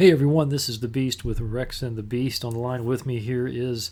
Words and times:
Hey 0.00 0.10
everyone, 0.12 0.48
this 0.48 0.70
is 0.70 0.80
the 0.80 0.88
Beast 0.88 1.26
with 1.26 1.42
Rex 1.42 1.82
and 1.82 1.94
the 1.94 2.02
Beast. 2.02 2.42
On 2.42 2.54
the 2.54 2.58
line 2.58 2.86
with 2.86 3.04
me 3.04 3.18
here 3.18 3.46
is 3.46 3.90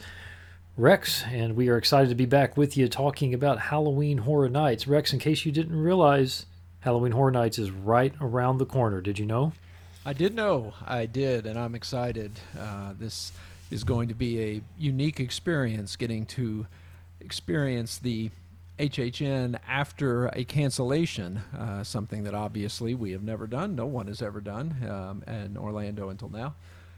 Rex, 0.75 1.23
and 1.25 1.55
we 1.55 1.69
are 1.69 1.77
excited 1.77 2.09
to 2.09 2.15
be 2.15 2.25
back 2.25 2.57
with 2.57 2.79
you 2.79 2.89
talking 2.89 3.35
about 3.35 3.59
Halloween 3.59 4.17
Horror 4.17 4.49
Nights. 4.49 4.89
Rex, 4.89 5.13
in 5.13 5.19
case 5.19 5.45
you 5.45 5.53
didn't 5.53 5.79
realize, 5.79 6.47
Halloween 6.81 7.13
Horror 7.13 7.33
Nights 7.33 7.59
is 7.59 7.71
right 7.71 8.15
around 8.23 8.57
the 8.57 8.65
corner. 8.65 9.03
Did 9.03 9.19
you 9.19 9.27
know? 9.27 9.53
I 10.07 10.15
did 10.15 10.35
know. 10.35 10.73
I 10.87 11.05
did, 11.05 11.45
and 11.45 11.59
I'm 11.59 11.75
excited. 11.75 12.41
Uh, 12.59 12.95
this 12.99 13.31
is 13.71 13.85
going 13.85 14.09
to 14.09 14.15
be 14.15 14.43
a 14.43 14.63
unique 14.79 15.21
experience 15.21 15.95
getting 15.95 16.25
to 16.25 16.67
experience 17.21 17.99
the 17.99 18.31
HHN 18.79 19.59
after 19.67 20.27
a 20.29 20.45
cancellation, 20.45 21.39
uh, 21.57 21.83
something 21.83 22.25
that 22.25 22.35
obviously 22.35 22.95
we 22.95 23.13
have 23.13 23.23
never 23.23 23.47
done. 23.47 23.75
No 23.75 23.87
one 23.87 24.07
has 24.07 24.23
ever 24.23 24.41
done 24.41 24.77
um, 24.89 25.23
in 25.27 25.57
Orlando 25.57 26.09
until 26.09 26.29
now. 26.29 26.55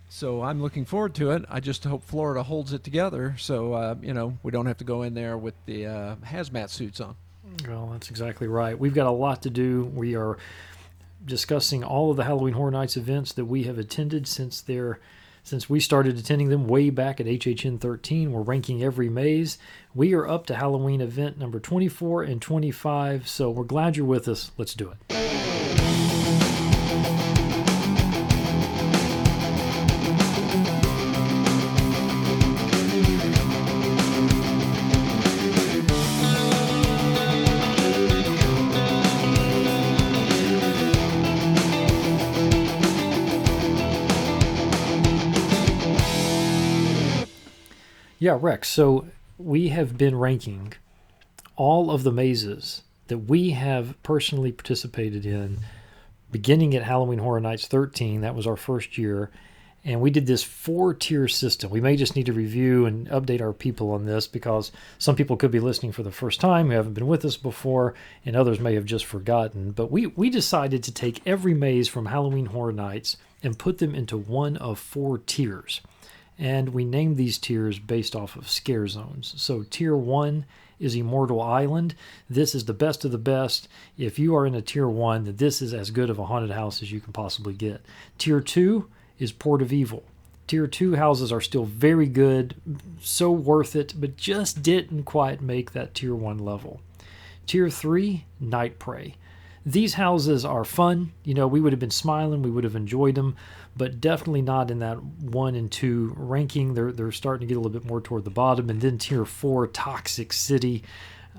So 0.08 0.42
I'm 0.42 0.60
looking 0.60 0.84
forward 0.84 1.14
to 1.16 1.30
it. 1.30 1.44
I 1.48 1.60
just 1.60 1.84
hope 1.84 2.02
Florida 2.02 2.42
holds 2.42 2.72
it 2.72 2.82
together 2.82 3.36
so, 3.38 3.74
uh, 3.74 3.94
you 4.02 4.12
know, 4.12 4.38
we 4.42 4.50
don't 4.50 4.66
have 4.66 4.78
to 4.78 4.84
go 4.84 5.02
in 5.02 5.14
there 5.14 5.38
with 5.38 5.54
the 5.66 5.86
uh, 5.86 6.16
hazmat 6.16 6.70
suits 6.70 7.00
on. 7.00 7.14
Well, 7.66 7.90
that's 7.92 8.10
exactly 8.10 8.48
right. 8.48 8.78
We've 8.78 8.94
got 8.94 9.06
a 9.06 9.12
lot 9.12 9.42
to 9.42 9.50
do. 9.50 9.84
We 9.94 10.16
are 10.16 10.36
discussing 11.24 11.84
all 11.84 12.10
of 12.10 12.16
the 12.16 12.24
Halloween 12.24 12.54
Horror 12.54 12.70
Nights 12.70 12.96
events 12.96 13.32
that 13.34 13.44
we 13.44 13.64
have 13.64 13.78
attended 13.78 14.26
since 14.26 14.60
their 14.60 14.98
since 15.42 15.68
we 15.68 15.80
started 15.80 16.18
attending 16.18 16.48
them 16.48 16.66
way 16.66 16.90
back 16.90 17.20
at 17.20 17.26
HHN 17.26 17.80
13, 17.80 18.32
we're 18.32 18.42
ranking 18.42 18.82
every 18.82 19.08
maze. 19.08 19.58
We 19.94 20.14
are 20.14 20.28
up 20.28 20.46
to 20.46 20.54
Halloween 20.54 21.00
event 21.00 21.38
number 21.38 21.60
24 21.60 22.22
and 22.24 22.40
25, 22.40 23.28
so 23.28 23.50
we're 23.50 23.64
glad 23.64 23.96
you're 23.96 24.06
with 24.06 24.28
us. 24.28 24.52
Let's 24.56 24.74
do 24.74 24.90
it. 24.90 25.29
Yeah, 48.22 48.36
Rex. 48.38 48.68
So 48.68 49.06
we 49.38 49.68
have 49.68 49.96
been 49.96 50.14
ranking 50.14 50.74
all 51.56 51.90
of 51.90 52.02
the 52.02 52.12
mazes 52.12 52.82
that 53.08 53.16
we 53.16 53.50
have 53.52 54.00
personally 54.02 54.52
participated 54.52 55.24
in, 55.24 55.56
beginning 56.30 56.74
at 56.74 56.82
Halloween 56.82 57.20
Horror 57.20 57.40
Nights 57.40 57.66
13. 57.66 58.20
That 58.20 58.34
was 58.34 58.46
our 58.46 58.58
first 58.58 58.98
year. 58.98 59.30
And 59.86 60.02
we 60.02 60.10
did 60.10 60.26
this 60.26 60.42
four 60.42 60.92
tier 60.92 61.28
system. 61.28 61.70
We 61.70 61.80
may 61.80 61.96
just 61.96 62.14
need 62.14 62.26
to 62.26 62.34
review 62.34 62.84
and 62.84 63.08
update 63.08 63.40
our 63.40 63.54
people 63.54 63.90
on 63.92 64.04
this 64.04 64.26
because 64.26 64.70
some 64.98 65.16
people 65.16 65.38
could 65.38 65.50
be 65.50 65.58
listening 65.58 65.92
for 65.92 66.02
the 66.02 66.10
first 66.10 66.40
time 66.40 66.66
who 66.66 66.72
haven't 66.72 66.92
been 66.92 67.06
with 67.06 67.24
us 67.24 67.38
before, 67.38 67.94
and 68.26 68.36
others 68.36 68.60
may 68.60 68.74
have 68.74 68.84
just 68.84 69.06
forgotten. 69.06 69.70
But 69.70 69.90
we, 69.90 70.08
we 70.08 70.28
decided 70.28 70.82
to 70.82 70.92
take 70.92 71.26
every 71.26 71.54
maze 71.54 71.88
from 71.88 72.04
Halloween 72.04 72.46
Horror 72.46 72.72
Nights 72.72 73.16
and 73.42 73.58
put 73.58 73.78
them 73.78 73.94
into 73.94 74.18
one 74.18 74.58
of 74.58 74.78
four 74.78 75.16
tiers 75.16 75.80
and 76.40 76.70
we 76.70 76.84
named 76.86 77.18
these 77.18 77.36
tiers 77.36 77.78
based 77.78 78.16
off 78.16 78.34
of 78.34 78.48
scare 78.48 78.88
zones. 78.88 79.34
So, 79.36 79.62
tier 79.68 79.94
one 79.94 80.46
is 80.80 80.96
Immortal 80.96 81.42
Island. 81.42 81.94
This 82.30 82.54
is 82.54 82.64
the 82.64 82.72
best 82.72 83.04
of 83.04 83.12
the 83.12 83.18
best. 83.18 83.68
If 83.98 84.18
you 84.18 84.34
are 84.34 84.46
in 84.46 84.54
a 84.54 84.62
tier 84.62 84.88
one, 84.88 85.24
then 85.24 85.36
this 85.36 85.60
is 85.60 85.74
as 85.74 85.90
good 85.90 86.08
of 86.08 86.18
a 86.18 86.24
haunted 86.24 86.52
house 86.52 86.80
as 86.80 86.90
you 86.90 86.98
can 86.98 87.12
possibly 87.12 87.52
get. 87.52 87.84
Tier 88.16 88.40
two 88.40 88.88
is 89.18 89.32
Port 89.32 89.60
of 89.60 89.70
Evil. 89.70 90.02
Tier 90.46 90.66
two 90.66 90.96
houses 90.96 91.30
are 91.30 91.42
still 91.42 91.66
very 91.66 92.06
good, 92.06 92.56
so 93.02 93.30
worth 93.30 93.76
it, 93.76 93.92
but 93.96 94.16
just 94.16 94.62
didn't 94.62 95.04
quite 95.04 95.42
make 95.42 95.72
that 95.72 95.94
tier 95.94 96.14
one 96.14 96.38
level. 96.38 96.80
Tier 97.46 97.68
three, 97.68 98.24
Night 98.40 98.78
Prey. 98.78 99.14
These 99.64 99.94
houses 99.94 100.44
are 100.44 100.64
fun. 100.64 101.12
You 101.22 101.34
know, 101.34 101.46
we 101.46 101.60
would 101.60 101.72
have 101.72 101.80
been 101.80 101.90
smiling, 101.90 102.42
we 102.42 102.50
would 102.50 102.64
have 102.64 102.74
enjoyed 102.74 103.14
them, 103.14 103.36
but 103.76 104.00
definitely 104.00 104.42
not 104.42 104.70
in 104.70 104.80
that 104.80 105.02
one 105.02 105.54
and 105.54 105.70
two 105.70 106.12
ranking. 106.16 106.74
They're 106.74 106.92
they're 106.92 107.12
starting 107.12 107.46
to 107.46 107.54
get 107.54 107.56
a 107.56 107.60
little 107.60 107.78
bit 107.78 107.88
more 107.88 108.00
toward 108.00 108.24
the 108.24 108.30
bottom. 108.30 108.68
And 108.68 108.80
then 108.80 108.98
tier 108.98 109.24
four, 109.24 109.66
Toxic 109.66 110.32
City. 110.32 110.82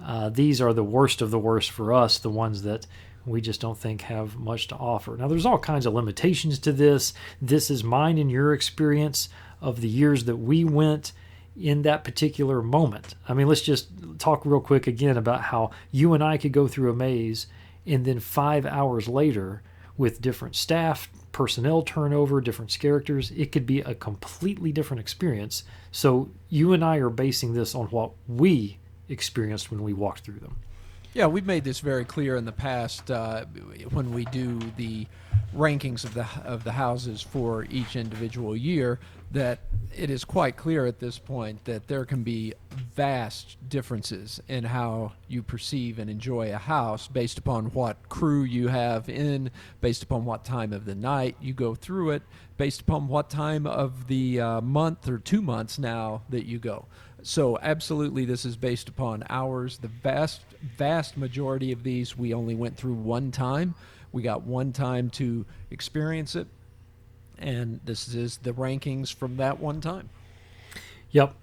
Uh, 0.03 0.30
these 0.30 0.62
are 0.62 0.74
the 0.74 0.84
worst 0.84 1.22
of 1.22 1.31
the 1.31 1.40
worst 1.40 1.70
for 1.70 1.94
us, 1.94 2.18
the 2.18 2.30
ones 2.30 2.64
that 2.64 2.88
we 3.25 3.41
just 3.41 3.62
don't 3.62 3.78
think 3.78 4.02
have 4.02 4.38
much 4.38 4.68
to 4.70 4.75
offer. 4.75 5.16
Now, 5.16 5.28
there's 5.28 5.46
all 5.46 5.59
kinds 5.59 5.86
of 5.86 5.94
limitations 5.94 6.58
to 6.59 6.72
this. 6.72 7.14
This 7.41 7.70
is 7.70 7.84
mine 7.84 8.18
and 8.18 8.31
your 8.31 8.53
experience 8.53 9.30
of 9.62 9.81
the 9.81 9.88
years 9.88 10.25
that 10.25 10.38
we 10.38 10.64
went 10.64 11.12
in 11.56 11.84
that 11.84 12.03
particular 12.03 12.62
moment. 12.62 13.16
I 13.28 13.34
mean, 13.34 13.47
let's 13.47 13.62
just 13.62 13.90
talk 14.18 14.46
real 14.46 14.62
quick 14.62 14.88
again 14.88 15.18
about 15.18 15.41
how 15.41 15.72
you 15.91 16.14
and 16.14 16.24
I 16.24 16.38
could 16.38 16.53
go 16.53 16.68
through 16.68 16.91
a 16.91 16.96
maze 16.96 17.47
and 17.86 18.06
then 18.06 18.20
five 18.20 18.66
hours 18.66 19.08
later, 19.08 19.62
with 19.97 20.22
different 20.22 20.56
staff, 20.56 21.09
personnel 21.31 21.81
turnover, 21.81 22.41
different 22.41 22.78
characters, 22.79 23.31
it 23.31 23.52
could 23.52 23.66
be 23.66 23.81
a 23.81 23.96
completely 23.96 24.72
different 24.72 25.00
experience. 25.00 25.63
So 25.91 26.29
you 26.50 26.74
and 26.74 26.84
I 26.84 26.97
are 26.97 27.09
basing 27.09 27.53
this 27.53 27.75
on 27.75 27.88
what 27.88 28.12
we 28.28 28.78
experienced 29.09 29.72
when 29.72 29.84
we 29.84 29.94
walked 29.94 30.22
through 30.22 30.40
them. 30.40 30.57
Yeah, 31.13 31.28
we've 31.28 31.46
made 31.46 31.66
this 31.66 31.81
very 31.81 32.06
clear 32.06 32.38
in 32.38 32.46
the 32.46 32.53
past 32.53 33.12
uh, 33.12 33.46
when 33.91 34.13
we 34.13 34.25
do 34.25 34.59
the 34.78 35.07
rankings 35.56 36.04
of 36.04 36.14
the 36.14 36.28
of 36.46 36.64
the 36.64 36.72
houses 36.72 37.22
for 37.22 37.66
each 37.70 37.96
individual 37.96 38.56
year 38.56 39.00
that 39.32 39.60
it 39.96 40.10
is 40.10 40.26
quite 40.26 40.58
clear 40.58 40.86
at 40.86 41.00
this 41.00 41.18
point 41.18 41.64
that 41.64 41.88
there 41.88 42.06
can 42.06 42.22
be 42.22 42.54
vast 42.96 43.58
differences 43.70 44.42
in 44.48 44.64
how 44.64 45.14
you 45.28 45.42
perceive 45.42 46.00
and 46.00 46.10
enjoy 46.10 46.54
a 46.54 46.58
house 46.58 47.08
based 47.08 47.38
upon 47.38 47.66
what 47.68 48.10
crew 48.10 48.44
you 48.44 48.68
have 48.68 49.08
in, 49.08 49.50
based 49.80 50.04
upon 50.04 50.26
what 50.26 50.44
time 50.44 50.74
of 50.74 50.86
the 50.86 50.96
night 50.96 51.36
you 51.42 51.54
go 51.54 51.74
through 51.76 52.12
it, 52.12 52.24
based 52.58 52.82
upon 52.82 53.08
what 53.08 53.30
time 53.30 53.66
of 53.66 54.08
the 54.08 54.40
uh, 54.40 54.62
month 54.62 55.08
or 55.08 55.18
two 55.18 55.42
months 55.42 55.80
now 55.80 56.22
that 56.30 56.46
you 56.46 56.60
go. 56.60 56.86
So, 57.24 57.58
absolutely, 57.62 58.26
this 58.26 58.46
is 58.46 58.58
based 58.58 58.90
upon 58.90 59.24
hours. 59.30 59.78
The 59.78 59.88
vast, 59.88 60.42
vast 60.78 61.18
majority 61.18 61.72
of 61.72 61.84
these 61.84 62.18
we 62.18 62.34
only 62.34 62.56
went 62.56 62.76
through 62.76 62.96
one 62.96 63.32
time. 63.32 63.76
We 64.12 64.22
got 64.22 64.44
one 64.44 64.74
time 64.74 65.10
to 65.12 65.46
experience 65.70 66.36
it, 66.36 66.48
and 67.38 67.80
this 67.86 68.14
is 68.14 68.38
the 68.38 68.54
rankings 68.54 69.14
from 69.14 69.38
that 69.38 69.60
one 69.60 69.82
time. 69.82 70.10
Yep. 71.12 71.36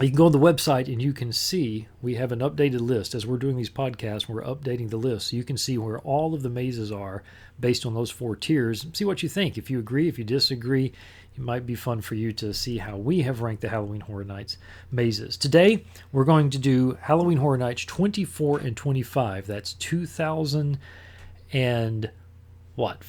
You 0.00 0.10
can 0.10 0.16
go 0.16 0.26
on 0.26 0.32
the 0.32 0.38
website 0.38 0.86
and 0.86 1.02
you 1.02 1.12
can 1.12 1.32
see 1.32 1.88
we 2.00 2.14
have 2.14 2.30
an 2.30 2.38
updated 2.38 2.80
list. 2.80 3.16
As 3.16 3.26
we're 3.26 3.36
doing 3.36 3.56
these 3.56 3.70
podcasts, 3.70 4.28
we're 4.28 4.44
updating 4.44 4.90
the 4.90 4.96
list. 4.96 5.28
So 5.28 5.36
you 5.36 5.42
can 5.42 5.56
see 5.56 5.76
where 5.76 5.98
all 6.00 6.34
of 6.34 6.42
the 6.42 6.48
mazes 6.48 6.92
are 6.92 7.24
based 7.58 7.84
on 7.84 7.94
those 7.94 8.10
four 8.10 8.36
tiers. 8.36 8.86
See 8.92 9.04
what 9.04 9.24
you 9.24 9.28
think. 9.28 9.58
If 9.58 9.70
you 9.70 9.80
agree, 9.80 10.06
if 10.06 10.16
you 10.16 10.22
disagree, 10.22 10.92
it 11.34 11.40
might 11.40 11.66
be 11.66 11.74
fun 11.74 12.00
for 12.00 12.14
you 12.14 12.32
to 12.34 12.54
see 12.54 12.78
how 12.78 12.96
we 12.96 13.22
have 13.22 13.40
ranked 13.40 13.62
the 13.62 13.70
Halloween 13.70 14.02
Horror 14.02 14.22
Nights 14.22 14.56
mazes. 14.92 15.36
Today, 15.36 15.84
we're 16.12 16.24
going 16.24 16.50
to 16.50 16.58
do 16.58 16.96
Halloween 17.00 17.38
Horror 17.38 17.58
Nights 17.58 17.84
24 17.84 18.60
and 18.60 18.76
25. 18.76 19.48
That's 19.48 19.72
2000 19.72 20.78
and 21.52 22.10
what? 22.74 23.02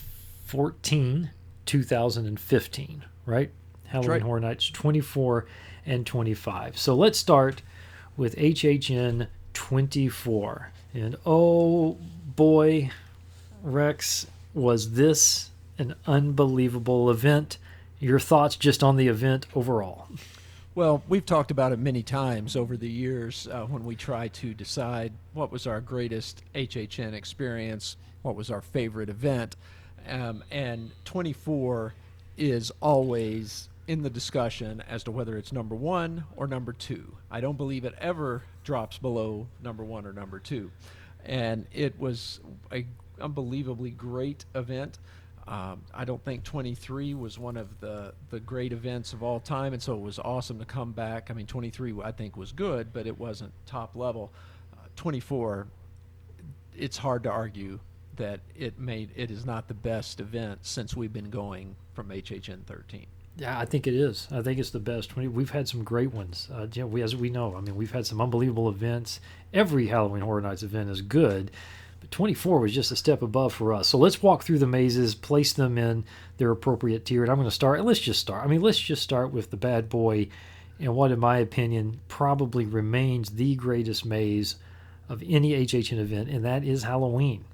14 0.46 1.32
2015, 1.66 3.06
right? 3.28 3.52
Halloween 3.86 4.10
right. 4.10 4.22
Horror 4.22 4.40
Nights 4.40 4.70
24 4.72 5.46
and 5.86 6.06
25. 6.06 6.78
So 6.78 6.96
let's 6.96 7.20
start 7.20 7.62
with 8.18 8.36
HHN 8.36 9.28
24. 9.54 10.72
And 10.94 11.16
oh 11.26 11.98
boy, 12.36 12.90
Rex, 13.62 14.28
was 14.54 14.94
this 14.94 15.52
an 15.78 15.96
unbelievable 16.08 17.10
event? 17.10 17.58
Your 18.00 18.20
thoughts 18.20 18.56
just 18.56 18.84
on 18.84 18.96
the 18.96 19.08
event 19.08 19.46
overall? 19.54 20.08
Well, 20.74 21.04
we've 21.08 21.26
talked 21.26 21.52
about 21.52 21.72
it 21.72 21.80
many 21.80 22.04
times 22.04 22.56
over 22.56 22.78
the 22.78 22.90
years 22.90 23.48
uh, 23.52 23.66
when 23.66 23.84
we 23.84 23.96
try 23.96 24.30
to 24.30 24.54
decide 24.54 25.12
what 25.34 25.52
was 25.52 25.68
our 25.68 25.82
greatest 25.82 26.42
HHN 26.56 27.14
experience, 27.14 27.98
what 28.22 28.36
was 28.36 28.52
our 28.52 28.62
favorite 28.62 29.10
event. 29.10 29.56
Um, 30.08 30.44
and 30.52 30.92
24 31.06 31.94
is 32.38 32.72
always 32.82 33.70
in 33.88 34.04
the 34.04 34.10
discussion 34.10 34.84
as 34.88 35.04
to 35.04 35.12
whether 35.12 35.38
it's 35.38 35.52
number 35.52 35.76
one 35.76 36.24
or 36.36 36.48
number 36.48 36.74
two. 36.74 37.16
I 37.32 37.42
don't 37.42 37.58
believe 37.58 37.86
it 37.86 37.96
ever 38.00 38.44
drops 38.64 38.98
below 38.98 39.48
number 39.64 39.84
one 39.84 40.06
or 40.06 40.14
number 40.14 40.40
two. 40.40 40.72
And 41.26 41.66
it 41.74 42.00
was 42.00 42.40
a 42.72 42.86
unbelievably 43.20 43.92
great 43.92 44.46
event. 44.56 45.00
Um, 45.48 45.82
I 45.94 46.06
don't 46.06 46.24
think 46.24 46.44
23 46.44 47.16
was 47.16 47.40
one 47.40 47.58
of 47.58 47.80
the, 47.80 48.14
the 48.30 48.40
great 48.40 48.72
events 48.72 49.14
of 49.14 49.24
all 49.24 49.40
time, 49.40 49.74
and 49.74 49.82
so 49.82 49.96
it 49.96 50.02
was 50.02 50.20
awesome 50.20 50.60
to 50.60 50.66
come 50.66 50.92
back. 50.92 51.32
I 51.32 51.34
mean, 51.34 51.48
23 51.48 51.96
I 52.04 52.12
think 52.12 52.38
was 52.38 52.52
good, 52.52 52.94
but 52.94 53.08
it 53.08 53.18
wasn't 53.18 53.52
top 53.66 53.96
level. 53.96 54.32
Uh, 54.74 54.86
24, 54.96 55.68
it's 56.78 56.98
hard 56.98 57.24
to 57.24 57.32
argue 57.32 57.80
that 58.20 58.40
it 58.56 58.78
made 58.80 59.10
it 59.16 59.32
is 59.32 59.46
not 59.46 59.68
the 59.68 59.74
best 59.74 60.20
event 60.20 60.60
since 60.62 60.96
we've 60.96 61.12
been 61.12 61.30
going 61.32 61.76
from 61.94 62.10
HHN 62.10 62.64
13. 62.66 63.08
Yeah, 63.38 63.58
I 63.58 63.66
think 63.66 63.88
it 63.88 63.94
is. 63.96 64.28
I 64.32 64.42
think 64.42 64.60
it's 64.60 64.70
the 64.72 64.80
best. 64.80 65.16
We- 65.16 65.28
We've 65.28 65.50
had 65.50 65.68
some 65.68 65.84
great 65.84 66.14
ones. 66.14 66.48
Uh, 66.54 66.68
you 66.74 66.82
know, 66.84 66.88
we, 66.88 67.02
as 67.02 67.16
we 67.16 67.30
know, 67.30 67.56
I 67.56 67.62
mean, 67.62 67.76
we've 67.76 67.92
had 67.92 68.06
some 68.06 68.20
unbelievable 68.22 68.68
events. 68.70 69.20
Every 69.54 69.88
Halloween 69.88 70.22
Horror 70.22 70.42
Nights 70.42 70.62
event 70.64 70.90
is 70.90 71.02
good, 71.02 71.50
but 72.02 72.12
24 72.12 72.60
was 72.60 72.74
just 72.74 72.92
a 72.92 72.96
step 72.98 73.22
above 73.22 73.54
for 73.54 73.74
us. 73.74 73.88
So 73.88 73.98
let's 73.98 74.22
walk 74.22 74.44
through 74.44 74.60
the 74.60 74.68
mazes, 74.68 75.16
place 75.16 75.54
them 75.54 75.78
in 75.78 76.04
their 76.38 76.52
appropriate 76.52 77.06
tier. 77.06 77.24
And 77.24 77.32
I'm 77.32 77.38
going 77.38 77.48
to 77.48 77.56
start. 77.56 77.84
Let's 77.86 78.00
just 78.00 78.20
start. 78.20 78.44
I 78.44 78.48
mean, 78.48 78.62
let's 78.62 78.80
just 78.80 79.02
start 79.02 79.32
with 79.32 79.50
the 79.52 79.58
Bad 79.58 79.88
Boy, 79.90 80.28
and 80.78 80.94
what, 80.96 81.12
in 81.12 81.20
my 81.20 81.38
opinion, 81.38 82.00
probably 82.10 82.66
remains 82.66 83.30
the 83.32 83.56
greatest 83.56 84.06
maze 84.06 84.56
of 85.08 85.24
any 85.28 85.52
HHN 85.66 85.98
event, 86.00 86.30
and 86.30 86.44
that 86.44 86.64
is 86.66 86.84
Halloween. 86.84 87.46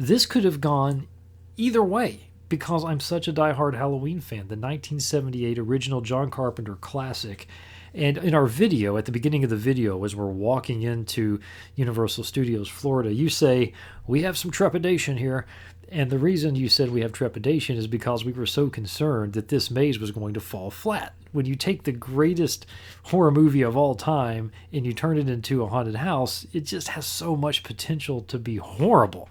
This 0.00 0.26
could 0.26 0.44
have 0.44 0.60
gone 0.60 1.08
either 1.56 1.82
way 1.82 2.28
because 2.48 2.84
I'm 2.84 3.00
such 3.00 3.26
a 3.26 3.32
diehard 3.32 3.74
Halloween 3.74 4.20
fan. 4.20 4.46
The 4.46 4.54
1978 4.54 5.58
original 5.58 6.02
John 6.02 6.30
Carpenter 6.30 6.76
classic. 6.76 7.48
And 7.92 8.16
in 8.16 8.32
our 8.32 8.46
video, 8.46 8.96
at 8.96 9.06
the 9.06 9.10
beginning 9.10 9.42
of 9.42 9.50
the 9.50 9.56
video, 9.56 10.04
as 10.04 10.14
we're 10.14 10.26
walking 10.26 10.82
into 10.82 11.40
Universal 11.74 12.22
Studios 12.22 12.68
Florida, 12.68 13.12
you 13.12 13.28
say, 13.28 13.72
We 14.06 14.22
have 14.22 14.38
some 14.38 14.52
trepidation 14.52 15.16
here. 15.16 15.46
And 15.88 16.10
the 16.10 16.18
reason 16.18 16.54
you 16.54 16.68
said 16.68 16.90
we 16.90 17.00
have 17.00 17.12
trepidation 17.12 17.76
is 17.76 17.88
because 17.88 18.24
we 18.24 18.30
were 18.30 18.46
so 18.46 18.68
concerned 18.68 19.32
that 19.32 19.48
this 19.48 19.68
maze 19.68 19.98
was 19.98 20.12
going 20.12 20.34
to 20.34 20.40
fall 20.40 20.70
flat. 20.70 21.14
When 21.32 21.44
you 21.44 21.56
take 21.56 21.82
the 21.82 21.92
greatest 21.92 22.66
horror 23.02 23.32
movie 23.32 23.62
of 23.62 23.76
all 23.76 23.96
time 23.96 24.52
and 24.72 24.86
you 24.86 24.92
turn 24.92 25.18
it 25.18 25.28
into 25.28 25.64
a 25.64 25.66
haunted 25.66 25.96
house, 25.96 26.46
it 26.52 26.66
just 26.66 26.88
has 26.88 27.04
so 27.04 27.34
much 27.34 27.64
potential 27.64 28.20
to 28.22 28.38
be 28.38 28.56
horrible. 28.58 29.28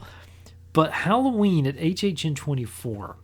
But 0.78 0.92
Halloween 0.92 1.66
at 1.66 1.76
HHN 1.78 2.36
24 2.36 3.18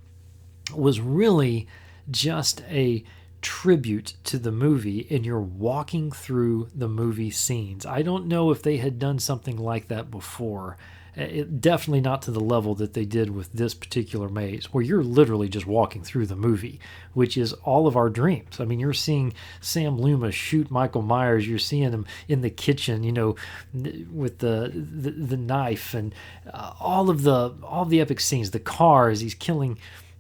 was 0.74 1.00
really 1.00 1.68
just 2.10 2.62
a 2.62 3.04
tribute 3.44 4.16
to 4.24 4.40
the 4.40 4.52
movie, 4.52 5.06
and 5.12 5.24
you're 5.24 5.40
walking 5.40 6.12
through 6.12 6.70
the 6.74 6.90
movie 6.90 7.30
scenes. 7.30 7.86
I 7.86 8.02
don't 8.02 8.26
know 8.26 8.50
if 8.50 8.64
they 8.64 8.78
had 8.78 8.98
done 8.98 9.20
something 9.20 9.56
like 9.56 9.88
that 9.90 10.10
before. 10.10 10.78
It, 11.16 11.62
definitely 11.62 12.02
not 12.02 12.24
to 12.24 12.32
the 12.32 12.40
level 12.40 12.74
that 12.76 12.94
they 12.94 13.06
did 13.06 13.36
with 13.36 13.54
this 13.54 13.74
particular 13.76 14.30
maze, 14.30 14.74
where 14.74 14.84
you're 14.84 15.04
literally 15.04 15.48
just 15.48 15.68
walking 15.68 16.04
through 16.04 16.26
the 16.26 16.36
movie, 16.36 16.80
which 17.14 17.38
is 17.38 17.54
all 17.64 17.86
of 17.86 17.96
our 17.96 18.10
dreams. 18.10 18.60
I 18.60 18.66
mean, 18.66 18.80
you're 18.80 18.94
seeing 18.94 19.34
Sam 19.62 20.00
Loomis 20.00 20.34
shoot 20.34 20.72
Michael 20.72 21.04
Myers. 21.04 21.48
You're 21.48 21.60
seeing 21.60 21.92
him 21.92 22.06
in 22.28 22.42
the 22.42 22.50
kitchen, 22.50 23.04
you 23.04 23.12
know, 23.12 23.36
with 23.74 24.40
the 24.40 24.72
the, 24.74 25.12
the 25.12 25.38
knife 25.38 25.94
and 25.94 26.16
uh, 26.52 26.74
all 26.80 27.10
of 27.10 27.22
the 27.22 27.54
all 27.64 27.84
of 27.84 27.90
the 27.90 28.02
epic 28.02 28.20
scenes. 28.20 28.52
The 28.52 28.60
cars. 28.60 29.20
He's 29.20 29.36
killing. 29.36 29.78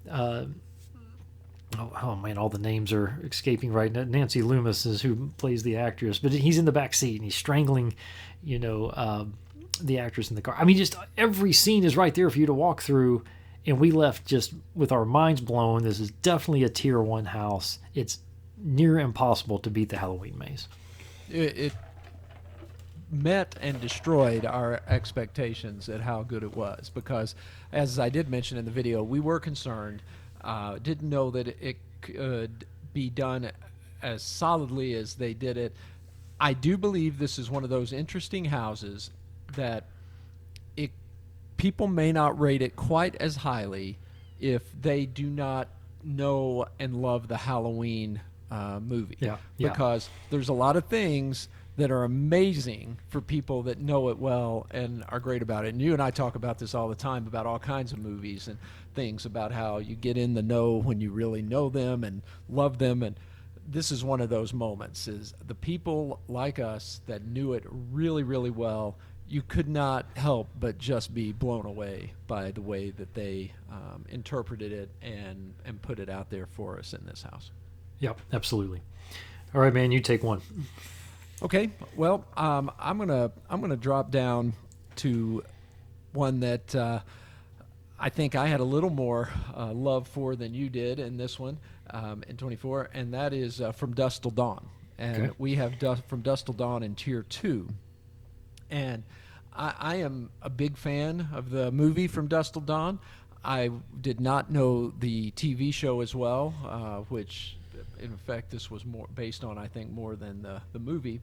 Uh, 0.10 0.46
Oh, 1.80 1.92
oh, 2.04 2.16
man, 2.16 2.38
all 2.38 2.50
the 2.50 2.60
names 2.60 2.94
are 2.94 3.20
escaping 3.24 3.74
right 3.74 3.92
now. 3.92 4.04
Nancy 4.04 4.42
Loomis 4.42 4.86
is 4.86 5.02
who 5.02 5.32
plays 5.38 5.64
the 5.64 5.78
actress, 5.78 6.20
but 6.20 6.32
he's 6.32 6.58
in 6.60 6.66
the 6.66 6.72
back 6.72 6.94
seat 6.94 7.16
and 7.16 7.24
he's 7.24 7.36
strangling, 7.36 7.96
you 8.44 8.60
know, 8.60 8.88
uh, 8.88 9.26
the 9.82 10.00
actress 10.00 10.30
in 10.30 10.36
the 10.36 10.42
car. 10.42 10.56
I 10.58 10.64
mean, 10.66 10.78
just 10.78 10.96
every 11.18 11.54
scene 11.54 11.84
is 11.84 11.98
right 11.98 12.14
there 12.14 12.30
for 12.30 12.38
you 12.38 12.46
to 12.46 12.54
walk 12.54 12.82
through. 12.82 13.24
And 13.66 13.80
we 13.80 13.92
left 13.92 14.26
just 14.26 14.54
with 14.76 14.92
our 14.92 15.06
minds 15.06 15.40
blown. 15.40 15.84
This 15.84 16.00
is 16.00 16.12
definitely 16.12 16.64
a 16.64 16.70
tier 16.70 17.02
one 17.02 17.26
house. 17.26 17.80
It's 17.96 18.20
near 18.58 19.00
impossible 19.00 19.60
to 19.60 19.70
beat 19.70 19.90
the 19.90 19.98
Halloween 19.98 20.38
maze. 20.38 20.68
It, 21.30 21.58
it 21.58 21.74
met 23.10 23.56
and 23.62 23.80
destroyed 23.80 24.46
our 24.46 24.82
expectations 24.88 25.88
at 25.88 26.02
how 26.02 26.24
good 26.24 26.44
it 26.44 26.56
was 26.56 26.90
because, 26.90 27.36
as 27.72 28.00
I 28.00 28.10
did 28.10 28.30
mention 28.30 28.58
in 28.58 28.66
the 28.66 28.72
video, 28.72 29.02
we 29.02 29.20
were 29.20 29.40
concerned. 29.40 30.02
Uh, 30.42 30.78
didn't 30.80 31.10
know 31.10 31.32
that 31.32 31.48
it 31.48 31.78
could 32.02 32.66
be 32.94 33.10
done 33.10 33.50
as 34.02 34.22
solidly 34.22 34.94
as 34.94 35.16
they 35.16 35.34
did 35.34 35.58
it. 35.58 35.74
I 36.40 36.52
do 36.52 36.78
believe 36.78 37.18
this 37.18 37.40
is 37.40 37.50
one 37.50 37.64
of 37.64 37.70
those 37.70 37.94
interesting 37.94 38.46
houses 38.46 39.12
that 39.56 39.86
it 40.76 40.92
people 41.58 41.88
may 41.88 42.12
not 42.12 42.40
rate 42.40 42.62
it 42.62 42.76
quite 42.76 43.16
as 43.16 43.38
highly 43.38 43.98
if 44.40 44.62
they 44.82 45.06
do 45.06 45.30
not 45.30 45.68
know 46.04 46.66
and 46.80 47.02
love 47.02 47.28
the 47.28 47.38
Halloween 47.38 48.22
uh, 48.52 48.80
movie. 48.80 49.18
Yeah, 49.20 49.38
yeah. 49.58 49.70
Because 49.70 50.10
there's 50.30 50.50
a 50.50 50.54
lot 50.54 50.76
of 50.76 50.86
things 50.86 51.48
that 51.76 51.90
are 51.90 52.04
amazing 52.04 52.98
for 53.10 53.20
people 53.20 53.64
that 53.64 53.80
know 53.80 54.10
it 54.10 54.20
well 54.20 54.68
and 54.70 55.04
are 55.10 55.20
great 55.20 55.42
about 55.42 55.66
it. 55.66 55.70
And 55.70 55.82
you 55.82 55.94
and 55.94 56.02
I 56.02 56.12
talk 56.12 56.36
about 56.36 56.60
this 56.60 56.76
all 56.76 56.88
the 56.88 56.96
time 56.96 57.26
about 57.26 57.48
all 57.48 57.58
kinds 57.58 57.92
of 57.92 58.00
movies 58.00 58.48
and 58.48 58.58
things 58.94 59.26
about 59.26 59.52
how 59.52 59.80
you 59.80 59.96
get 59.96 60.18
in 60.18 60.36
the 60.36 60.44
know 60.44 60.74
when 60.74 61.02
you 61.02 61.12
really 61.12 61.42
know 61.42 61.70
them 61.70 62.04
and 62.04 62.22
love 62.48 62.78
them 62.78 63.02
and 63.02 63.16
this 63.68 63.92
is 63.92 64.04
one 64.04 64.20
of 64.22 64.30
those 64.30 64.54
moments 64.54 65.08
is 65.08 65.34
the 65.48 65.56
people 65.56 66.20
like 66.28 66.60
us 66.60 67.02
that 67.08 67.26
knew 67.26 67.54
it 67.54 67.64
really 67.66 68.22
really 68.24 68.50
well 68.50 68.98
you 69.28 69.42
could 69.42 69.68
not 69.68 70.06
help 70.16 70.48
but 70.60 70.78
just 70.78 71.14
be 71.14 71.32
blown 71.32 71.66
away 71.66 72.14
by 72.28 72.52
the 72.52 72.62
way 72.62 72.92
that 72.92 73.14
they 73.14 73.52
um, 73.72 74.06
interpreted 74.10 74.72
it 74.72 74.90
and 75.02 75.54
and 75.66 75.82
put 75.82 76.00
it 76.00 76.10
out 76.10 76.30
there 76.30 76.46
for 76.46 76.78
us 76.78 76.94
in 76.94 77.06
this 77.06 77.24
house 77.24 77.52
Yep, 78.00 78.20
absolutely. 78.34 78.82
All 79.56 79.62
right, 79.62 79.74
man, 79.74 79.92
you 79.94 80.02
take 80.02 80.24
one. 80.24 80.42
Okay, 81.42 81.70
well, 81.96 82.26
um, 82.36 82.70
I'm 82.78 82.98
gonna 82.98 83.32
I'm 83.50 83.62
gonna 83.62 83.78
drop 83.78 84.12
down 84.12 84.54
to 84.98 85.44
one 86.12 86.42
that 86.42 86.76
uh, 86.76 87.00
I 88.00 88.10
think 88.10 88.36
I 88.36 88.48
had 88.48 88.60
a 88.60 88.64
little 88.66 88.90
more 88.90 89.30
uh, 89.56 89.72
love 89.72 90.08
for 90.10 90.36
than 90.36 90.54
you 90.54 90.70
did 90.70 91.00
in 91.00 91.16
this 91.16 91.40
one 91.40 91.60
um, 91.92 92.24
in 92.28 92.36
24, 92.36 92.90
and 92.94 93.14
that 93.14 93.34
is 93.34 93.62
uh, 93.62 93.72
from 93.72 93.94
Dusk 93.94 94.24
Till 94.24 94.32
Dawn, 94.32 94.68
and 94.98 95.24
Okay. 95.24 95.32
we 95.38 95.56
have 95.56 95.80
dust, 95.80 96.04
from 96.08 96.22
Dusk 96.22 96.46
Till 96.46 96.56
Dawn 96.56 96.84
in 96.84 96.96
Tier 96.96 97.24
Two, 97.24 97.70
and 98.74 99.04
I, 99.56 99.74
I 99.80 99.96
am 99.98 100.32
a 100.42 100.50
big 100.50 100.78
fan 100.78 101.30
of 101.32 101.52
the 101.52 101.72
movie 101.72 102.08
from 102.08 102.28
Dusk 102.28 102.54
Till 102.54 102.64
Dawn. 102.64 103.00
I 103.46 103.70
did 104.02 104.20
not 104.20 104.52
know 104.52 104.92
the 105.00 105.32
TV 105.32 105.74
show 105.74 106.02
as 106.02 106.16
well, 106.16 106.54
uh, 106.68 106.98
which, 107.10 107.58
in 108.00 108.18
fact, 108.26 108.50
this 108.50 108.72
was 108.72 108.84
more 108.84 109.08
based 109.14 109.44
on, 109.44 109.58
I 109.58 109.68
think, 109.68 109.92
more 109.92 110.16
than 110.16 110.42
the, 110.42 110.62
the 110.74 110.80
movie. 110.80 111.22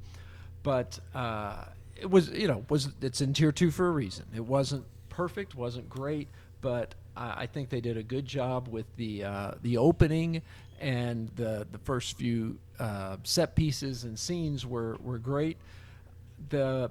But 0.63 0.99
uh, 1.15 1.65
it 1.97 2.09
was, 2.09 2.31
you 2.31 2.47
know, 2.47 2.65
was 2.69 2.91
it's 3.03 3.21
in 3.21 3.33
tier 3.33 3.53
two 3.53 3.71
for 3.71 3.89
a 3.89 3.91
reason. 3.91 4.27
It 4.35 4.45
wasn't 4.45 4.85
perfect, 5.09 5.55
wasn't 5.55 5.89
great, 5.89 6.29
but 6.61 6.95
I, 7.17 7.43
I 7.43 7.47
think 7.47 7.69
they 7.69 7.81
did 7.81 7.97
a 7.97 8.03
good 8.03 8.27
job 8.27 8.69
with 8.69 8.87
the 8.97 9.25
uh, 9.25 9.53
the 9.63 9.79
opening 9.79 10.43
and 10.79 11.31
the 11.37 11.67
the 11.73 11.79
first 11.79 12.17
few 12.17 12.59
uh, 12.79 13.17
set 13.25 13.57
pieces 13.57 14.05
and 14.05 14.19
scenes 14.19 14.67
were 14.67 14.99
were 15.03 15.19
great. 15.19 15.57
The 16.51 16.91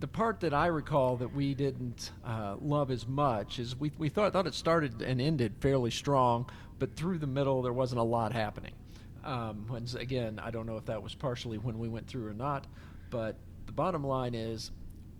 the 0.00 0.08
part 0.08 0.40
that 0.40 0.54
I 0.54 0.66
recall 0.66 1.16
that 1.16 1.34
we 1.34 1.54
didn't 1.54 2.12
uh, 2.24 2.56
love 2.60 2.90
as 2.90 3.06
much 3.06 3.58
is 3.58 3.74
we, 3.76 3.90
we 3.98 4.08
thought 4.08 4.32
thought 4.32 4.46
it 4.46 4.54
started 4.54 5.02
and 5.02 5.20
ended 5.20 5.54
fairly 5.60 5.90
strong, 5.90 6.48
but 6.78 6.94
through 6.94 7.18
the 7.18 7.26
middle 7.26 7.62
there 7.62 7.72
wasn't 7.72 8.00
a 8.00 8.04
lot 8.04 8.32
happening. 8.32 8.72
Um, 9.24 9.66
again, 9.98 10.40
I 10.42 10.50
don't 10.50 10.66
know 10.66 10.76
if 10.76 10.86
that 10.86 11.02
was 11.02 11.14
partially 11.14 11.58
when 11.58 11.78
we 11.78 11.88
went 11.88 12.06
through 12.06 12.28
or 12.28 12.34
not, 12.34 12.66
but 13.10 13.36
the 13.66 13.72
bottom 13.72 14.04
line 14.04 14.34
is, 14.34 14.70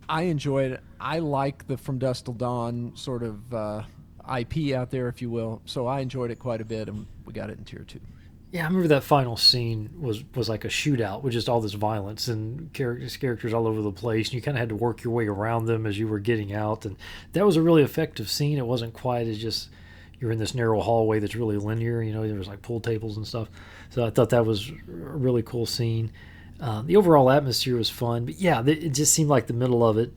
I 0.07 0.23
enjoyed 0.23 0.71
it. 0.71 0.81
I 0.99 1.19
like 1.19 1.67
the 1.67 1.77
From 1.77 1.99
Dusk 1.99 2.25
Till 2.25 2.33
Dawn 2.33 2.93
sort 2.95 3.21
of 3.21 3.53
uh, 3.53 3.83
IP 4.39 4.73
out 4.73 4.89
there, 4.89 5.09
if 5.09 5.21
you 5.21 5.29
will. 5.29 5.61
So 5.65 5.85
I 5.85 5.99
enjoyed 5.99 6.31
it 6.31 6.39
quite 6.39 6.61
a 6.61 6.65
bit, 6.65 6.87
and 6.87 7.05
we 7.25 7.33
got 7.33 7.49
it 7.49 7.59
in 7.59 7.65
tier 7.65 7.83
two. 7.83 7.99
Yeah, 8.51 8.63
I 8.63 8.67
remember 8.67 8.87
that 8.87 9.03
final 9.03 9.37
scene 9.37 9.91
was 9.99 10.23
was 10.33 10.49
like 10.49 10.65
a 10.65 10.69
shootout 10.69 11.21
with 11.21 11.33
just 11.33 11.47
all 11.47 11.61
this 11.61 11.73
violence 11.73 12.27
and 12.27 12.73
characters 12.73 13.15
characters 13.15 13.53
all 13.53 13.67
over 13.67 13.81
the 13.81 13.91
place, 13.91 14.27
and 14.27 14.33
you 14.33 14.41
kind 14.41 14.57
of 14.57 14.59
had 14.59 14.69
to 14.69 14.75
work 14.75 15.03
your 15.03 15.13
way 15.13 15.27
around 15.27 15.65
them 15.65 15.85
as 15.85 15.99
you 15.99 16.07
were 16.07 16.19
getting 16.19 16.51
out, 16.51 16.83
and 16.85 16.97
that 17.33 17.45
was 17.45 17.57
a 17.57 17.61
really 17.61 17.83
effective 17.83 18.27
scene. 18.27 18.57
It 18.57 18.65
wasn't 18.65 18.93
quite 18.93 19.27
as 19.27 19.37
just 19.37 19.69
you're 20.19 20.31
in 20.31 20.39
this 20.39 20.55
narrow 20.55 20.81
hallway 20.81 21.19
that's 21.19 21.35
really 21.35 21.57
linear. 21.57 22.01
You 22.01 22.11
know, 22.11 22.27
there 22.27 22.37
was 22.37 22.47
like 22.47 22.63
pool 22.63 22.79
tables 22.79 23.17
and 23.17 23.27
stuff. 23.27 23.49
So 23.91 24.03
I 24.03 24.09
thought 24.09 24.29
that 24.31 24.45
was 24.45 24.69
a 24.69 24.73
really 24.87 25.43
cool 25.43 25.67
scene. 25.67 26.11
Uh, 26.59 26.81
the 26.81 26.97
overall 26.97 27.29
atmosphere 27.29 27.77
was 27.77 27.89
fun, 27.89 28.25
but 28.25 28.35
yeah, 28.35 28.63
it 28.65 28.89
just 28.89 29.13
seemed 29.13 29.29
like 29.29 29.47
the 29.47 29.53
middle 29.53 29.87
of 29.87 29.97
it 29.97 30.11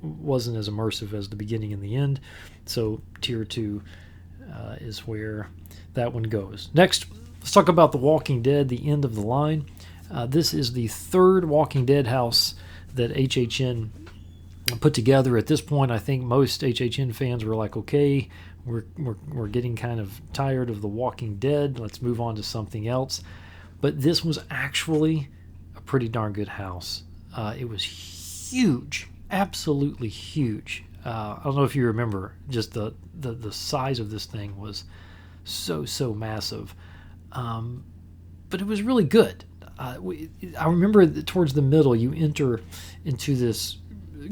wasn't 0.00 0.56
as 0.56 0.68
immersive 0.68 1.12
as 1.12 1.28
the 1.28 1.36
beginning 1.36 1.72
and 1.72 1.82
the 1.82 1.96
end. 1.96 2.20
So 2.66 3.02
tier 3.20 3.44
two 3.44 3.82
uh, 4.54 4.76
is 4.80 5.06
where 5.06 5.48
that 5.94 6.12
one 6.12 6.22
goes. 6.22 6.70
Next, 6.72 7.06
let's 7.48 7.54
talk 7.54 7.70
about 7.70 7.92
The 7.92 7.96
Walking 7.96 8.42
Dead, 8.42 8.68
the 8.68 8.90
end 8.90 9.06
of 9.06 9.14
the 9.14 9.22
line. 9.22 9.64
Uh, 10.10 10.26
this 10.26 10.52
is 10.52 10.74
the 10.74 10.86
third 10.86 11.46
Walking 11.46 11.86
Dead 11.86 12.06
house 12.06 12.54
that 12.94 13.14
HHN 13.14 13.88
put 14.80 14.92
together. 14.92 15.38
At 15.38 15.46
this 15.46 15.62
point, 15.62 15.90
I 15.90 15.98
think 15.98 16.22
most 16.24 16.60
HHN 16.60 17.14
fans 17.14 17.46
were 17.46 17.56
like, 17.56 17.74
okay, 17.74 18.28
we're, 18.66 18.84
we're, 18.98 19.16
we're 19.32 19.48
getting 19.48 19.76
kind 19.76 19.98
of 19.98 20.20
tired 20.34 20.68
of 20.68 20.82
The 20.82 20.88
Walking 20.88 21.36
Dead. 21.36 21.78
Let's 21.78 22.02
move 22.02 22.20
on 22.20 22.36
to 22.36 22.42
something 22.42 22.86
else. 22.86 23.22
But 23.80 24.02
this 24.02 24.22
was 24.22 24.40
actually 24.50 25.30
a 25.74 25.80
pretty 25.80 26.10
darn 26.10 26.34
good 26.34 26.48
house. 26.48 27.04
Uh, 27.34 27.54
it 27.58 27.66
was 27.66 27.82
huge, 27.82 29.08
absolutely 29.30 30.08
huge. 30.08 30.84
Uh, 31.02 31.36
I 31.38 31.44
don't 31.44 31.56
know 31.56 31.64
if 31.64 31.74
you 31.74 31.86
remember, 31.86 32.34
just 32.50 32.74
the, 32.74 32.92
the, 33.18 33.32
the 33.32 33.52
size 33.52 34.00
of 34.00 34.10
this 34.10 34.26
thing 34.26 34.60
was 34.60 34.84
so, 35.44 35.86
so 35.86 36.12
massive. 36.12 36.74
Um, 37.32 37.84
but 38.50 38.60
it 38.60 38.66
was 38.66 38.82
really 38.82 39.04
good. 39.04 39.44
Uh, 39.78 39.96
we, 40.00 40.30
I 40.58 40.66
remember 40.66 41.06
towards 41.22 41.52
the 41.52 41.62
middle, 41.62 41.94
you 41.94 42.12
enter 42.12 42.60
into 43.04 43.36
this 43.36 43.78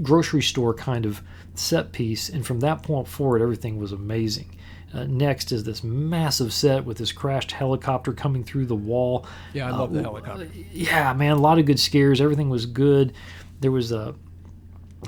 grocery 0.02 0.42
store 0.42 0.74
kind 0.74 1.06
of 1.06 1.22
set 1.54 1.92
piece, 1.92 2.28
and 2.28 2.44
from 2.44 2.60
that 2.60 2.82
point 2.82 3.06
forward, 3.06 3.42
everything 3.42 3.78
was 3.78 3.92
amazing. 3.92 4.56
Uh, 4.92 5.04
next 5.04 5.52
is 5.52 5.64
this 5.64 5.84
massive 5.84 6.52
set 6.52 6.84
with 6.84 6.96
this 6.98 7.12
crashed 7.12 7.52
helicopter 7.52 8.12
coming 8.12 8.42
through 8.42 8.66
the 8.66 8.74
wall. 8.74 9.26
Yeah, 9.52 9.68
I 9.68 9.70
love 9.70 9.92
the 9.92 10.02
helicopter. 10.02 10.48
Yeah, 10.72 11.12
man, 11.12 11.32
a 11.32 11.36
lot 11.36 11.58
of 11.58 11.66
good 11.66 11.80
scares. 11.80 12.20
Everything 12.20 12.48
was 12.48 12.66
good. 12.66 13.12
There 13.60 13.72
was 13.72 13.92
a 13.92 14.14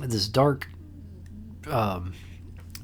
this 0.03 0.29
dark 0.29 0.69
um, 1.69 2.13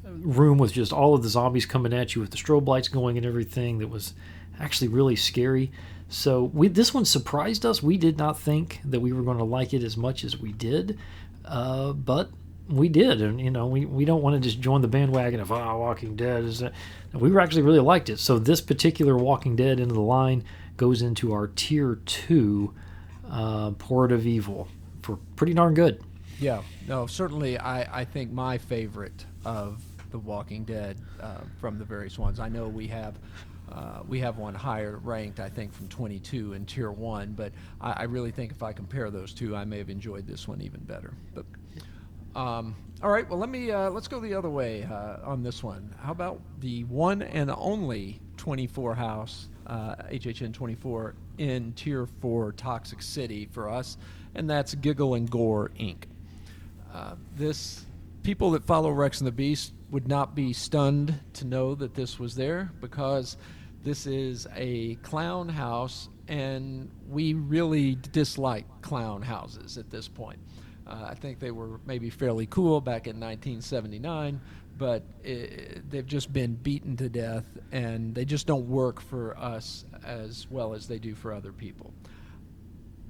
room 0.05 0.59
with 0.59 0.73
just 0.73 0.93
all 0.93 1.15
of 1.15 1.23
the 1.23 1.29
zombies 1.29 1.67
coming 1.67 1.93
at 1.93 2.15
you 2.15 2.21
with 2.21 2.31
the 2.31 2.37
strobe 2.37 2.67
lights 2.67 2.89
going 2.89 3.17
and 3.17 3.27
everything. 3.27 3.79
That 3.79 3.89
was 3.89 4.15
actually 4.59 4.89
really 4.89 5.17
scary. 5.17 5.71
So 6.09 6.45
we 6.45 6.69
this 6.69 6.95
one 6.95 7.05
surprised 7.05 7.65
us. 7.67 7.83
We 7.83 7.97
did 7.97 8.19
not 8.19 8.39
think 8.39 8.81
that 8.85 9.01
we 9.01 9.13
were 9.13 9.23
going 9.23 9.39
to 9.39 9.45
like 9.45 9.75
it 9.75 9.83
as 9.83 9.97
much 9.97 10.25
as 10.25 10.39
we 10.39 10.53
did, 10.53 10.99
uh, 11.45 11.93
but 11.93 12.31
we 12.69 12.89
did, 12.89 13.21
and 13.21 13.41
you 13.41 13.51
know 13.51 13.67
we, 13.67 13.85
we 13.85 14.05
don't 14.05 14.23
want 14.23 14.35
to 14.35 14.41
just 14.41 14.61
join 14.61 14.81
the 14.81 14.89
bandwagon 14.89 15.41
of 15.41 15.53
ah 15.53 15.77
Walking 15.77 16.17
Dead. 16.17 16.45
Is 16.45 16.61
that 16.61 16.73
we 17.13 17.37
actually 17.39 17.63
really 17.63 17.81
liked 17.81 18.09
it. 18.09 18.19
So 18.19 18.39
this 18.39 18.61
particular 18.61 19.17
Walking 19.17 19.57
Dead 19.57 19.81
into 19.81 19.95
the 19.95 20.01
line 20.01 20.45
goes 20.77 21.03
into 21.03 21.33
our 21.33 21.49
tier 21.49 21.99
two, 22.07 22.75
uh, 23.31 23.73
Port 23.73 24.13
of 24.13 24.27
Evil 24.27 24.69
for 25.03 25.19
pretty 25.37 25.55
darn 25.55 25.75
good. 25.75 26.03
Yeah, 26.41 26.63
no, 26.87 27.07
certainly 27.07 27.59
I 27.59 28.01
I 28.01 28.05
think 28.05 28.31
my 28.31 28.59
favorite 28.59 29.25
of 29.45 29.83
the 30.11 30.19
Walking 30.19 30.65
Dead 30.65 30.97
uh, 31.21 31.41
from 31.61 31.79
the 31.79 31.85
various 31.85 32.19
ones. 32.19 32.41
I 32.41 32.49
know 32.49 32.69
we 32.69 32.87
have. 32.89 33.15
Uh, 33.71 34.01
we 34.07 34.21
have 34.21 34.39
one 34.39 34.55
higher 34.55 34.99
ranked, 35.03 35.41
I 35.41 35.49
think, 35.49 35.73
from 35.73 35.89
22 35.89 36.53
in 36.53 36.67
Tier 36.67 36.93
1, 36.93 37.33
but 37.33 37.53
I, 37.81 37.93
I 37.93 38.03
really 38.05 38.31
think 38.31 38.53
if 38.53 38.63
I 38.63 38.73
compare 38.73 39.11
those 39.11 39.33
two, 39.33 39.57
I 39.57 39.65
may 39.65 39.79
have 39.79 39.91
enjoyed 39.91 40.27
this 40.27 40.47
one 40.47 40.61
even 40.61 40.81
better. 40.81 41.15
But 41.35 41.47
um, 42.37 42.75
all 43.03 43.11
right, 43.11 43.29
well 43.29 43.39
let 43.39 43.49
me 43.49 43.71
uh, 43.71 43.91
let's 43.91 44.09
go 44.09 44.19
the 44.21 44.35
other 44.35 44.51
way 44.51 44.83
uh, 44.85 45.19
on 45.25 45.43
this 45.43 45.63
one. 45.63 45.95
How 46.01 46.13
about 46.13 46.41
the 46.61 46.85
one 46.85 47.23
and 47.23 47.51
only 47.51 48.21
24 48.37 48.95
house 48.95 49.49
uh, 49.67 49.95
HHN 50.11 50.53
24 50.53 51.15
in 51.39 51.73
Tier 51.73 52.07
4 52.07 52.53
Toxic 52.53 53.03
City 53.03 53.49
for 53.51 53.69
us, 53.69 53.97
and 54.35 54.49
that's 54.49 54.75
Giggle 54.75 55.15
and 55.15 55.31
Gore 55.31 55.71
Inc. 55.79 56.05
Uh, 56.93 57.15
this 57.37 57.87
people 58.25 58.53
that 58.53 58.65
follow 58.65 58.91
Rex 58.91 59.21
and 59.21 59.29
the 59.29 59.33
Beast 59.33 59.73
would 59.91 60.09
not 60.09 60.35
be 60.35 60.53
stunned 60.53 61.21
to 61.35 61.47
know 61.47 61.75
that 61.77 61.95
this 61.95 62.19
was 62.19 62.35
there 62.35 62.73
because 62.81 63.37
this 63.85 64.07
is 64.07 64.49
a 64.57 64.97
clown 64.97 65.49
house, 65.49 66.09
and 66.27 66.91
we 67.07 67.35
really 67.35 67.97
dislike 68.13 68.65
clown 68.81 69.21
houses 69.21 69.77
at 69.77 69.91
this 69.91 70.09
point. 70.09 70.41
Uh, 70.87 71.07
I 71.11 71.15
think 71.15 71.39
they 71.39 71.51
were 71.51 71.79
maybe 71.87 72.09
fairly 72.11 72.47
cool 72.47 72.81
back 72.81 73.07
in 73.07 73.21
1979, 73.21 74.41
but 74.79 75.05
it, 75.23 75.89
they've 75.91 76.07
just 76.07 76.33
been 76.33 76.55
beaten 76.55 76.97
to 76.97 77.11
death, 77.11 77.45
and 77.73 78.15
they 78.15 78.25
just 78.25 78.47
don't 78.47 78.67
work 78.67 79.03
for 79.03 79.37
us 79.39 79.85
as 80.03 80.47
well 80.51 80.73
as 80.73 80.89
they 80.89 80.99
do 80.99 81.15
for 81.15 81.33
other 81.33 81.53
people. 81.53 81.93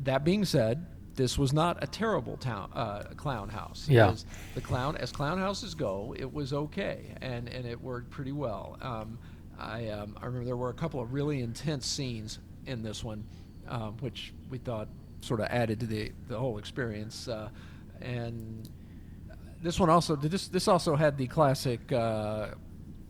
That 0.03 0.25
being 0.25 0.45
said, 0.45 0.85
this 1.15 1.39
was 1.39 1.53
not 1.53 1.83
a 1.83 1.87
terrible 1.87 2.37
town 2.37 2.71
uh, 2.75 3.05
clown 3.17 3.49
house. 3.49 3.87
Yeah. 3.89 4.11
As 4.11 4.27
the 4.55 4.61
clown, 4.61 4.97
as 4.97 5.13
clown 5.13 5.39
houses 5.39 5.75
go, 5.75 6.15
it 6.19 6.33
was 6.33 6.53
okay, 6.53 7.15
and 7.21 7.49
and 7.49 7.67
it 7.67 7.81
worked 7.81 8.11
pretty 8.11 8.33
well. 8.33 8.79
Um, 8.81 9.19
I 9.59 9.89
um, 9.89 10.17
I 10.21 10.27
remember 10.27 10.45
there 10.45 10.57
were 10.57 10.71
a 10.71 10.75
couple 10.75 11.01
of 11.01 11.13
really 11.13 11.41
intense 11.41 11.87
scenes 11.87 12.39
in 12.67 12.83
this 12.83 13.05
one, 13.05 13.25
um, 13.69 13.97
which 14.01 14.33
we 14.51 14.59
thought 14.59 14.89
sort 15.21 15.41
of 15.41 15.47
added 15.47 15.81
to 15.81 15.87
the 15.87 16.13
the 16.29 16.39
whole 16.39 16.59
experience. 16.59 17.29
Uh, 17.29 17.49
and 18.01 18.69
this 19.63 19.81
one 19.81 19.91
also 19.91 20.17
this 20.17 20.49
this 20.49 20.69
also 20.69 20.97
had 20.97 21.17
the 21.17 21.27
classic 21.27 21.93
uh, 21.93 22.49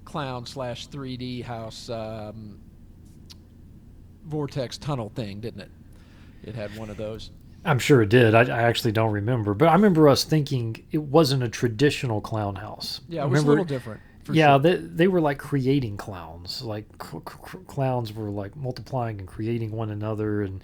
clown 0.04 0.46
slash 0.46 0.88
3D 0.88 1.42
house 1.42 1.88
um, 1.88 2.61
vortex 4.26 4.78
tunnel 4.78 5.11
thing, 5.14 5.40
didn't 5.40 5.61
it? 5.62 5.70
It 6.42 6.54
had 6.54 6.76
one 6.76 6.90
of 6.90 6.96
those. 6.96 7.30
I'm 7.64 7.78
sure 7.78 8.02
it 8.02 8.09
did. 8.09 8.35
I, 8.35 8.42
I 8.42 8.62
actually 8.62 8.92
don't 8.92 9.12
remember, 9.12 9.54
but 9.54 9.68
I 9.68 9.73
remember 9.75 10.09
us 10.09 10.25
thinking 10.25 10.85
it 10.92 11.02
wasn't 11.02 11.42
a 11.42 11.49
traditional 11.49 12.21
clown 12.21 12.56
house. 12.56 13.00
Yeah, 13.09 13.23
it 13.23 13.25
I 13.25 13.26
was 13.26 13.42
a 13.42 13.47
little 13.47 13.64
different. 13.64 14.00
yeah, 14.30 14.52
sure. 14.54 14.59
they, 14.59 14.75
they 14.76 15.09
were 15.09 15.21
like 15.21 15.38
creating 15.38 15.97
clowns. 15.97 16.62
Like 16.62 16.87
c- 17.02 17.18
c- 17.26 17.59
clowns 17.66 18.12
were 18.12 18.30
like 18.30 18.54
multiplying 18.56 19.18
and 19.18 19.28
creating 19.28 19.71
one 19.71 19.90
another 19.90 20.42
and 20.42 20.62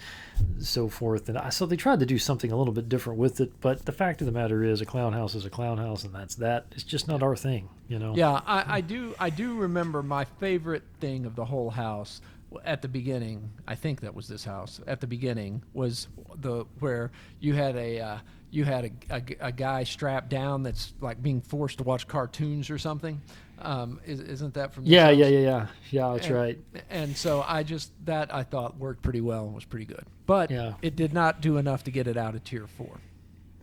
so 0.59 0.89
forth. 0.89 1.29
And 1.29 1.39
I, 1.39 1.49
so 1.51 1.65
they 1.67 1.77
tried 1.77 2.01
to 2.01 2.07
do 2.07 2.19
something 2.19 2.53
a 2.53 2.57
little 2.57 2.75
bit 2.75 2.89
different 2.89 3.19
with 3.19 3.41
it. 3.41 3.53
But 3.61 3.87
the 3.87 3.93
fact 3.93 4.21
of 4.21 4.27
the 4.27 4.33
matter 4.33 4.63
is, 4.63 4.81
a 4.81 4.87
clown 4.87 5.13
house 5.13 5.35
is 5.35 5.45
a 5.47 5.51
clown 5.51 5.79
house, 5.79 6.05
and 6.05 6.15
that's 6.15 6.35
that. 6.37 6.67
It's 6.73 6.83
just 6.85 7.09
not 7.09 7.23
our 7.23 7.37
thing, 7.37 7.69
you 7.89 7.99
know. 7.99 8.15
Yeah, 8.15 8.41
I, 8.47 8.77
I 8.77 8.81
do. 8.83 9.15
I 9.19 9.31
do 9.31 9.55
remember 9.57 10.03
my 10.03 10.25
favorite 10.25 10.83
thing 11.01 11.25
of 11.25 11.35
the 11.35 11.47
whole 11.47 11.71
house 11.71 12.21
at 12.65 12.83
the 12.83 12.89
beginning. 12.89 13.51
I 13.67 13.75
think 13.75 14.01
that 14.01 14.15
was 14.15 14.29
this 14.29 14.45
house. 14.45 14.81
At 14.87 15.01
the 15.01 15.07
beginning 15.07 15.63
was 15.73 16.09
the 16.37 16.65
where 16.79 17.11
you 17.41 17.55
had 17.55 17.77
a 17.77 18.01
uh, 18.01 18.19
you 18.51 18.65
had 18.65 18.85
a, 19.11 19.15
a, 19.17 19.23
a 19.49 19.53
guy 19.53 19.85
strapped 19.85 20.29
down 20.29 20.63
that's 20.63 20.93
like 21.01 21.23
being 21.23 21.41
forced 21.41 21.79
to 21.79 21.85
watch 21.85 22.09
cartoons 22.09 22.71
or 22.71 22.79
something. 22.79 23.21
Um, 23.63 24.01
is, 24.07 24.21
isn't 24.21 24.55
that 24.55 24.73
from? 24.73 24.85
Yeah, 24.87 25.07
house? 25.09 25.17
yeah, 25.19 25.27
yeah, 25.27 25.39
yeah. 25.39 25.67
Yeah, 25.91 26.13
that's 26.15 26.27
And- 26.27 26.35
right. 26.35 26.59
And 26.89 27.17
so 27.17 27.45
I 27.47 27.63
just 27.63 27.93
that 28.07 28.35
I 28.35 28.43
thought 28.43 28.79
worked 28.79 29.03
pretty 29.03 29.21
well 29.21 29.45
and 29.45 29.55
was 29.55 29.65
pretty 29.67 29.85
good, 29.87 30.05
but 30.27 30.51
Yeah. 30.51 30.75
it 30.83 30.97
did 30.97 31.13
not 31.13 31.41
do 31.43 31.59
enough 31.59 31.85
to 31.85 31.91
get 31.91 32.07
it 32.09 32.17
out 32.17 32.35
of 32.35 32.43
tier 32.45 32.67
four. 32.67 32.99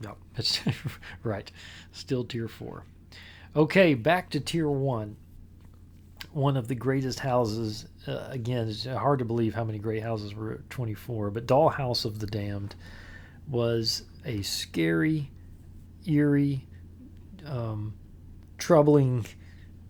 No, 0.02 0.16
that's 0.36 0.62
right. 1.24 1.52
Still 1.92 2.24
tier 2.24 2.48
four. 2.48 2.84
Okay, 3.56 3.96
back 3.96 4.30
to 4.30 4.40
tier 4.40 4.70
one. 4.70 5.16
One 6.32 6.58
of 6.58 6.68
the 6.68 6.76
greatest 6.76 7.20
houses. 7.20 7.88
Uh, 8.08 8.28
again, 8.30 8.68
it's 8.68 8.86
hard 8.86 9.20
to 9.20 9.26
believe 9.26 9.54
how 9.54 9.64
many 9.64 9.80
great 9.80 10.04
houses 10.04 10.34
were 10.34 10.54
at 10.54 10.70
24, 10.70 11.32
but 11.32 11.46
Dollhouse 11.46 12.06
of 12.06 12.20
the 12.20 12.28
Damned 12.28 12.76
was 13.48 14.04
a 14.26 14.42
scary, 14.42 15.32
eerie, 16.06 16.66
um, 17.46 17.94
troubling, 18.58 19.26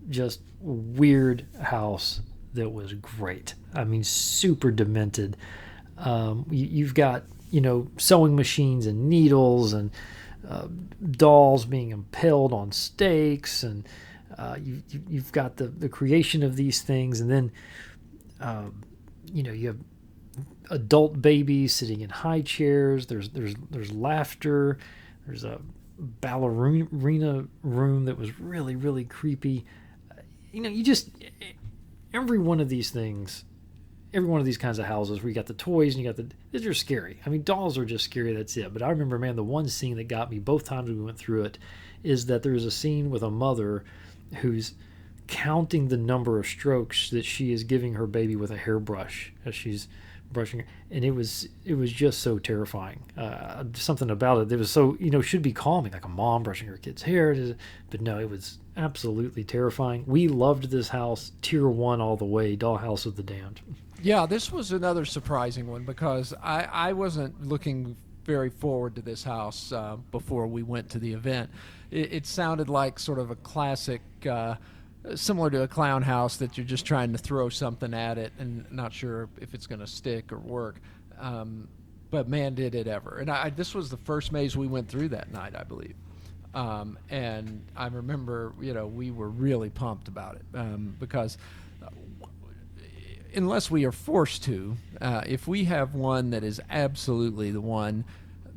just 0.08 0.40
weird 0.60 1.46
house 1.60 2.20
that 2.54 2.70
was 2.70 2.92
great. 2.94 3.54
I 3.74 3.84
mean, 3.84 4.04
super 4.04 4.70
demented. 4.70 5.36
Um, 5.96 6.46
you, 6.50 6.66
you've 6.66 6.94
got 6.94 7.24
you 7.50 7.60
know 7.60 7.88
sewing 7.96 8.36
machines 8.36 8.86
and 8.86 9.08
needles 9.08 9.72
and 9.72 9.90
uh, 10.48 10.68
dolls 11.10 11.64
being 11.64 11.90
impaled 11.90 12.52
on 12.52 12.72
stakes 12.72 13.62
and 13.62 13.88
uh, 14.36 14.56
you, 14.62 14.82
you've 15.08 15.32
got 15.32 15.56
the, 15.56 15.66
the 15.66 15.88
creation 15.88 16.42
of 16.42 16.56
these 16.56 16.82
things 16.82 17.20
and 17.20 17.30
then 17.30 17.50
um, 18.40 18.82
you 19.32 19.42
know 19.42 19.52
you 19.52 19.68
have 19.68 19.78
adult 20.70 21.20
babies 21.20 21.72
sitting 21.72 22.00
in 22.00 22.10
high 22.10 22.40
chairs 22.40 23.06
there's 23.06 23.30
there's 23.30 23.54
there's 23.70 23.92
laughter 23.92 24.78
there's 25.26 25.44
a 25.44 25.60
ballerina 25.98 27.44
room 27.62 28.04
that 28.04 28.16
was 28.16 28.38
really 28.38 28.76
really 28.76 29.04
creepy 29.04 29.64
you 30.52 30.60
know 30.60 30.68
you 30.68 30.84
just 30.84 31.10
every 32.14 32.38
one 32.38 32.60
of 32.60 32.68
these 32.68 32.90
things 32.90 33.44
every 34.14 34.28
one 34.28 34.40
of 34.40 34.46
these 34.46 34.58
kinds 34.58 34.78
of 34.78 34.86
houses 34.86 35.20
where 35.22 35.28
you 35.28 35.34
got 35.34 35.46
the 35.46 35.54
toys 35.54 35.94
and 35.94 36.02
you 36.02 36.08
got 36.08 36.16
the 36.16 36.28
these 36.50 36.66
are 36.66 36.74
scary. 36.74 37.20
I 37.26 37.28
mean, 37.28 37.42
dolls 37.42 37.76
are 37.76 37.84
just 37.84 38.04
scary. 38.04 38.34
That's 38.34 38.56
it. 38.56 38.72
But 38.72 38.82
I 38.82 38.90
remember, 38.90 39.18
man, 39.18 39.36
the 39.36 39.44
one 39.44 39.68
scene 39.68 39.96
that 39.96 40.08
got 40.08 40.30
me 40.30 40.38
both 40.38 40.64
times 40.64 40.88
we 40.88 40.96
went 40.96 41.18
through 41.18 41.44
it 41.44 41.58
is 42.02 42.26
that 42.26 42.42
there's 42.42 42.64
a 42.64 42.70
scene 42.70 43.10
with 43.10 43.22
a 43.22 43.30
mother 43.30 43.84
who's 44.36 44.74
counting 45.28 45.88
the 45.88 45.96
number 45.96 46.38
of 46.38 46.46
strokes 46.46 47.10
that 47.10 47.24
she 47.24 47.52
is 47.52 47.62
giving 47.62 47.94
her 47.94 48.06
baby 48.06 48.34
with 48.34 48.50
a 48.50 48.56
hairbrush 48.56 49.32
as 49.44 49.54
she's 49.54 49.88
brushing 50.30 50.62
and 50.90 51.04
it 51.04 51.12
was 51.12 51.48
it 51.64 51.74
was 51.74 51.92
just 51.92 52.20
so 52.20 52.38
terrifying. 52.38 53.00
Uh, 53.16 53.64
something 53.74 54.10
about 54.10 54.40
it 54.40 54.48
that 54.48 54.58
was 54.58 54.70
so 54.70 54.96
you 54.98 55.10
know 55.10 55.22
should 55.22 55.42
be 55.42 55.52
calming 55.52 55.92
like 55.92 56.04
a 56.04 56.08
mom 56.08 56.42
brushing 56.42 56.68
her 56.68 56.76
kid's 56.76 57.02
hair. 57.02 57.54
But 57.90 58.00
no 58.00 58.18
it 58.18 58.28
was 58.28 58.58
absolutely 58.76 59.44
terrifying. 59.44 60.04
We 60.06 60.28
loved 60.28 60.70
this 60.70 60.88
house 60.88 61.32
tier 61.42 61.68
one 61.68 62.00
all 62.00 62.16
the 62.16 62.24
way 62.24 62.56
dollhouse 62.56 63.06
of 63.06 63.16
the 63.16 63.22
damned. 63.22 63.60
Yeah, 64.00 64.26
this 64.26 64.52
was 64.52 64.72
another 64.72 65.04
surprising 65.04 65.66
one 65.66 65.84
because 65.84 66.32
I, 66.42 66.62
I 66.64 66.92
wasn't 66.92 67.44
looking 67.46 67.96
very 68.24 68.50
forward 68.50 68.94
to 68.94 69.02
this 69.02 69.24
house 69.24 69.72
uh, 69.72 69.96
before 70.12 70.46
we 70.46 70.62
went 70.62 70.90
to 70.90 70.98
the 70.98 71.12
event. 71.12 71.50
It, 71.90 72.12
it 72.12 72.26
sounded 72.26 72.68
like 72.68 72.98
sort 72.98 73.18
of 73.18 73.30
a 73.30 73.36
classic, 73.36 74.02
uh, 74.28 74.56
similar 75.16 75.50
to 75.50 75.62
a 75.62 75.68
clown 75.68 76.02
house 76.02 76.36
that 76.38 76.56
you're 76.56 76.66
just 76.66 76.86
trying 76.86 77.12
to 77.12 77.18
throw 77.18 77.48
something 77.48 77.94
at 77.94 78.18
it 78.18 78.32
and 78.38 78.70
not 78.70 78.92
sure 78.92 79.28
if 79.40 79.54
it's 79.54 79.66
going 79.66 79.80
to 79.80 79.86
stick 79.86 80.32
or 80.32 80.38
work. 80.38 80.80
Um, 81.18 81.68
but 82.10 82.28
man, 82.28 82.54
did 82.54 82.74
it 82.74 82.86
ever! 82.86 83.18
And 83.18 83.30
I, 83.30 83.50
this 83.50 83.74
was 83.74 83.90
the 83.90 83.96
first 83.98 84.32
maze 84.32 84.56
we 84.56 84.66
went 84.66 84.88
through 84.88 85.10
that 85.10 85.30
night, 85.32 85.54
I 85.54 85.64
believe. 85.64 85.94
Um, 86.54 86.98
and 87.10 87.66
I 87.76 87.88
remember, 87.88 88.54
you 88.60 88.72
know, 88.72 88.86
we 88.86 89.10
were 89.10 89.28
really 89.28 89.70
pumped 89.70 90.08
about 90.08 90.36
it 90.36 90.44
um, 90.54 90.96
because 90.98 91.36
uh, 91.84 91.88
unless 93.34 93.70
we 93.70 93.84
are 93.84 93.92
forced 93.92 94.44
to, 94.44 94.76
uh, 95.00 95.22
if 95.26 95.46
we 95.46 95.64
have 95.64 95.94
one 95.94 96.30
that 96.30 96.44
is 96.44 96.60
absolutely 96.70 97.50
the 97.50 97.60
one 97.60 98.04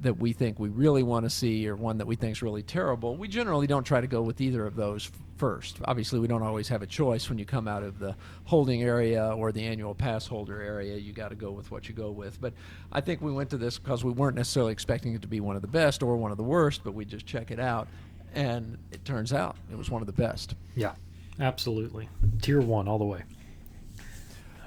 that 0.01 0.17
we 0.17 0.33
think 0.33 0.59
we 0.59 0.69
really 0.69 1.03
want 1.03 1.25
to 1.25 1.29
see 1.29 1.67
or 1.67 1.75
one 1.75 1.99
that 1.99 2.07
we 2.07 2.15
think 2.15 2.33
is 2.33 2.41
really 2.41 2.63
terrible, 2.63 3.15
we 3.15 3.27
generally 3.27 3.67
don't 3.67 3.83
try 3.83 4.01
to 4.01 4.07
go 4.07 4.21
with 4.21 4.41
either 4.41 4.65
of 4.65 4.75
those 4.75 5.11
f- 5.13 5.19
first. 5.37 5.77
Obviously, 5.85 6.19
we 6.19 6.27
don't 6.27 6.41
always 6.41 6.67
have 6.67 6.81
a 6.81 6.87
choice 6.87 7.29
when 7.29 7.37
you 7.37 7.45
come 7.45 7.67
out 7.67 7.83
of 7.83 7.99
the 7.99 8.15
holding 8.45 8.81
area 8.81 9.33
or 9.35 9.51
the 9.51 9.63
annual 9.63 9.93
pass 9.93 10.25
holder 10.25 10.61
area. 10.61 10.97
You 10.97 11.13
got 11.13 11.29
to 11.29 11.35
go 11.35 11.51
with 11.51 11.69
what 11.71 11.87
you 11.87 11.93
go 11.93 12.11
with. 12.11 12.41
But 12.41 12.53
I 12.91 13.01
think 13.01 13.21
we 13.21 13.31
went 13.31 13.51
to 13.51 13.57
this 13.57 13.77
because 13.77 14.03
we 14.03 14.11
weren't 14.11 14.35
necessarily 14.35 14.71
expecting 14.71 15.13
it 15.13 15.21
to 15.21 15.27
be 15.27 15.39
one 15.39 15.55
of 15.55 15.61
the 15.61 15.67
best 15.67 16.01
or 16.01 16.17
one 16.17 16.31
of 16.31 16.37
the 16.37 16.43
worst, 16.43 16.83
but 16.83 16.93
we 16.93 17.05
just 17.05 17.25
check 17.25 17.51
it 17.51 17.59
out. 17.59 17.87
And 18.33 18.77
it 18.91 19.05
turns 19.05 19.33
out 19.33 19.55
it 19.71 19.77
was 19.77 19.89
one 19.89 20.01
of 20.01 20.07
the 20.07 20.13
best. 20.13 20.55
Yeah, 20.75 20.93
absolutely. 21.39 22.09
Tier 22.41 22.61
one 22.61 22.87
all 22.87 22.97
the 22.97 23.05
way. 23.05 23.23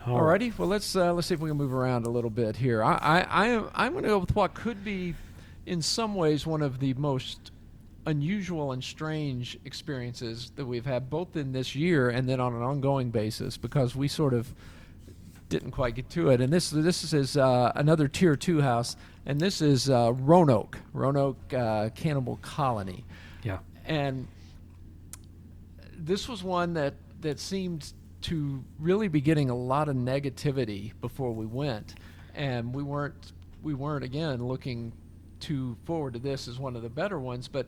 All 0.07 0.21
righty. 0.23 0.53
Well, 0.59 0.69
let's 0.69 0.95
uh, 0.97 1.15
let's 1.15 1.29
see 1.29 1.35
if 1.35 1.41
we 1.41 1.49
can 1.49 1.57
move 1.57 1.73
around 1.73 2.05
a 2.05 2.11
little 2.11 2.29
bit 2.29 2.57
here. 2.57 2.85
I 2.85 2.95
I, 2.95 3.21
I 3.21 3.47
am 3.47 3.71
I'm 3.75 3.93
going 3.93 4.05
to 4.05 4.11
go 4.11 4.19
with 4.19 4.37
what 4.37 4.53
could 4.53 4.85
be, 4.85 5.15
in 5.67 5.81
some 5.83 6.15
ways, 6.15 6.47
one 6.47 6.63
of 6.63 6.79
the 6.81 6.95
most 6.95 7.51
unusual 8.07 8.73
and 8.73 8.85
strange 8.85 9.59
experiences 9.65 10.53
that 10.57 10.67
we've 10.67 10.85
had, 10.85 11.09
both 11.09 11.37
in 11.37 11.53
this 11.53 11.75
year 11.75 12.11
and 12.11 12.29
then 12.29 12.39
on 12.41 12.55
an 12.55 12.63
ongoing 12.63 13.11
basis, 13.11 13.57
because 13.57 13.97
we 13.97 14.09
sort 14.09 14.35
of 14.35 14.53
didn't 15.49 15.71
quite 15.71 15.95
get 15.95 16.09
to 16.11 16.31
it. 16.31 16.41
And 16.41 16.53
this 16.53 16.71
this 16.71 17.13
is 17.15 17.37
uh, 17.37 17.73
another 17.77 18.09
tier 18.09 18.37
two 18.37 18.61
house, 18.61 18.97
and 19.27 19.41
this 19.41 19.63
is 19.63 19.89
uh, 19.89 20.13
Roanoke, 20.15 20.79
Roanoke 20.93 21.53
uh, 21.55 21.91
Cannibal 21.95 22.37
Colony, 22.43 23.05
Yeah. 23.43 23.59
and 23.87 24.27
this 25.97 26.29
was 26.29 26.43
one 26.43 26.75
that 26.75 26.95
that 27.21 27.41
seemed 27.41 27.93
to 28.23 28.63
really 28.79 29.09
be 29.09 29.21
getting 29.21 29.49
a 29.51 29.55
lot 29.57 29.89
of 29.89 29.97
negativity 29.97 30.93
before 31.01 31.33
we 31.33 31.47
went, 31.47 31.95
and 32.35 32.75
we 32.75 32.83
weren't 32.83 33.33
we 33.63 33.73
weren't 33.75 34.05
again 34.05 34.43
looking 34.47 34.93
too 35.45 35.77
forward 35.85 36.15
to 36.15 36.19
this 36.19 36.49
as 36.49 36.59
one 36.59 36.75
of 36.75 36.83
the 36.83 36.89
better 36.89 37.19
ones, 37.19 37.49
but 37.49 37.67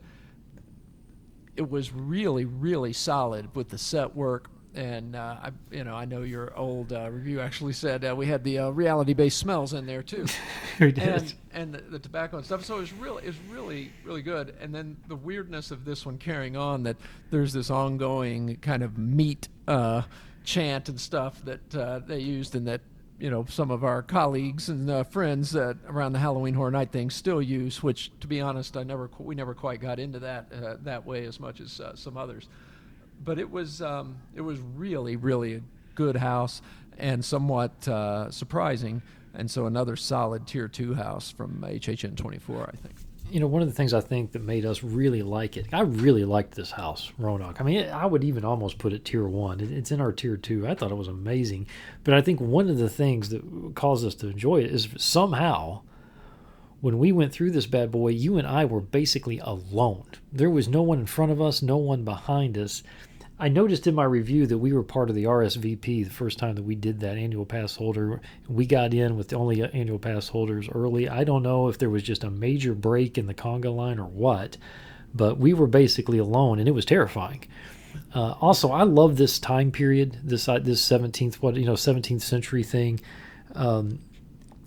it 1.57 1.71
was 1.71 1.93
really 1.93 2.45
really 2.45 2.93
solid 2.93 3.55
with 3.55 3.69
the 3.69 3.79
set 3.79 4.15
work. 4.17 4.49
And 4.75 5.17
uh, 5.17 5.37
I, 5.45 5.51
you 5.71 5.85
know, 5.85 5.95
I 5.95 6.05
know 6.05 6.21
your 6.21 6.55
old 6.55 6.93
uh, 6.93 7.11
review 7.11 7.41
actually 7.41 7.73
said 7.73 8.05
uh, 8.05 8.15
we 8.15 8.27
had 8.27 8.45
the 8.45 8.59
uh, 8.59 8.69
reality-based 8.69 9.39
smells 9.39 9.73
in 9.73 9.87
there 9.87 10.03
too 10.03 10.27
We 10.81 10.93
did. 10.93 11.09
and 11.09 11.35
and 11.53 11.75
the, 11.75 11.79
the 11.93 11.99
tobacco 11.99 12.37
and 12.37 12.45
stuff. 12.45 12.65
So 12.65 12.77
it 12.77 12.81
was 12.81 12.93
really 12.93 13.23
it 13.25 13.29
was 13.29 13.41
really 13.51 13.93
really 14.05 14.23
good. 14.23 14.55
And 14.61 14.75
then 14.75 14.97
the 15.09 15.17
weirdness 15.17 15.71
of 15.71 15.85
this 15.85 16.05
one 16.05 16.19
carrying 16.19 16.57
on 16.57 16.83
that 16.83 16.97
there's 17.31 17.53
this 17.53 17.71
ongoing 17.71 18.57
kind 18.61 18.83
of 18.83 18.99
meat 18.99 19.49
uh, 19.67 20.03
chant 20.45 20.89
and 20.89 21.01
stuff 21.01 21.43
that 21.45 21.75
uh, 21.75 22.01
they 22.01 22.19
used 22.19 22.55
and 22.55 22.67
that 22.67 22.83
you 23.19 23.31
know 23.31 23.47
some 23.49 23.71
of 23.71 23.85
our 23.85 24.03
colleagues 24.03 24.69
and 24.69 24.91
uh, 24.91 25.05
friends 25.05 25.53
that 25.53 25.77
around 25.89 26.13
the 26.13 26.19
Halloween 26.19 26.55
Horror 26.55 26.71
Night 26.71 26.93
thing 26.93 27.11
still 27.11 27.41
use. 27.41 27.83
Which 27.83 28.11
to 28.21 28.27
be 28.27 28.41
honest, 28.41 28.77
I 28.77 28.83
never 28.83 29.11
we 29.19 29.35
never 29.35 29.55
quite 29.55 29.81
got 29.81 29.99
into 29.99 30.19
that 30.21 30.53
uh, 30.53 30.77
that 30.83 31.07
way 31.07 31.25
as 31.25 31.41
much 31.41 31.61
as 31.61 31.81
uh, 31.81 31.95
some 31.97 32.17
others. 32.17 32.49
But 33.25 33.39
it 33.39 33.51
was 33.51 33.81
um, 33.81 34.19
it 34.35 34.43
was 34.43 34.61
really 34.61 35.17
really 35.17 35.55
a 35.55 35.63
good 35.95 36.17
house 36.17 36.63
and 36.99 37.25
somewhat 37.25 37.87
uh, 37.89 38.31
surprising. 38.31 39.03
And 39.35 39.51
so 39.51 39.67
another 39.67 39.97
solid 39.97 40.47
tier 40.47 40.67
two 40.67 40.95
house 40.95 41.31
from 41.31 41.61
HHN 41.61 42.17
24, 42.17 42.71
I 42.73 42.77
think. 42.77 42.95
You 43.31 43.41
know, 43.41 43.47
one 43.47 43.63
of 43.63 43.69
the 43.69 43.75
things 43.75 43.93
I 43.93 44.01
think 44.01 44.33
that 44.33 44.43
made 44.43 44.65
us 44.65 44.83
really 44.83 45.23
like 45.23 45.57
it, 45.57 45.67
I 45.73 45.81
really 45.81 46.25
liked 46.25 46.55
this 46.55 46.71
house, 46.71 47.13
Roanoke. 47.19 47.61
I 47.61 47.65
mean, 47.65 47.87
I 47.89 48.07
would 48.07 48.25
even 48.25 48.45
almost 48.45 48.79
put 48.79 48.93
it 48.93 49.05
tier 49.05 49.27
one. 49.27 49.61
It- 49.61 49.73
It's 49.73 49.91
in 49.91 50.01
our 50.01 50.13
tier 50.13 50.37
two. 50.37 50.67
I 50.67 50.75
thought 50.75 50.91
it 50.93 50.97
was 50.97 51.09
amazing. 51.09 51.67
But 52.05 52.15
I 52.15 52.21
think 52.21 52.41
one 52.41 52.69
of 52.69 52.79
the 52.79 52.89
things 52.89 53.29
that 53.31 53.43
caused 53.75 54.07
us 54.07 54.15
to 54.17 54.29
enjoy 54.29 54.59
it 54.63 54.71
is 54.71 54.89
somehow 54.97 55.81
when 56.81 56.99
we 56.99 57.11
went 57.11 57.33
through 57.33 57.51
this 57.51 57.67
bad 57.67 57.91
boy, 57.91 58.09
you 58.09 58.37
and 58.39 58.47
I 58.47 58.65
were 58.65 58.81
basically 58.81 59.39
alone. 59.39 60.05
There 60.33 60.51
was 60.51 60.69
no 60.69 60.83
one 60.83 61.01
in 61.01 61.07
front 61.07 61.33
of 61.33 61.41
us, 61.41 61.63
no 61.63 61.77
one 61.79 62.05
behind 62.05 62.57
us. 62.59 62.83
I 63.39 63.49
noticed 63.49 63.87
in 63.87 63.95
my 63.95 64.05
review 64.05 64.47
that 64.47 64.59
we 64.59 64.73
were 64.73 64.83
part 64.83 65.11
of 65.11 65.17
the 65.17 65.25
RSVP 65.25 66.05
the 66.05 66.11
first 66.11 66.39
time 66.39 66.55
that 66.55 66.63
we 66.63 66.75
did 66.75 67.01
that 67.01 67.19
annual 67.19 67.45
pass 67.45 67.77
holder. 67.77 68.23
We 68.49 68.65
got 68.65 68.95
in 68.95 69.17
with 69.17 69.33
only 69.35 69.63
annual 69.63 69.99
pass 69.99 70.29
holders 70.29 70.69
early. 70.71 71.07
I 71.07 71.25
don't 71.25 71.43
know 71.43 71.69
if 71.69 71.77
there 71.77 71.91
was 71.91 72.03
just 72.03 72.25
a 72.25 72.31
major 72.31 72.75
break 72.75 73.19
in 73.19 73.27
the 73.27 73.35
conga 73.35 73.75
line 73.75 73.99
or 73.99 74.07
what, 74.07 74.57
but 75.15 75.37
we 75.37 75.53
were 75.53 75.67
basically 75.67 76.17
alone, 76.17 76.59
and 76.59 76.67
it 76.67 76.73
was 76.73 76.87
terrifying. 76.87 77.47
Uh, 78.15 78.35
also, 78.41 78.71
I 78.73 78.85
love 78.85 79.17
this 79.17 79.39
time 79.39 79.71
period, 79.71 80.19
this 80.25 80.49
uh, 80.49 80.59
this 80.59 80.87
17th 80.87 81.35
what 81.37 81.57
you 81.57 81.67
know 81.67 81.75
17th 81.75 82.23
century 82.23 82.63
thing. 82.63 83.01
Um, 83.55 84.01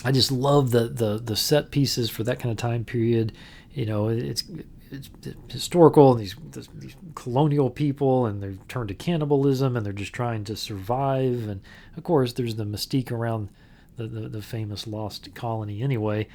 I 0.04 0.12
just 0.12 0.32
love 0.32 0.72
the, 0.72 0.88
the 0.88 1.18
the 1.18 1.36
set 1.36 1.72
pieces 1.72 2.10
for 2.10 2.24
that 2.24 2.40
kind 2.40 2.52
of 2.52 2.58
time 2.58 2.86
period. 2.86 3.34
You 3.72 3.86
know, 3.86 4.08
it's 4.08 4.44
it's 4.92 5.10
historical 5.50 6.12
and 6.12 6.22
these 6.22 6.36
these 6.74 6.96
colonial 7.16 7.70
people 7.70 8.26
and 8.26 8.42
they're 8.42 8.56
turned 8.68 8.88
to 8.90 8.96
cannibalism 8.96 9.76
and 9.76 9.86
they're 9.86 9.94
just 9.94 10.14
trying 10.14 10.44
to 10.46 10.56
survive. 10.56 11.48
And 11.48 11.62
of 11.98 12.04
course, 12.04 12.34
there's 12.34 12.56
the 12.56 12.66
mystique 12.66 13.12
around 13.12 13.50
the 13.98 14.08
the, 14.08 14.30
the 14.30 14.42
famous 14.42 14.88
lost 14.88 15.34
colony. 15.36 15.82
Anyway, 15.82 16.28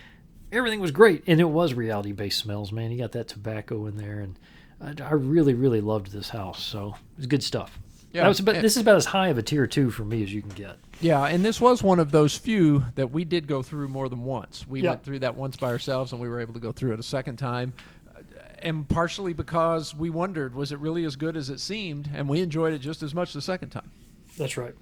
everything 0.52 0.80
was 0.80 0.90
great 0.90 1.24
and 1.26 1.40
it 1.40 1.44
was 1.44 1.74
reality 1.74 2.12
based 2.12 2.38
smells. 2.38 2.70
Man, 2.70 2.90
you 2.90 2.98
got 2.98 3.12
that 3.12 3.28
tobacco 3.28 3.86
in 3.86 3.96
there 3.96 4.20
and. 4.20 4.38
I, 4.80 5.12
really, 5.12 5.54
really 5.54 5.80
loved 5.80 6.12
this 6.12 6.28
house, 6.28 6.62
so 6.62 6.96
it 7.12 7.16
was 7.16 7.26
good 7.26 7.42
stuff. 7.42 7.78
Yeah, 8.14 8.28
was 8.28 8.38
about, 8.38 8.54
this 8.62 8.76
is 8.76 8.82
about 8.82 8.94
as 8.96 9.06
high 9.06 9.28
of 9.28 9.38
a 9.38 9.42
tier 9.42 9.66
two 9.66 9.90
for 9.90 10.04
me 10.04 10.22
as 10.22 10.32
you 10.32 10.40
can 10.40 10.50
get. 10.52 10.76
Yeah, 11.00 11.24
and 11.24 11.44
this 11.44 11.60
was 11.60 11.82
one 11.82 11.98
of 11.98 12.12
those 12.12 12.36
few 12.38 12.84
that 12.94 13.10
we 13.10 13.24
did 13.24 13.48
go 13.48 13.60
through 13.60 13.88
more 13.88 14.08
than 14.08 14.22
once. 14.22 14.64
We 14.68 14.82
Yeah. 14.82 14.90
went 14.90 15.02
through 15.02 15.18
that 15.20 15.34
once 15.36 15.56
by 15.56 15.68
ourselves, 15.70 16.12
and 16.12 16.20
we 16.20 16.28
were 16.28 16.40
able 16.40 16.54
to 16.54 16.60
go 16.60 16.70
through 16.70 16.92
it 16.92 17.00
a 17.00 17.02
second 17.04 17.36
time. 17.36 17.72
Uh, 18.16 18.20
And 18.62 18.88
partially 18.88 19.32
because 19.32 19.94
we 19.96 20.10
wondered, 20.10 20.54
was 20.54 20.70
it 20.70 20.78
really 20.78 21.04
as 21.04 21.16
good 21.16 21.36
as 21.36 21.50
it 21.50 21.58
seemed? 21.58 22.08
And 22.14 22.28
we 22.28 22.40
enjoyed 22.40 22.72
it 22.72 22.78
just 22.78 23.02
as 23.02 23.14
much 23.14 23.32
the 23.32 23.42
second 23.42 23.70
time. 23.70 23.90
That's 24.38 24.56
right. 24.56 24.74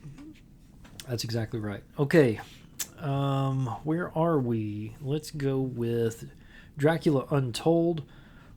That's 1.08 1.24
exactly 1.24 1.58
right. 1.58 1.82
Okay. 1.98 2.38
Um, 3.00 3.66
where 3.82 4.16
are 4.16 4.38
we? 4.38 4.94
Let's 5.00 5.30
go 5.30 5.58
with 5.58 6.26
Dracula 6.76 7.24
Untold 7.30 8.02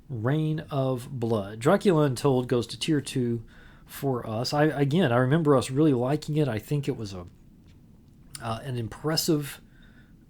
Reign 0.10 0.64
of 0.70 1.10
Blood. 1.12 1.60
Dracula 1.60 2.04
Untold 2.04 2.48
goes 2.50 2.68
to 2.68 2.78
tier 2.80 3.02
2 3.02 3.42
for 3.86 4.28
us. 4.28 4.54
I 4.54 4.66
again, 4.66 5.12
I 5.12 5.18
remember 5.18 5.56
us 5.56 5.70
really 5.70 5.94
liking 5.94 6.38
it. 6.38 6.48
I 6.48 6.60
think 6.60 6.88
it 6.88 6.98
was 6.98 7.14
a 7.14 7.26
uh, 8.42 8.60
an 8.64 8.78
impressive 8.78 9.62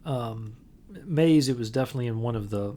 um, 0.06 0.56
maze. 1.06 1.50
It 1.50 1.58
was 1.58 1.70
definitely 1.70 2.08
in 2.08 2.22
one 2.22 2.36
of 2.36 2.50
the 2.50 2.76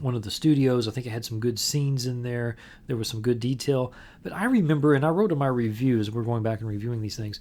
one 0.00 0.14
of 0.14 0.22
the 0.22 0.30
studios. 0.30 0.86
I 0.86 0.92
think 0.92 1.06
it 1.06 1.10
had 1.10 1.24
some 1.24 1.40
good 1.40 1.58
scenes 1.58 2.06
in 2.06 2.22
there. 2.22 2.56
There 2.86 2.96
was 2.96 3.08
some 3.08 3.20
good 3.20 3.40
detail. 3.40 3.92
But 4.22 4.32
I 4.32 4.44
remember, 4.44 4.94
and 4.94 5.04
I 5.04 5.08
wrote 5.08 5.32
in 5.32 5.38
my 5.38 5.48
reviews, 5.48 6.10
we're 6.10 6.22
going 6.22 6.42
back 6.42 6.60
and 6.60 6.68
reviewing 6.68 7.02
these 7.02 7.16
things. 7.16 7.40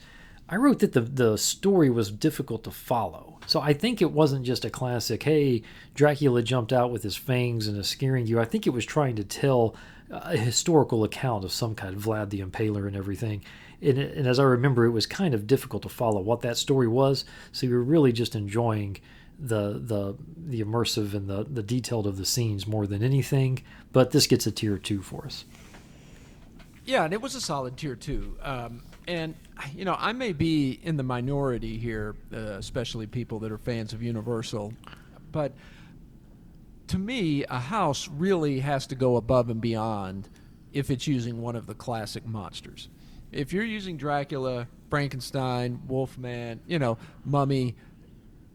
I 0.49 0.55
wrote 0.55 0.79
that 0.79 0.93
the 0.93 1.01
the 1.01 1.37
story 1.37 1.89
was 1.89 2.09
difficult 2.09 2.63
to 2.63 2.71
follow. 2.71 3.37
So 3.47 3.61
I 3.61 3.73
think 3.73 4.01
it 4.01 4.11
wasn't 4.11 4.45
just 4.45 4.65
a 4.65 4.69
classic, 4.69 5.23
hey, 5.23 5.61
Dracula 5.93 6.41
jumped 6.41 6.73
out 6.73 6.91
with 6.91 7.03
his 7.03 7.15
fangs 7.15 7.67
and 7.67 7.77
is 7.77 7.87
scaring 7.87 8.27
you. 8.27 8.39
I 8.39 8.45
think 8.45 8.65
it 8.65 8.71
was 8.71 8.85
trying 8.85 9.15
to 9.17 9.23
tell 9.23 9.75
a 10.09 10.37
historical 10.37 11.03
account 11.03 11.43
of 11.43 11.51
some 11.51 11.75
kind, 11.75 11.97
Vlad 11.97 12.29
the 12.29 12.41
Impaler 12.41 12.87
and 12.87 12.95
everything. 12.95 13.43
And, 13.81 13.97
and 13.97 14.27
as 14.27 14.39
I 14.39 14.43
remember, 14.43 14.85
it 14.85 14.91
was 14.91 15.05
kind 15.05 15.33
of 15.33 15.47
difficult 15.47 15.83
to 15.83 15.89
follow 15.89 16.21
what 16.21 16.41
that 16.41 16.57
story 16.57 16.87
was. 16.87 17.25
So 17.51 17.67
you 17.67 17.73
were 17.73 17.83
really 17.83 18.11
just 18.11 18.35
enjoying 18.35 18.97
the 19.39 19.73
the 19.73 20.15
the 20.35 20.63
immersive 20.63 21.13
and 21.13 21.29
the 21.29 21.43
the 21.43 21.61
detailed 21.61 22.07
of 22.07 22.17
the 22.17 22.25
scenes 22.25 22.65
more 22.65 22.87
than 22.87 23.03
anything. 23.03 23.61
But 23.91 24.11
this 24.11 24.25
gets 24.25 24.47
a 24.47 24.51
tier 24.51 24.77
two 24.77 25.01
for 25.01 25.25
us. 25.25 25.45
Yeah, 26.85 27.03
and 27.03 27.13
it 27.13 27.21
was 27.21 27.35
a 27.35 27.41
solid 27.41 27.77
tier 27.77 27.95
two. 27.95 28.37
Um, 28.41 28.81
and 29.07 29.35
you 29.75 29.85
know, 29.85 29.95
I 29.99 30.13
may 30.13 30.33
be 30.33 30.79
in 30.83 30.97
the 30.97 31.03
minority 31.03 31.77
here, 31.77 32.15
uh, 32.33 32.37
especially 32.37 33.05
people 33.07 33.39
that 33.39 33.51
are 33.51 33.57
fans 33.57 33.93
of 33.93 34.01
Universal, 34.01 34.73
but 35.31 35.51
to 36.87 36.97
me, 36.97 37.43
a 37.45 37.59
house 37.59 38.07
really 38.07 38.59
has 38.59 38.87
to 38.87 38.95
go 38.95 39.17
above 39.17 39.49
and 39.49 39.61
beyond 39.61 40.29
if 40.73 40.89
it's 40.89 41.07
using 41.07 41.41
one 41.41 41.55
of 41.55 41.67
the 41.67 41.73
classic 41.73 42.25
monsters. 42.25 42.89
If 43.31 43.51
you're 43.51 43.63
using 43.63 43.97
Dracula, 43.97 44.67
Frankenstein, 44.89 45.81
Wolfman, 45.87 46.61
you 46.67 46.79
know, 46.79 46.97
Mummy, 47.25 47.75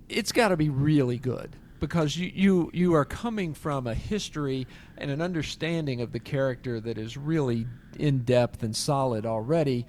it's 0.09 0.33
got 0.33 0.49
to 0.49 0.57
be 0.57 0.69
really 0.69 1.19
good 1.19 1.57
because 1.83 2.17
you, 2.17 2.31
you 2.35 2.71
you 2.73 2.95
are 2.95 3.05
coming 3.05 3.55
from 3.55 3.87
a 3.87 3.95
history 3.95 4.67
and 4.97 5.11
an 5.11 5.21
understanding 5.21 6.01
of 6.01 6.13
the 6.13 6.21
character 6.21 6.81
that 6.81 6.97
is 6.97 7.17
really 7.17 7.67
in 7.99 8.21
depth 8.21 8.63
and 8.63 8.77
solid 8.77 9.27
already 9.27 9.85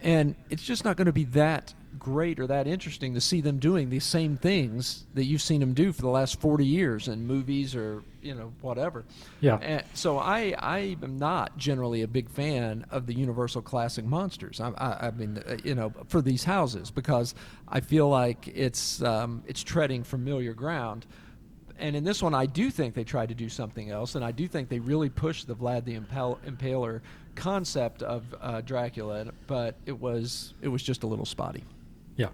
and 0.00 0.36
it's 0.50 0.62
just 0.62 0.84
not 0.84 0.96
going 0.96 1.06
to 1.06 1.12
be 1.12 1.24
that 1.24 1.74
great 2.02 2.40
or 2.40 2.48
that 2.48 2.66
interesting 2.66 3.14
to 3.14 3.20
see 3.20 3.40
them 3.40 3.58
doing 3.60 3.88
these 3.88 4.02
same 4.02 4.36
things 4.36 5.04
that 5.14 5.24
you've 5.24 5.40
seen 5.40 5.60
them 5.60 5.72
do 5.72 5.92
for 5.92 6.02
the 6.02 6.08
last 6.08 6.40
40 6.40 6.66
years 6.66 7.06
in 7.06 7.24
movies 7.24 7.76
or 7.76 8.02
you 8.20 8.34
know 8.34 8.52
whatever 8.60 9.04
Yeah. 9.40 9.58
and 9.62 9.84
so 9.94 10.18
I, 10.18 10.52
I 10.58 10.96
am 11.00 11.16
not 11.16 11.56
generally 11.56 12.02
a 12.02 12.08
big 12.08 12.28
fan 12.28 12.84
of 12.90 13.06
the 13.06 13.14
Universal 13.14 13.62
Classic 13.62 14.04
Monsters. 14.04 14.60
I, 14.60 14.70
I, 14.70 15.06
I 15.06 15.10
mean, 15.12 15.38
uh, 15.46 15.56
you 15.62 15.76
know, 15.76 15.92
for 16.08 16.20
these 16.20 16.42
houses 16.42 16.90
because 16.90 17.36
I 17.68 17.78
feel 17.80 18.08
like 18.08 18.48
it's 18.48 19.00
um, 19.02 19.42
it's 19.46 19.62
treading 19.62 20.02
familiar 20.02 20.54
ground. 20.54 21.06
And 21.78 21.96
in 21.96 22.04
this 22.04 22.22
one, 22.22 22.34
I 22.34 22.46
do 22.46 22.70
think 22.70 22.94
they 22.94 23.02
tried 23.04 23.28
to 23.30 23.34
do 23.34 23.48
something 23.48 23.90
else, 23.90 24.14
and 24.14 24.24
I 24.24 24.30
do 24.30 24.46
think 24.46 24.68
they 24.68 24.78
really 24.78 25.08
pushed 25.08 25.46
the 25.48 25.54
Vlad 25.56 25.84
the 25.84 25.94
Impal- 25.98 26.38
Impaler 26.46 27.00
concept 27.34 28.02
of 28.02 28.22
uh, 28.40 28.60
Dracula, 28.60 29.32
but 29.46 29.74
it 29.86 29.98
was 30.00 30.54
it 30.62 30.68
was 30.68 30.82
just 30.82 31.02
a 31.02 31.06
little 31.06 31.24
spotty. 31.26 31.64
Yeah. 32.16 32.28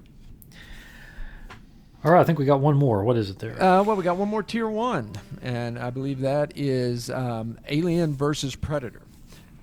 All 2.05 2.13
right, 2.13 2.21
I 2.21 2.25
think 2.25 2.39
we 2.39 2.45
got 2.45 2.61
one 2.61 2.77
more. 2.77 3.03
What 3.05 3.17
is 3.17 3.29
it 3.29 3.39
there? 3.39 3.61
Uh, 3.61 3.83
well, 3.83 3.97
we 3.97 4.05
got 4.05 4.17
one 4.17 4.29
more 4.29 4.43
tier 4.43 4.69
one, 4.69 5.13
and 5.43 5.79
I 5.79 5.91
believe 5.91 6.21
that 6.21 6.53
is 6.57 7.11
um, 7.11 7.59
Alien 7.69 8.15
versus 8.15 8.55
Predator. 8.55 9.03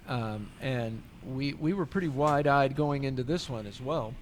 Um, 0.08 0.52
and 0.62 1.02
we 1.26 1.54
we 1.54 1.74
were 1.74 1.86
pretty 1.86 2.10
wide 2.10 2.46
eyed 2.46 2.76
going 2.76 3.06
into 3.06 3.24
this 3.24 3.50
one 3.50 3.66
as 3.66 3.80
well, 3.82 4.14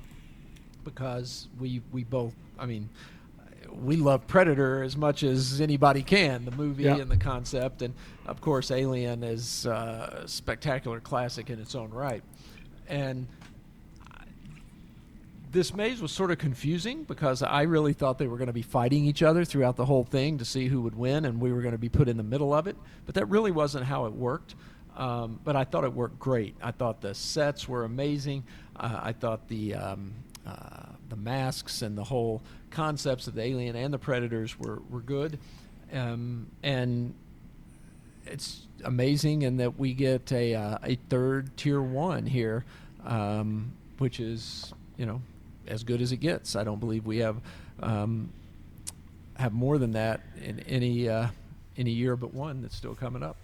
because 0.84 1.47
we 1.60 1.82
we 1.91 2.03
both, 2.03 2.36
I 2.60 2.67
mean, 2.67 2.88
we 3.82 3.95
love 3.95 4.27
Predator 4.27 4.84
as 4.84 4.95
much 4.95 5.23
as 5.23 5.60
anybody 5.60 6.03
can, 6.03 6.45
the 6.45 6.51
movie 6.51 6.84
Yeah. 6.84 6.97
and 6.97 7.10
the 7.10 7.17
concept, 7.17 7.82
and 7.82 7.95
of 8.27 8.41
course, 8.41 8.69
Alien 8.69 9.23
is 9.23 9.65
uh, 9.65 10.21
a 10.23 10.27
spectacular 10.27 10.99
classic 10.99 11.49
in 11.49 11.60
its 11.60 11.73
own 11.73 11.89
right, 11.89 12.23
and 12.88 13.27
this 15.54 15.74
maze 15.74 16.02
was 16.02 16.12
sort 16.12 16.32
of 16.32 16.39
confusing 16.39 17.04
because 17.04 17.44
I 17.44 17.62
really 17.62 17.94
thought 17.94 18.18
they 18.18 18.28
were 18.28 18.38
going 18.38 18.48
to 18.48 18.54
be 18.54 18.63
fighting 18.63 19.06
each 19.06 19.22
other 19.22 19.46
throughout 19.46 19.76
the 19.76 19.86
whole 19.86 20.04
thing 20.04 20.39
to 20.39 20.46
see 20.46 20.68
who 20.68 20.82
would 20.82 20.96
win, 20.96 21.26
and 21.26 21.39
we 21.39 21.54
were 21.54 21.62
going 21.62 21.74
to 21.74 21.78
be 21.78 21.89
put 21.89 22.10
in 22.10 22.18
the 22.18 22.24
middle 22.24 22.54
of 22.54 22.66
it. 22.66 22.76
But 23.06 23.16
that 23.16 23.28
really 23.28 23.52
wasn't 23.52 23.86
how 23.86 24.06
it 24.06 24.13
worked. 24.13 24.56
Um, 24.98 25.39
but 25.44 25.56
I 25.56 25.63
thought 25.63 25.84
it 25.84 25.94
worked 25.94 26.20
great. 26.20 26.56
I 26.62 26.72
thought 26.72 27.02
the 27.02 27.13
sets 27.13 27.70
were 27.70 27.84
amazing. 27.84 28.44
Uh, 28.76 29.00
I 29.02 29.13
thought 29.13 29.48
the 29.48 29.76
um, 29.76 30.13
uh, 30.46 30.88
the 31.10 31.16
masks 31.16 31.84
and 31.84 31.96
the 31.96 32.04
whole 32.04 32.42
concepts 32.72 33.28
of 33.28 33.36
the 33.36 33.44
alien 33.44 33.76
and 33.76 33.94
the 33.94 34.00
predators 34.00 34.58
were 34.60 34.82
were 34.89 35.02
good. 35.02 35.38
Um, 35.94 36.48
and 36.63 37.13
it's 38.26 38.68
amazing 38.84 39.44
in 39.44 39.58
that 39.58 39.78
we 39.78 39.94
get 39.94 40.32
a 40.32 40.56
uh, 40.56 40.78
a 40.84 40.96
third 41.10 41.56
tier 41.58 41.82
one 41.82 42.26
here, 42.26 42.66
um, 43.06 43.72
which 44.00 44.20
is 44.20 44.74
you 44.98 45.06
know 45.06 45.22
as 45.67 45.84
good 45.84 46.02
as 46.02 46.12
it 46.12 46.17
gets. 46.17 46.56
I 46.56 46.63
don't 46.63 46.80
believe 46.80 47.06
we 47.06 47.17
have 47.17 47.38
um, 47.82 48.32
have 49.36 49.54
more 49.54 49.78
than 49.78 49.91
that 49.93 50.21
in 50.43 50.60
any 50.62 51.10
uh, 51.10 51.28
any 51.78 51.91
year 51.91 52.15
but 52.15 52.34
one 52.34 52.62
that's 52.62 52.76
still 52.76 52.95
coming 52.95 53.23
up. 53.23 53.38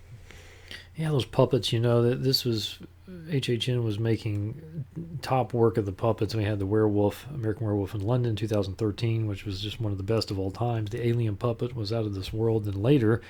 Yeah, 0.95 1.09
those 1.09 1.25
puppets. 1.25 1.71
You 1.71 1.79
know 1.79 2.01
that 2.03 2.23
this 2.23 2.43
was 2.43 2.79
HHN 3.07 3.83
was 3.83 3.99
making 3.99 4.85
top 5.21 5.53
work 5.53 5.77
of 5.77 5.85
the 5.85 5.91
puppets. 5.91 6.35
We 6.35 6.43
had 6.43 6.59
the 6.59 6.65
Werewolf, 6.65 7.25
American 7.33 7.65
Werewolf 7.65 7.95
in 7.95 8.01
London, 8.01 8.35
2013, 8.35 9.25
which 9.25 9.45
was 9.45 9.61
just 9.61 9.79
one 9.79 9.91
of 9.91 9.97
the 9.97 10.03
best 10.03 10.29
of 10.29 10.37
all 10.37 10.51
times. 10.51 10.91
The 10.91 11.05
Alien 11.07 11.37
puppet 11.37 11.75
was 11.75 11.91
out 11.91 12.05
of 12.05 12.13
this 12.13 12.33
world. 12.33 12.65
And 12.65 12.83
later, 12.83 13.21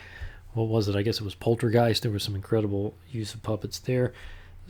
what 0.54 0.68
was 0.68 0.88
it? 0.88 0.96
I 0.96 1.02
guess 1.02 1.20
it 1.20 1.24
was 1.24 1.36
Poltergeist. 1.36 2.02
There 2.02 2.12
was 2.12 2.24
some 2.24 2.36
incredible 2.36 2.96
use 3.10 3.34
of 3.34 3.44
puppets 3.44 3.80
there. 3.80 4.14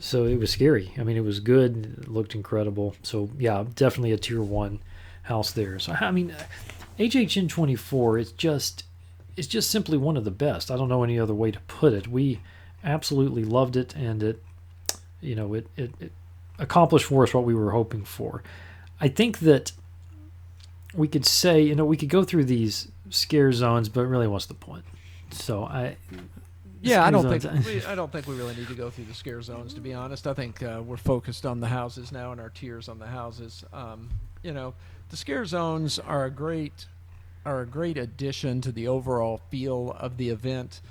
So 0.00 0.24
it 0.24 0.38
was 0.38 0.50
scary. 0.50 0.92
I 0.98 1.04
mean, 1.04 1.16
it 1.16 1.24
was 1.24 1.40
good. 1.40 1.98
It 2.02 2.08
looked 2.08 2.34
incredible. 2.34 2.96
So 3.02 3.30
yeah, 3.38 3.64
definitely 3.74 4.12
a 4.12 4.18
tier 4.18 4.42
one 4.42 4.80
house 5.24 5.52
there. 5.52 5.78
So 5.78 5.92
I 6.00 6.10
mean, 6.10 6.32
uh, 6.32 6.44
HHN 6.98 7.48
24. 7.48 8.18
It's 8.18 8.32
just 8.32 8.84
it's 9.36 9.46
just 9.46 9.70
simply 9.70 9.96
one 9.96 10.16
of 10.16 10.24
the 10.24 10.30
best. 10.30 10.70
I 10.70 10.76
don't 10.76 10.88
know 10.88 11.04
any 11.04 11.18
other 11.18 11.34
way 11.34 11.50
to 11.50 11.60
put 11.60 11.92
it. 11.92 12.08
We 12.08 12.40
absolutely 12.82 13.44
loved 13.44 13.76
it, 13.76 13.94
and 13.94 14.22
it, 14.22 14.42
you 15.20 15.34
know, 15.34 15.54
it, 15.54 15.66
it, 15.76 15.92
it 16.00 16.12
accomplished 16.58 17.06
for 17.06 17.22
us 17.22 17.32
what 17.32 17.44
we 17.44 17.54
were 17.54 17.70
hoping 17.70 18.04
for. 18.04 18.42
I 19.00 19.08
think 19.08 19.38
that 19.40 19.72
we 20.94 21.08
could 21.08 21.24
say, 21.24 21.60
you 21.62 21.74
know, 21.74 21.84
we 21.84 21.96
could 21.96 22.08
go 22.08 22.24
through 22.24 22.44
these 22.44 22.88
scare 23.08 23.52
zones, 23.52 23.88
but 23.88 24.06
really, 24.06 24.26
what's 24.26 24.46
the 24.46 24.54
point? 24.54 24.84
So 25.30 25.64
I, 25.64 25.96
Yeah, 26.82 27.04
I 27.04 27.10
don't 27.10 27.22
zones- 27.22 27.44
think 27.44 27.66
we, 27.66 27.84
I 27.84 27.94
don't 27.94 28.10
think 28.10 28.26
we 28.26 28.36
really 28.36 28.54
need 28.54 28.68
to 28.68 28.74
go 28.74 28.90
through 28.90 29.04
the 29.04 29.14
scare 29.14 29.42
zones. 29.42 29.74
To 29.74 29.80
be 29.80 29.92
honest, 29.92 30.26
I 30.26 30.34
think 30.34 30.62
uh, 30.62 30.82
we're 30.84 30.96
focused 30.96 31.44
on 31.46 31.60
the 31.60 31.68
houses 31.68 32.12
now 32.12 32.32
and 32.32 32.40
our 32.40 32.50
tiers 32.50 32.88
on 32.88 32.98
the 32.98 33.06
houses. 33.06 33.64
Um, 33.72 34.08
you 34.42 34.52
know, 34.52 34.74
the 35.10 35.16
scare 35.16 35.44
zones 35.44 35.98
are 35.98 36.24
a 36.24 36.30
great 36.30 36.86
are 37.44 37.62
a 37.62 37.66
great 37.66 37.96
addition 37.96 38.60
to 38.60 38.72
the 38.72 38.86
overall 38.88 39.40
feel 39.50 39.96
of 39.98 40.18
the 40.18 40.28
event, 40.28 40.82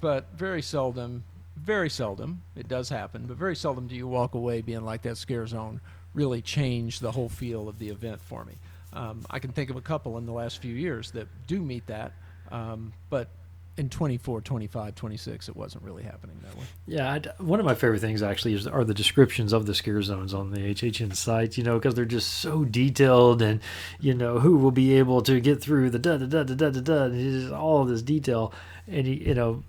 but 0.00 0.26
very 0.34 0.60
seldom, 0.60 1.22
very 1.56 1.88
seldom 1.88 2.42
it 2.56 2.66
does 2.68 2.88
happen. 2.88 3.26
But 3.26 3.36
very 3.36 3.54
seldom 3.54 3.86
do 3.86 3.94
you 3.94 4.08
walk 4.08 4.34
away 4.34 4.62
being 4.62 4.84
like 4.84 5.02
that 5.02 5.16
scare 5.16 5.46
zone 5.46 5.80
really 6.12 6.42
changed 6.42 7.02
the 7.02 7.12
whole 7.12 7.28
feel 7.28 7.68
of 7.68 7.78
the 7.78 7.88
event 7.90 8.20
for 8.20 8.44
me. 8.44 8.54
Um, 8.92 9.24
I 9.30 9.38
can 9.38 9.52
think 9.52 9.70
of 9.70 9.76
a 9.76 9.80
couple 9.80 10.16
in 10.18 10.26
the 10.26 10.32
last 10.32 10.58
few 10.60 10.74
years 10.74 11.10
that 11.12 11.28
do 11.46 11.60
meet 11.60 11.86
that, 11.86 12.12
um, 12.50 12.92
but 13.10 13.28
in 13.76 13.88
24, 13.90 14.40
25, 14.40 14.94
26, 14.94 15.48
it 15.48 15.56
wasn't 15.56 15.84
really 15.84 16.02
happening 16.02 16.38
that 16.42 16.56
way. 16.56 16.64
Yeah, 16.86 17.12
I'd, 17.12 17.28
one 17.38 17.60
of 17.60 17.66
my 17.66 17.74
favorite 17.74 18.00
things 18.00 18.22
actually 18.22 18.54
is 18.54 18.66
are 18.66 18.84
the 18.84 18.94
descriptions 18.94 19.52
of 19.52 19.66
the 19.66 19.74
scare 19.74 20.02
zones 20.02 20.32
on 20.32 20.50
the 20.50 20.60
HHN 20.74 21.14
site. 21.14 21.58
You 21.58 21.64
know, 21.64 21.78
because 21.78 21.94
they're 21.94 22.04
just 22.04 22.32
so 22.34 22.64
detailed, 22.64 23.42
and 23.42 23.60
you 24.00 24.14
know 24.14 24.38
who 24.38 24.56
will 24.56 24.70
be 24.70 24.94
able 24.94 25.20
to 25.22 25.40
get 25.40 25.62
through 25.62 25.90
the 25.90 25.98
da 25.98 26.16
da 26.16 26.26
da 26.26 26.42
da 26.42 26.54
da 26.54 26.70
da 26.70 27.08
da. 27.08 27.56
all 27.56 27.82
of 27.82 27.88
this 27.88 28.02
detail, 28.02 28.52
and 28.88 29.06
you 29.06 29.34
know, 29.34 29.62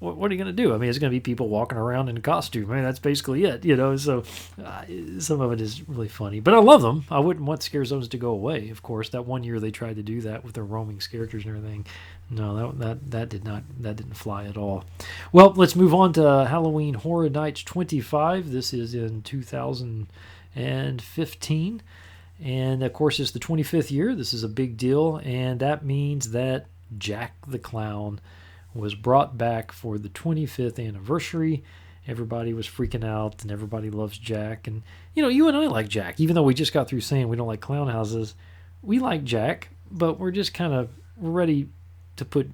what, 0.00 0.30
are 0.30 0.34
you 0.34 0.42
going 0.42 0.54
to 0.54 0.62
do? 0.62 0.74
I 0.74 0.78
mean, 0.78 0.90
it's 0.90 0.98
going 0.98 1.12
to 1.12 1.14
be 1.14 1.20
people 1.20 1.48
walking 1.48 1.78
around 1.78 2.08
in 2.08 2.20
costume. 2.22 2.72
I 2.72 2.76
mean, 2.76 2.84
that's 2.84 2.98
basically 2.98 3.44
it. 3.44 3.64
You 3.64 3.76
know, 3.76 3.96
so 3.96 4.24
uh, 4.62 4.82
some 5.20 5.40
of 5.40 5.52
it 5.52 5.60
is 5.60 5.88
really 5.88 6.08
funny, 6.08 6.40
but 6.40 6.54
I 6.54 6.58
love 6.58 6.82
them. 6.82 7.04
I 7.08 7.20
wouldn't 7.20 7.46
want 7.46 7.62
scare 7.62 7.84
zones 7.84 8.08
to 8.08 8.18
go 8.18 8.30
away. 8.30 8.70
Of 8.70 8.82
course, 8.82 9.10
that 9.10 9.26
one 9.26 9.44
year 9.44 9.60
they 9.60 9.70
tried 9.70 9.94
to 9.96 10.02
do 10.02 10.22
that 10.22 10.44
with 10.44 10.54
their 10.54 10.64
roaming 10.64 10.98
characters 10.98 11.44
and 11.44 11.56
everything. 11.56 11.86
No, 12.30 12.56
that 12.56 12.80
that 12.80 13.10
that 13.10 13.28
did 13.28 13.44
not 13.44 13.62
that 13.78 13.96
didn't 13.96 14.16
fly 14.16 14.46
at 14.46 14.56
all. 14.56 14.84
Well, 15.32 15.52
let's 15.54 15.76
move 15.76 15.94
on 15.94 16.12
to 16.14 16.46
Halloween 16.48 16.94
Horror 16.94 17.30
Nights 17.30 17.62
25. 17.62 18.50
This 18.50 18.72
is 18.72 18.94
in 18.94 19.22
2015. 19.22 21.82
And 22.42 22.82
of 22.82 22.92
course, 22.92 23.20
it's 23.20 23.32
the 23.32 23.38
25th 23.38 23.90
year. 23.90 24.14
This 24.14 24.32
is 24.32 24.42
a 24.42 24.48
big 24.48 24.76
deal. 24.76 25.20
And 25.22 25.60
that 25.60 25.84
means 25.84 26.30
that 26.32 26.66
Jack 26.98 27.34
the 27.46 27.58
Clown 27.58 28.20
was 28.74 28.94
brought 28.94 29.36
back 29.36 29.72
for 29.72 29.98
the 29.98 30.08
25th 30.08 30.84
anniversary. 30.84 31.64
Everybody 32.06 32.54
was 32.54 32.66
freaking 32.66 33.04
out, 33.04 33.42
and 33.42 33.50
everybody 33.50 33.90
loves 33.90 34.18
Jack. 34.18 34.66
And, 34.66 34.82
you 35.14 35.22
know, 35.22 35.28
you 35.28 35.48
and 35.48 35.56
I 35.56 35.66
like 35.66 35.88
Jack, 35.88 36.20
even 36.20 36.34
though 36.34 36.42
we 36.42 36.54
just 36.54 36.72
got 36.72 36.88
through 36.88 37.00
saying 37.00 37.28
we 37.28 37.36
don't 37.36 37.46
like 37.46 37.60
clown 37.60 37.88
houses. 37.88 38.34
We 38.82 38.98
like 38.98 39.24
Jack, 39.24 39.68
but 39.90 40.18
we're 40.18 40.30
just 40.30 40.54
kind 40.54 40.72
of 40.72 40.90
ready 41.16 41.68
to 42.16 42.24
put 42.24 42.50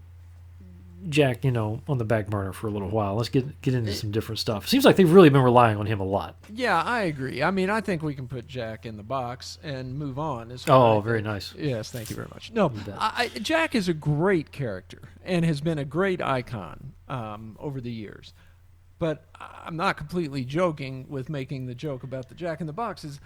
Jack, 1.09 1.45
you 1.45 1.51
know, 1.51 1.81
on 1.89 1.99
the 1.99 2.05
back 2.05 2.29
burner 2.29 2.53
for 2.53 2.67
a 2.67 2.71
little 2.71 2.89
while. 2.89 3.15
Let's 3.17 3.29
get 3.29 3.61
get 3.63 3.75
into 3.75 3.93
some 3.95 4.11
different 4.11 4.39
stuff. 4.39 4.67
Seems 4.69 4.85
like 4.85 4.97
they've 4.97 5.11
really 5.11 5.29
been 5.31 5.43
relying 5.43 5.77
on 5.79 5.87
him 5.87 6.01
a 6.01 6.05
lot. 6.05 6.37
Yeah, 6.53 6.83
I 6.83 7.03
agree. 7.03 7.43
I 7.43 7.51
mean, 7.51 7.71
I 7.71 7.81
think 7.81 8.03
we 8.03 8.15
can 8.15 8.29
put 8.29 8.47
Jack 8.47 8.87
in 8.87 8.97
the 8.97 9.03
box 9.03 9.59
and 9.63 9.99
move 9.99 10.19
on. 10.19 10.51
is 10.51 10.65
Oh, 10.69 11.01
very 11.01 11.23
nice. 11.23 11.55
Yes, 11.57 11.91
thank 11.91 12.11
you 12.11 12.17
very 12.17 12.29
much. 12.33 12.53
No, 12.53 12.73
I- 12.99 13.31
Jack 13.41 13.75
is 13.75 13.89
a 13.89 13.95
great 13.95 14.53
character 14.53 15.03
and 15.25 15.45
has 15.45 15.61
been 15.61 15.79
a 15.79 15.85
great 15.85 16.21
icon 16.23 16.93
um, 17.09 17.57
over 17.61 17.81
the 17.81 17.93
years. 17.93 18.33
But 18.99 19.27
I'm 19.39 19.77
not 19.77 19.99
completely 19.99 20.45
joking 20.45 21.05
with 21.11 21.29
making 21.29 21.67
the 21.67 21.75
joke 21.75 22.03
about 22.03 22.29
the 22.31 22.35
Jack 22.35 22.61
in 22.63 22.67
the 22.67 22.73
Box. 22.73 23.05
Is 23.05 23.21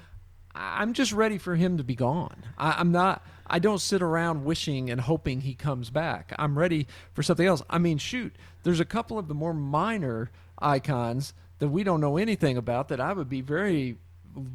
I'm 0.54 0.92
just 0.92 1.12
ready 1.12 1.38
for 1.38 1.54
him 1.54 1.78
to 1.78 1.84
be 1.84 1.94
gone. 1.94 2.44
I, 2.58 2.76
I'm 2.78 2.92
not. 2.92 3.24
I 3.46 3.58
don't 3.58 3.80
sit 3.80 4.02
around 4.02 4.44
wishing 4.44 4.90
and 4.90 5.00
hoping 5.00 5.40
he 5.40 5.54
comes 5.54 5.90
back. 5.90 6.32
I'm 6.38 6.58
ready 6.58 6.86
for 7.12 7.22
something 7.22 7.46
else. 7.46 7.62
I 7.68 7.78
mean, 7.78 7.98
shoot, 7.98 8.34
there's 8.62 8.80
a 8.80 8.84
couple 8.84 9.18
of 9.18 9.28
the 9.28 9.34
more 9.34 9.54
minor 9.54 10.30
icons 10.58 11.34
that 11.58 11.68
we 11.68 11.82
don't 11.82 12.00
know 12.00 12.16
anything 12.16 12.56
about 12.56 12.88
that 12.88 13.00
I 13.00 13.12
would 13.12 13.28
be 13.28 13.40
very 13.40 13.96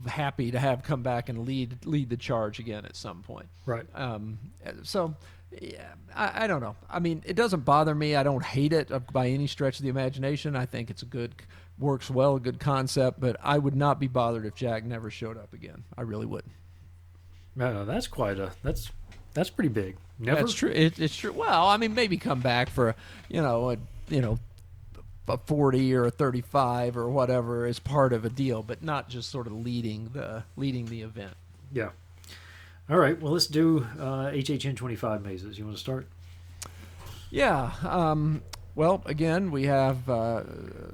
happy 0.07 0.51
to 0.51 0.59
have 0.59 0.83
come 0.83 1.03
back 1.03 1.27
and 1.29 1.45
lead 1.45 1.85
lead 1.85 2.09
the 2.09 2.17
charge 2.17 2.59
again 2.59 2.85
at 2.85 2.95
some 2.95 3.21
point. 3.21 3.47
Right. 3.65 3.85
Um, 3.93 4.39
so, 4.83 5.15
yeah, 5.61 5.93
I, 6.15 6.43
I 6.43 6.47
don't 6.47 6.61
know. 6.61 6.75
I 6.89 6.99
mean, 6.99 7.23
it 7.25 7.35
doesn't 7.35 7.65
bother 7.65 7.93
me. 7.93 8.15
I 8.15 8.23
don't 8.23 8.43
hate 8.43 8.73
it 8.73 8.91
by 9.11 9.27
any 9.27 9.47
stretch 9.47 9.79
of 9.79 9.83
the 9.83 9.89
imagination. 9.89 10.55
I 10.55 10.65
think 10.65 10.89
it's 10.89 11.01
a 11.01 11.07
good, 11.07 11.35
works 11.79 12.09
well, 12.09 12.35
a 12.35 12.39
good 12.39 12.59
concept. 12.59 13.19
But 13.19 13.37
I 13.43 13.57
would 13.57 13.75
not 13.75 13.99
be 13.99 14.07
bothered 14.07 14.45
if 14.45 14.55
Jack 14.55 14.83
never 14.83 15.09
showed 15.09 15.37
up 15.37 15.53
again. 15.53 15.83
I 15.97 16.01
really 16.01 16.25
wouldn't. 16.25 16.53
No, 17.55 17.85
that's 17.85 18.07
quite 18.07 18.37
a 18.37 18.51
that's 18.63 18.91
that's 19.33 19.49
pretty 19.49 19.69
big. 19.69 19.97
Never. 20.17 20.41
That's 20.41 20.53
true. 20.53 20.71
It, 20.71 20.99
it's 20.99 21.15
true. 21.15 21.33
Well, 21.33 21.67
I 21.67 21.77
mean, 21.77 21.93
maybe 21.93 22.17
come 22.17 22.39
back 22.39 22.69
for, 22.69 22.89
a, 22.89 22.95
you 23.29 23.41
know, 23.41 23.71
a, 23.71 23.77
you 24.07 24.21
know, 24.21 24.39
a 25.27 25.37
40 25.37 25.93
or 25.93 26.05
a 26.05 26.11
35 26.11 26.95
or 26.97 27.09
whatever 27.09 27.65
as 27.65 27.79
part 27.79 28.13
of 28.13 28.23
a 28.25 28.29
deal, 28.29 28.63
but 28.63 28.81
not 28.81 29.09
just 29.09 29.29
sort 29.29 29.47
of 29.47 29.53
leading 29.53 30.09
the 30.13 30.43
leading 30.55 30.85
the 30.85 31.01
event. 31.01 31.33
Yeah. 31.73 31.89
All 32.87 32.97
right. 32.97 33.19
Well, 33.19 33.33
let's 33.33 33.47
do 33.47 33.87
uh, 33.99 34.29
HHN 34.29 34.75
25 34.75 35.23
mazes. 35.23 35.57
You 35.57 35.65
want 35.65 35.75
to 35.75 35.81
start? 35.81 36.07
Yeah. 37.31 37.71
Um, 37.81 38.43
well, 38.75 39.01
again, 39.05 39.49
we 39.49 39.63
have 39.63 40.07
uh, 40.07 40.43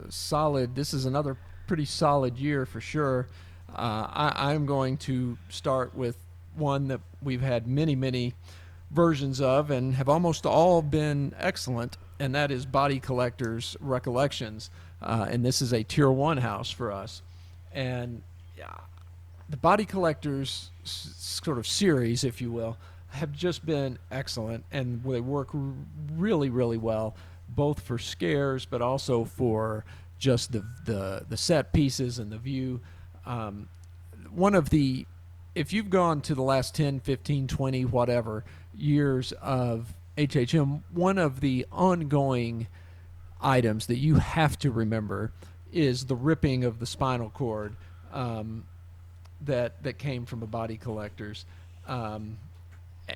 solid. 0.09 0.75
This 0.75 0.93
is 0.93 1.05
another 1.05 1.35
pretty 1.67 1.83
solid 1.83 2.37
year 2.37 2.65
for 2.65 2.79
sure. 2.79 3.27
Uh, 3.69 4.07
I, 4.09 4.51
I'm 4.51 4.65
going 4.65 4.97
to 4.99 5.37
start 5.49 5.93
with 5.93 6.17
one 6.55 6.87
that 6.87 7.01
we've 7.21 7.41
had 7.41 7.67
many, 7.67 7.95
many 7.95 8.35
versions 8.91 9.41
of 9.41 9.69
and 9.71 9.95
have 9.95 10.07
almost 10.07 10.45
all 10.45 10.81
been 10.81 11.33
excellent, 11.39 11.97
and 12.19 12.35
that 12.35 12.51
is 12.51 12.65
Body 12.65 12.99
Collectors 12.99 13.75
Recollections. 13.79 14.69
Uh, 15.01 15.27
and 15.29 15.45
this 15.45 15.61
is 15.61 15.73
a 15.73 15.83
tier 15.83 16.09
one 16.09 16.37
house 16.37 16.71
for 16.71 16.91
us. 16.91 17.21
And 17.73 18.21
yeah, 18.57 18.75
the 19.51 19.57
Body 19.57 19.85
Collectors 19.85 20.71
s- 20.83 21.13
sort 21.17 21.57
of 21.57 21.67
series, 21.67 22.23
if 22.23 22.41
you 22.41 22.51
will, 22.51 22.77
have 23.09 23.33
just 23.33 23.65
been 23.65 23.99
excellent, 24.09 24.63
and 24.71 25.03
they 25.03 25.19
work 25.19 25.53
r- 25.53 25.59
really, 26.13 26.49
really 26.49 26.77
well, 26.77 27.15
both 27.49 27.81
for 27.81 27.99
scares, 27.99 28.65
but 28.65 28.81
also 28.81 29.25
for 29.25 29.83
just 30.17 30.53
the 30.53 30.63
the, 30.85 31.25
the 31.27 31.37
set 31.37 31.73
pieces 31.73 32.17
and 32.17 32.31
the 32.31 32.37
view. 32.37 32.79
Um, 33.25 33.67
one 34.33 34.55
of 34.55 34.69
the 34.69 35.05
if 35.53 35.73
you've 35.73 35.89
gone 35.89 36.21
to 36.21 36.33
the 36.33 36.41
last 36.41 36.73
10 36.75 37.01
15 37.01 37.47
20 37.47 37.83
whatever 37.85 38.45
years 38.73 39.33
of 39.41 39.93
HHN 40.17 40.81
one 40.93 41.17
of 41.17 41.41
the 41.41 41.65
ongoing 41.71 42.67
items 43.41 43.87
that 43.87 43.97
you 43.97 44.15
have 44.15 44.57
to 44.59 44.71
remember 44.71 45.33
is 45.73 46.05
the 46.05 46.15
ripping 46.15 46.63
of 46.63 46.79
the 46.79 46.85
spinal 46.85 47.29
cord 47.29 47.75
um, 48.13 48.63
that 49.45 49.81
that 49.83 49.97
came 49.97 50.25
from 50.25 50.39
the 50.39 50.45
body 50.45 50.77
collectors 50.77 51.45
um, 51.87 52.37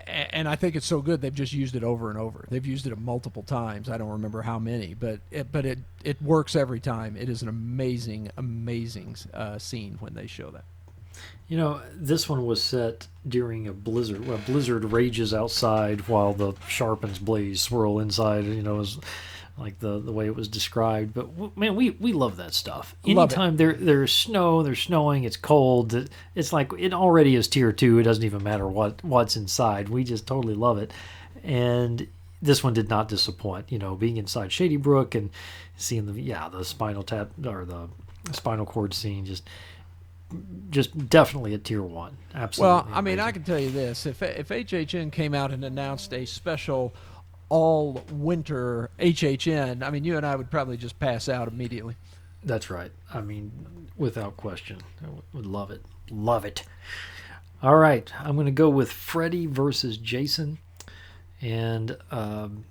and 0.07 0.47
I 0.47 0.55
think 0.55 0.75
it's 0.75 0.85
so 0.85 1.01
good 1.01 1.21
they've 1.21 1.33
just 1.33 1.53
used 1.53 1.75
it 1.75 1.83
over 1.83 2.09
and 2.09 2.19
over. 2.19 2.45
They've 2.49 2.65
used 2.65 2.87
it 2.87 2.97
multiple 2.97 3.43
times. 3.43 3.89
I 3.89 3.97
don't 3.97 4.09
remember 4.09 4.41
how 4.41 4.59
many, 4.59 4.93
but 4.93 5.19
it, 5.31 5.51
but 5.51 5.65
it 5.65 5.79
it 6.03 6.21
works 6.21 6.55
every 6.55 6.79
time. 6.79 7.15
It 7.17 7.29
is 7.29 7.41
an 7.41 7.47
amazing 7.47 8.31
amazing 8.37 9.15
uh, 9.33 9.57
scene 9.57 9.97
when 9.99 10.13
they 10.13 10.27
show 10.27 10.49
that. 10.51 10.65
You 11.47 11.57
know, 11.57 11.81
this 11.93 12.27
one 12.27 12.45
was 12.45 12.61
set 12.61 13.07
during 13.27 13.67
a 13.67 13.73
blizzard. 13.73 14.27
Well, 14.27 14.39
blizzard 14.45 14.85
rages 14.85 15.33
outside 15.33 16.07
while 16.07 16.33
the 16.33 16.53
sharpens 16.67 17.19
blaze 17.19 17.61
swirl 17.61 17.99
inside. 17.99 18.45
You 18.45 18.63
know, 18.63 18.79
is 18.79 18.97
like 19.57 19.79
the 19.79 19.99
the 19.99 20.11
way 20.11 20.25
it 20.25 20.35
was 20.35 20.47
described. 20.47 21.13
But 21.13 21.31
w- 21.33 21.51
man, 21.55 21.75
we 21.75 21.91
we 21.91 22.13
love 22.13 22.37
that 22.37 22.53
stuff. 22.53 22.95
Love 23.05 23.31
it. 23.31 23.33
Anytime 23.33 23.57
there 23.57 23.73
there's 23.73 24.11
snow, 24.13 24.63
there's 24.63 24.81
snowing, 24.81 25.23
it's 25.23 25.37
cold. 25.37 26.09
It's 26.35 26.51
like 26.51 26.71
it 26.77 26.93
already 26.93 27.35
is 27.35 27.47
tier 27.47 27.71
two. 27.71 27.99
It 27.99 28.03
doesn't 28.03 28.23
even 28.23 28.43
matter 28.43 28.67
what 28.67 29.03
what's 29.03 29.35
inside. 29.35 29.89
We 29.89 30.03
just 30.03 30.27
totally 30.27 30.55
love 30.55 30.77
it. 30.77 30.91
And 31.43 32.07
this 32.41 32.63
one 32.63 32.73
did 32.73 32.89
not 32.89 33.07
disappoint. 33.07 33.71
You 33.71 33.79
know, 33.79 33.95
being 33.95 34.17
inside 34.17 34.51
Shady 34.51 34.77
Brook 34.77 35.15
and 35.15 35.29
seeing 35.77 36.05
the 36.05 36.19
yeah 36.21 36.49
the 36.49 36.65
spinal 36.65 37.03
tap 37.03 37.29
or 37.45 37.65
the 37.65 37.87
spinal 38.33 38.65
cord 38.65 38.93
scene 38.93 39.25
just 39.25 39.47
just 40.69 41.09
definitely 41.09 41.53
a 41.53 41.57
tier 41.57 41.81
one. 41.83 42.17
Absolutely. 42.33 42.73
Well, 42.73 42.87
I 42.91 43.01
mean, 43.01 43.19
I 43.19 43.31
can 43.31 43.43
tell 43.43 43.59
you 43.59 43.71
this: 43.71 44.05
if 44.05 44.21
if 44.21 44.49
HHN 44.49 45.11
came 45.11 45.33
out 45.33 45.51
and 45.51 45.63
announced 45.63 46.13
a 46.13 46.25
special 46.25 46.93
all 47.49 48.03
winter 48.11 48.89
HHN, 48.99 49.83
I 49.83 49.89
mean, 49.89 50.03
you 50.03 50.17
and 50.17 50.25
I 50.25 50.35
would 50.35 50.49
probably 50.49 50.77
just 50.77 50.99
pass 50.99 51.29
out 51.29 51.47
immediately. 51.47 51.95
That's 52.43 52.69
right. 52.69 52.91
I 53.13 53.21
mean, 53.21 53.51
without 53.97 54.37
question, 54.37 54.77
I 55.03 55.07
would- 55.33 55.45
love 55.45 55.71
it. 55.71 55.83
Love 56.09 56.45
it. 56.45 56.63
All 57.63 57.77
right, 57.77 58.11
I'm 58.19 58.35
going 58.35 58.45
to 58.45 58.51
go 58.51 58.69
with 58.69 58.91
Freddy 58.91 59.47
versus 59.47 59.97
Jason, 59.97 60.59
and 61.41 61.97
um, 62.11 62.65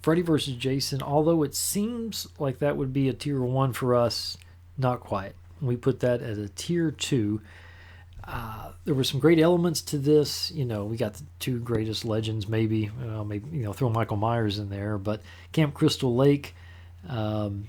Freddy 0.00 0.22
versus 0.22 0.54
Jason. 0.54 1.02
Although 1.02 1.42
it 1.42 1.54
seems 1.54 2.26
like 2.38 2.58
that 2.60 2.76
would 2.76 2.92
be 2.92 3.08
a 3.08 3.12
tier 3.12 3.40
one 3.42 3.72
for 3.72 3.94
us, 3.94 4.38
not 4.78 5.00
quite. 5.00 5.34
We 5.60 5.76
put 5.76 6.00
that 6.00 6.22
at 6.22 6.38
a 6.38 6.48
tier 6.48 6.90
two. 6.90 7.42
Uh, 8.30 8.70
there 8.84 8.94
were 8.94 9.04
some 9.04 9.18
great 9.18 9.40
elements 9.40 9.82
to 9.82 9.98
this. 9.98 10.50
You 10.52 10.64
know, 10.64 10.84
we 10.84 10.96
got 10.96 11.14
the 11.14 11.24
two 11.40 11.58
greatest 11.58 12.04
legends, 12.04 12.48
maybe. 12.48 12.90
Maybe 13.26 13.48
you 13.50 13.64
know, 13.64 13.72
throw 13.72 13.90
Michael 13.90 14.16
Myers 14.16 14.58
in 14.58 14.70
there, 14.70 14.98
but 14.98 15.20
Camp 15.52 15.74
Crystal 15.74 16.14
Lake. 16.14 16.54
Um, 17.08 17.66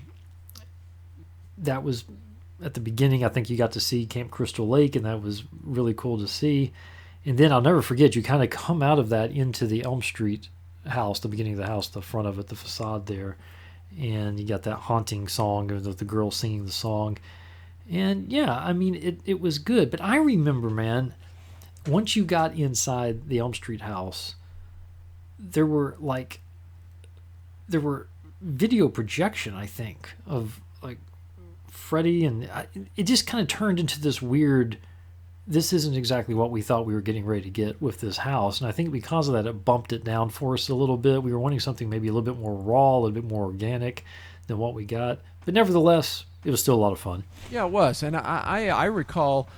that 1.58 1.82
was 1.82 2.04
at 2.62 2.74
the 2.74 2.80
beginning. 2.80 3.24
I 3.24 3.28
think 3.28 3.50
you 3.50 3.56
got 3.56 3.72
to 3.72 3.80
see 3.80 4.06
Camp 4.06 4.30
Crystal 4.30 4.68
Lake, 4.68 4.94
and 4.94 5.04
that 5.04 5.20
was 5.20 5.42
really 5.62 5.94
cool 5.94 6.18
to 6.18 6.28
see. 6.28 6.72
And 7.24 7.38
then 7.38 7.52
I'll 7.52 7.60
never 7.60 7.82
forget, 7.82 8.16
you 8.16 8.22
kind 8.22 8.42
of 8.42 8.50
come 8.50 8.82
out 8.82 8.98
of 8.98 9.08
that 9.10 9.30
into 9.30 9.66
the 9.66 9.84
Elm 9.84 10.02
Street 10.02 10.48
house, 10.86 11.20
the 11.20 11.28
beginning 11.28 11.54
of 11.54 11.58
the 11.60 11.66
house, 11.66 11.88
the 11.88 12.02
front 12.02 12.26
of 12.26 12.38
it, 12.38 12.48
the 12.48 12.56
facade 12.56 13.06
there, 13.06 13.36
and 13.98 14.40
you 14.40 14.46
got 14.46 14.64
that 14.64 14.76
haunting 14.76 15.28
song 15.28 15.70
of 15.70 15.84
the, 15.84 15.92
the 15.92 16.04
girl 16.04 16.30
singing 16.30 16.66
the 16.66 16.72
song. 16.72 17.18
And 17.90 18.32
yeah, 18.32 18.56
I 18.56 18.72
mean, 18.72 18.94
it, 18.94 19.20
it 19.24 19.40
was 19.40 19.58
good. 19.58 19.90
But 19.90 20.00
I 20.00 20.16
remember, 20.16 20.70
man, 20.70 21.14
once 21.86 22.16
you 22.16 22.24
got 22.24 22.54
inside 22.54 23.28
the 23.28 23.38
Elm 23.38 23.54
Street 23.54 23.82
house, 23.82 24.36
there 25.38 25.66
were 25.66 25.96
like, 25.98 26.40
there 27.68 27.80
were 27.80 28.08
video 28.40 28.88
projection, 28.88 29.54
I 29.54 29.66
think, 29.66 30.14
of 30.26 30.60
like 30.82 30.98
Freddy, 31.68 32.24
and 32.24 32.48
I, 32.50 32.66
it 32.96 33.04
just 33.04 33.26
kind 33.26 33.42
of 33.42 33.48
turned 33.48 33.80
into 33.80 34.00
this 34.00 34.22
weird. 34.22 34.78
This 35.46 35.72
isn't 35.72 35.96
exactly 35.96 36.34
what 36.34 36.52
we 36.52 36.62
thought 36.62 36.86
we 36.86 36.94
were 36.94 37.00
getting 37.00 37.24
ready 37.24 37.42
to 37.42 37.50
get 37.50 37.82
with 37.82 38.00
this 38.00 38.18
house, 38.18 38.60
and 38.60 38.68
I 38.68 38.72
think 38.72 38.92
because 38.92 39.26
of 39.26 39.34
that, 39.34 39.46
it 39.46 39.64
bumped 39.64 39.92
it 39.92 40.04
down 40.04 40.30
for 40.30 40.54
us 40.54 40.68
a 40.68 40.74
little 40.74 40.96
bit. 40.96 41.22
We 41.22 41.32
were 41.32 41.40
wanting 41.40 41.60
something 41.60 41.90
maybe 41.90 42.08
a 42.08 42.12
little 42.12 42.34
bit 42.34 42.40
more 42.40 42.54
raw, 42.54 42.96
a 42.96 43.00
little 43.00 43.10
bit 43.14 43.24
more 43.24 43.44
organic 43.44 44.04
than 44.46 44.58
what 44.58 44.74
we 44.74 44.84
got, 44.84 45.20
but 45.44 45.54
nevertheless, 45.54 46.24
it 46.44 46.50
was 46.50 46.60
still 46.60 46.74
a 46.74 46.82
lot 46.82 46.92
of 46.92 46.98
fun. 46.98 47.24
Yeah, 47.50 47.64
it 47.64 47.70
was, 47.70 48.02
and 48.02 48.16
I 48.16 48.42
I, 48.44 48.68
I 48.68 48.84
recall 48.86 49.48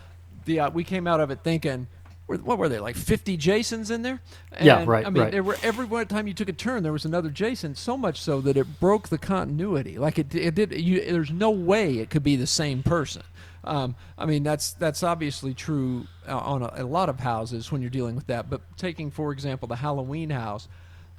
the 0.45 0.61
uh, 0.61 0.71
we 0.71 0.85
came 0.85 1.07
out 1.07 1.21
of 1.21 1.31
it 1.31 1.41
thinking. 1.43 1.87
What 2.27 2.57
were 2.57 2.71
they 2.71 2.79
like 2.79 2.97
fifty 2.97 3.37
Jasons 3.37 3.91
in 3.91 4.01
there? 4.01 4.19
Yeah, 4.59 4.85
right, 4.87 5.07
I 5.07 5.11
mean, 5.11 5.25
right. 5.25 5.31
there 5.31 5.43
were 5.43 5.59
every 5.63 5.85
one 5.85 6.07
time 6.07 6.27
you 6.27 6.33
took 6.33 6.49
a 6.49 6.55
turn, 6.55 6.83
there 6.83 6.91
was 6.91 7.05
another 7.05 7.29
Jason. 7.29 7.75
So 7.75 7.99
much 7.99 8.19
so 8.19 8.41
that 8.41 8.57
it 8.57 8.81
broke 8.81 9.11
the 9.11 9.19
continuity. 9.19 9.99
Like 9.99 10.19
it, 10.19 10.35
it 10.35 10.55
did. 10.55 10.73
You, 10.73 11.05
there's 11.05 11.31
no 11.31 11.51
way 11.51 11.99
it 11.99 12.09
could 12.09 12.23
be 12.23 12.37
the 12.37 12.47
same 12.47 12.83
person. 12.83 13.23
Um, 13.63 13.95
I 14.17 14.27
mean, 14.27 14.43
that's 14.43 14.73
that's 14.73 15.03
obviously 15.03 15.53
true 15.53 16.07
uh, 16.27 16.39
on 16.39 16.63
a, 16.63 16.73
a 16.77 16.85
lot 16.85 17.11
of 17.11 17.21
houses 17.21 17.71
when 17.71 17.83
you're 17.83 17.91
dealing 17.91 18.15
with 18.15 18.27
that. 18.29 18.49
But 18.49 18.63
taking, 18.79 19.11
for 19.11 19.33
example, 19.33 19.69
the 19.69 19.77
Halloween 19.77 20.31
house, 20.31 20.67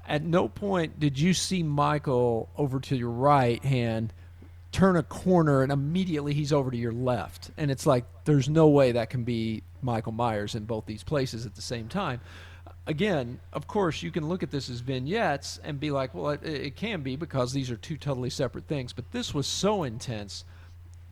at 0.07 0.23
no 0.23 0.47
point 0.47 0.99
did 0.99 1.19
you 1.19 1.35
see 1.35 1.63
Michael 1.63 2.49
over 2.57 2.79
to 2.79 2.95
your 2.95 3.11
right 3.11 3.63
hand 3.63 4.11
turn 4.75 4.97
a 4.97 5.03
corner 5.03 5.63
and 5.63 5.71
immediately 5.71 6.33
he's 6.33 6.51
over 6.51 6.69
to 6.69 6.75
your 6.75 6.91
left. 6.91 7.49
And 7.55 7.71
it's 7.71 7.85
like 7.85 8.03
there's 8.25 8.49
no 8.49 8.67
way 8.67 8.91
that 8.91 9.09
can 9.09 9.23
be 9.23 9.63
Michael 9.81 10.11
Myers 10.11 10.53
in 10.53 10.65
both 10.65 10.85
these 10.85 11.01
places 11.01 11.45
at 11.45 11.55
the 11.55 11.61
same 11.61 11.87
time. 11.87 12.19
Again, 12.85 13.39
of 13.53 13.67
course, 13.67 14.03
you 14.03 14.11
can 14.11 14.27
look 14.27 14.43
at 14.43 14.51
this 14.51 14.69
as 14.69 14.81
vignettes 14.81 15.61
and 15.63 15.79
be 15.79 15.91
like, 15.91 16.13
well, 16.13 16.31
it, 16.31 16.43
it 16.43 16.75
can 16.75 17.03
be 17.03 17.15
because 17.15 17.53
these 17.53 17.71
are 17.71 17.77
two 17.77 17.95
totally 17.95 18.29
separate 18.29 18.67
things. 18.67 18.91
But 18.91 19.13
this 19.13 19.33
was 19.33 19.47
so 19.47 19.83
intense 19.83 20.43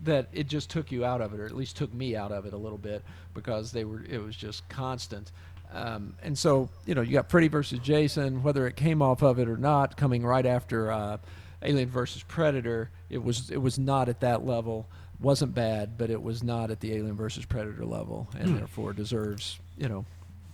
that 0.03 0.27
it 0.33 0.49
just 0.49 0.69
took 0.69 0.91
you 0.91 1.05
out 1.05 1.21
of 1.21 1.33
it, 1.33 1.39
or 1.39 1.45
at 1.45 1.55
least 1.55 1.77
took 1.77 1.93
me 1.93 2.17
out 2.17 2.33
of 2.33 2.45
it 2.45 2.51
a 2.51 2.57
little 2.57 2.77
bit 2.77 3.01
because 3.33 3.71
they 3.71 3.85
were 3.85 4.03
it 4.03 4.21
was 4.21 4.35
just 4.35 4.67
constant. 4.67 5.31
Um, 5.71 6.15
and 6.21 6.37
so 6.37 6.67
you 6.85 6.95
know 6.95 7.01
you 7.01 7.13
got 7.13 7.29
Freddy 7.29 7.47
versus 7.47 7.79
Jason, 7.79 8.43
whether 8.43 8.67
it 8.67 8.75
came 8.75 9.01
off 9.01 9.23
of 9.23 9.39
it 9.39 9.47
or 9.47 9.55
not, 9.55 9.95
coming 9.95 10.25
right 10.25 10.45
after 10.45 10.91
uh, 10.91 11.17
Alien 11.61 11.89
versus 11.89 12.23
Predator. 12.23 12.91
It 13.13 13.23
was 13.23 13.49
it 13.51 13.57
was 13.61 13.77
not 13.77 14.09
at 14.09 14.19
that 14.21 14.45
level. 14.45 14.87
wasn't 15.19 15.53
bad, 15.55 15.97
but 15.97 16.09
it 16.09 16.21
was 16.21 16.43
not 16.43 16.69
at 16.71 16.81
the 16.81 16.93
Alien 16.93 17.15
versus 17.15 17.45
Predator 17.45 17.85
level, 17.85 18.27
and 18.37 18.49
Hmm. 18.49 18.55
therefore 18.57 18.91
deserves 18.93 19.59
you 19.77 19.87
know 19.87 20.05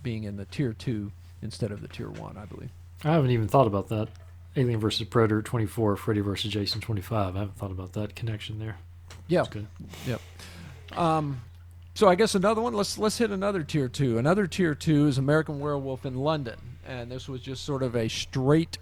being 0.02 0.24
in 0.24 0.36
the 0.36 0.44
tier 0.44 0.72
two 0.72 1.10
instead 1.42 1.72
of 1.72 1.80
the 1.80 1.88
tier 1.88 2.08
one, 2.10 2.36
I 2.36 2.44
believe. 2.44 2.70
I 3.02 3.12
haven't 3.12 3.30
even 3.30 3.48
thought 3.48 3.66
about 3.66 3.88
that. 3.88 4.08
Alien 4.56 4.78
versus 4.78 5.06
Predator 5.08 5.42
24, 5.42 5.96
Freddy 5.96 6.20
versus 6.20 6.52
Jason 6.52 6.80
25. 6.80 7.34
I 7.34 7.38
haven't 7.40 7.56
thought 7.56 7.70
about 7.70 7.92
that 7.94 8.14
connection 8.14 8.58
there. 8.58 8.76
Yeah, 9.28 9.40
That's 9.42 9.54
good. 9.54 9.66
Yep. 10.06 10.20
Um, 10.96 11.40
so 11.94 12.08
I 12.08 12.14
guess 12.14 12.34
another 12.34 12.60
one. 12.60 12.74
Let's 12.74 12.98
let's 12.98 13.18
hit 13.18 13.30
another 13.30 13.62
tier 13.62 13.88
two. 13.88 14.18
Another 14.18 14.46
tier 14.46 14.74
two 14.74 15.06
is 15.06 15.18
American 15.18 15.58
Werewolf 15.60 16.04
in 16.06 16.14
London, 16.16 16.58
and 16.86 17.10
this 17.10 17.28
was 17.28 17.40
just 17.40 17.64
sort 17.64 17.82
of 17.82 17.96
a 17.96 18.08
straight 18.08 18.78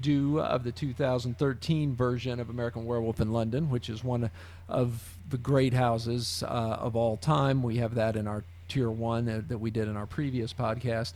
redo 0.00 0.40
of 0.40 0.64
the 0.64 0.72
2013 0.72 1.94
version 1.94 2.40
of 2.40 2.50
American 2.50 2.84
Werewolf 2.84 3.20
in 3.20 3.32
London, 3.32 3.70
which 3.70 3.88
is 3.88 4.02
one 4.02 4.30
of 4.68 5.16
the 5.28 5.38
great 5.38 5.74
houses 5.74 6.42
uh, 6.46 6.78
of 6.80 6.96
all 6.96 7.16
time. 7.16 7.62
We 7.62 7.78
have 7.78 7.94
that 7.94 8.16
in 8.16 8.26
our 8.26 8.44
tier 8.68 8.90
one 8.90 9.28
uh, 9.28 9.42
that 9.48 9.58
we 9.58 9.70
did 9.70 9.88
in 9.88 9.96
our 9.96 10.06
previous 10.06 10.52
podcast. 10.52 11.14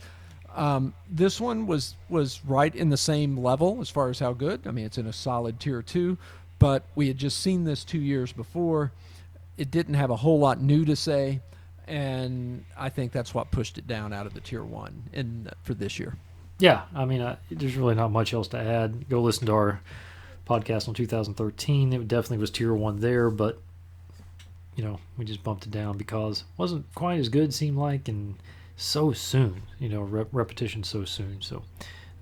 Um, 0.55 0.93
this 1.09 1.41
one 1.41 1.67
was 1.67 1.95
was 2.09 2.39
right 2.45 2.73
in 2.73 2.89
the 2.89 2.97
same 2.97 3.37
level 3.37 3.81
as 3.81 3.89
far 3.89 4.09
as 4.09 4.19
how 4.19 4.33
good. 4.33 4.61
I 4.65 4.71
mean, 4.71 4.85
it's 4.85 4.97
in 4.97 5.07
a 5.07 5.13
solid 5.13 5.59
tier 5.59 5.81
two, 5.81 6.17
but 6.59 6.65
but 6.65 6.83
we 6.95 7.07
had 7.07 7.17
just 7.17 7.41
seen 7.41 7.63
this 7.63 7.83
two 7.83 7.99
years 7.99 8.31
before. 8.31 8.91
It 9.57 9.71
didn't 9.71 9.93
have 9.95 10.09
a 10.09 10.15
whole 10.15 10.39
lot 10.39 10.61
new 10.61 10.85
to 10.85 10.95
say, 10.95 11.41
and 11.87 12.65
I 12.77 12.89
think 12.89 13.11
that's 13.11 13.33
what 13.33 13.51
pushed 13.51 13.77
it 13.77 13.87
down 13.87 14.13
out 14.13 14.25
of 14.25 14.33
the 14.33 14.41
tier 14.41 14.63
one 14.63 15.03
in 15.13 15.49
for 15.63 15.73
this 15.73 15.99
year. 15.99 16.15
Yeah, 16.59 16.83
I 16.95 17.05
mean, 17.05 17.21
uh, 17.21 17.35
there's 17.51 17.75
really 17.75 17.95
not 17.95 18.11
much 18.11 18.33
else 18.33 18.47
to 18.49 18.57
add. 18.57 19.09
Go 19.09 19.21
listen 19.21 19.45
to 19.47 19.53
our 19.53 19.81
podcast 20.47 20.87
on 20.87 20.93
2013. 20.93 21.93
It 21.93 22.07
definitely 22.07 22.37
was 22.37 22.51
tier 22.51 22.73
one 22.73 23.01
there, 23.01 23.29
but 23.29 23.59
you 24.75 24.83
know, 24.83 24.99
we 25.17 25.25
just 25.25 25.43
bumped 25.43 25.65
it 25.65 25.71
down 25.71 25.97
because 25.97 26.41
it 26.41 26.45
wasn't 26.57 26.93
quite 26.95 27.19
as 27.19 27.29
good. 27.29 27.53
Seemed 27.53 27.77
like, 27.77 28.07
and 28.07 28.35
so 28.77 29.11
soon, 29.13 29.63
you 29.79 29.89
know, 29.89 30.01
rep- 30.01 30.29
repetition 30.31 30.83
so 30.83 31.05
soon. 31.05 31.41
So 31.41 31.63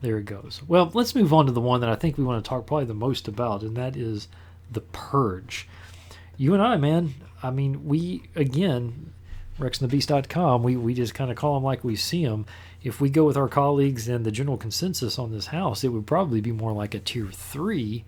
there 0.02 0.18
it 0.18 0.26
goes. 0.26 0.62
Well, 0.68 0.92
let's 0.94 1.16
move 1.16 1.34
on 1.34 1.46
to 1.48 1.52
the 1.52 1.62
one 1.62 1.82
that 1.82 1.90
I 1.90 1.96
think 1.96 2.18
we 2.18 2.24
want 2.24 2.44
to 2.44 2.48
talk 2.48 2.66
probably 2.66 2.86
the 2.86 2.94
most 2.94 3.28
about, 3.28 3.62
and 3.62 3.76
that 3.78 3.96
is 3.96 4.28
the 4.72 4.82
Purge. 4.82 5.68
You 6.38 6.54
and 6.54 6.62
I, 6.62 6.78
man. 6.78 7.14
I 7.42 7.52
mean, 7.52 7.86
we 7.88 8.24
again, 8.36 9.14
RexandTheBeast.com. 9.60 10.64
We 10.64 10.76
we 10.78 10.94
just 10.94 11.14
kind 11.14 11.32
of 11.32 11.38
call 11.38 11.56
them 11.56 11.64
like 11.64 11.84
we 11.84 11.96
see 11.96 12.26
them. 12.26 12.46
If 12.84 13.00
we 13.00 13.10
go 13.10 13.26
with 13.26 13.38
our 13.38 13.48
colleagues 13.48 14.10
and 14.10 14.26
the 14.26 14.32
general 14.32 14.58
consensus 14.58 15.18
on 15.18 15.32
this 15.32 15.48
house, 15.48 15.84
it 15.84 15.90
would 15.90 16.06
probably 16.06 16.42
be 16.42 16.52
more 16.52 16.74
like 16.74 16.94
a 16.94 17.00
tier 17.00 17.28
three. 17.32 18.04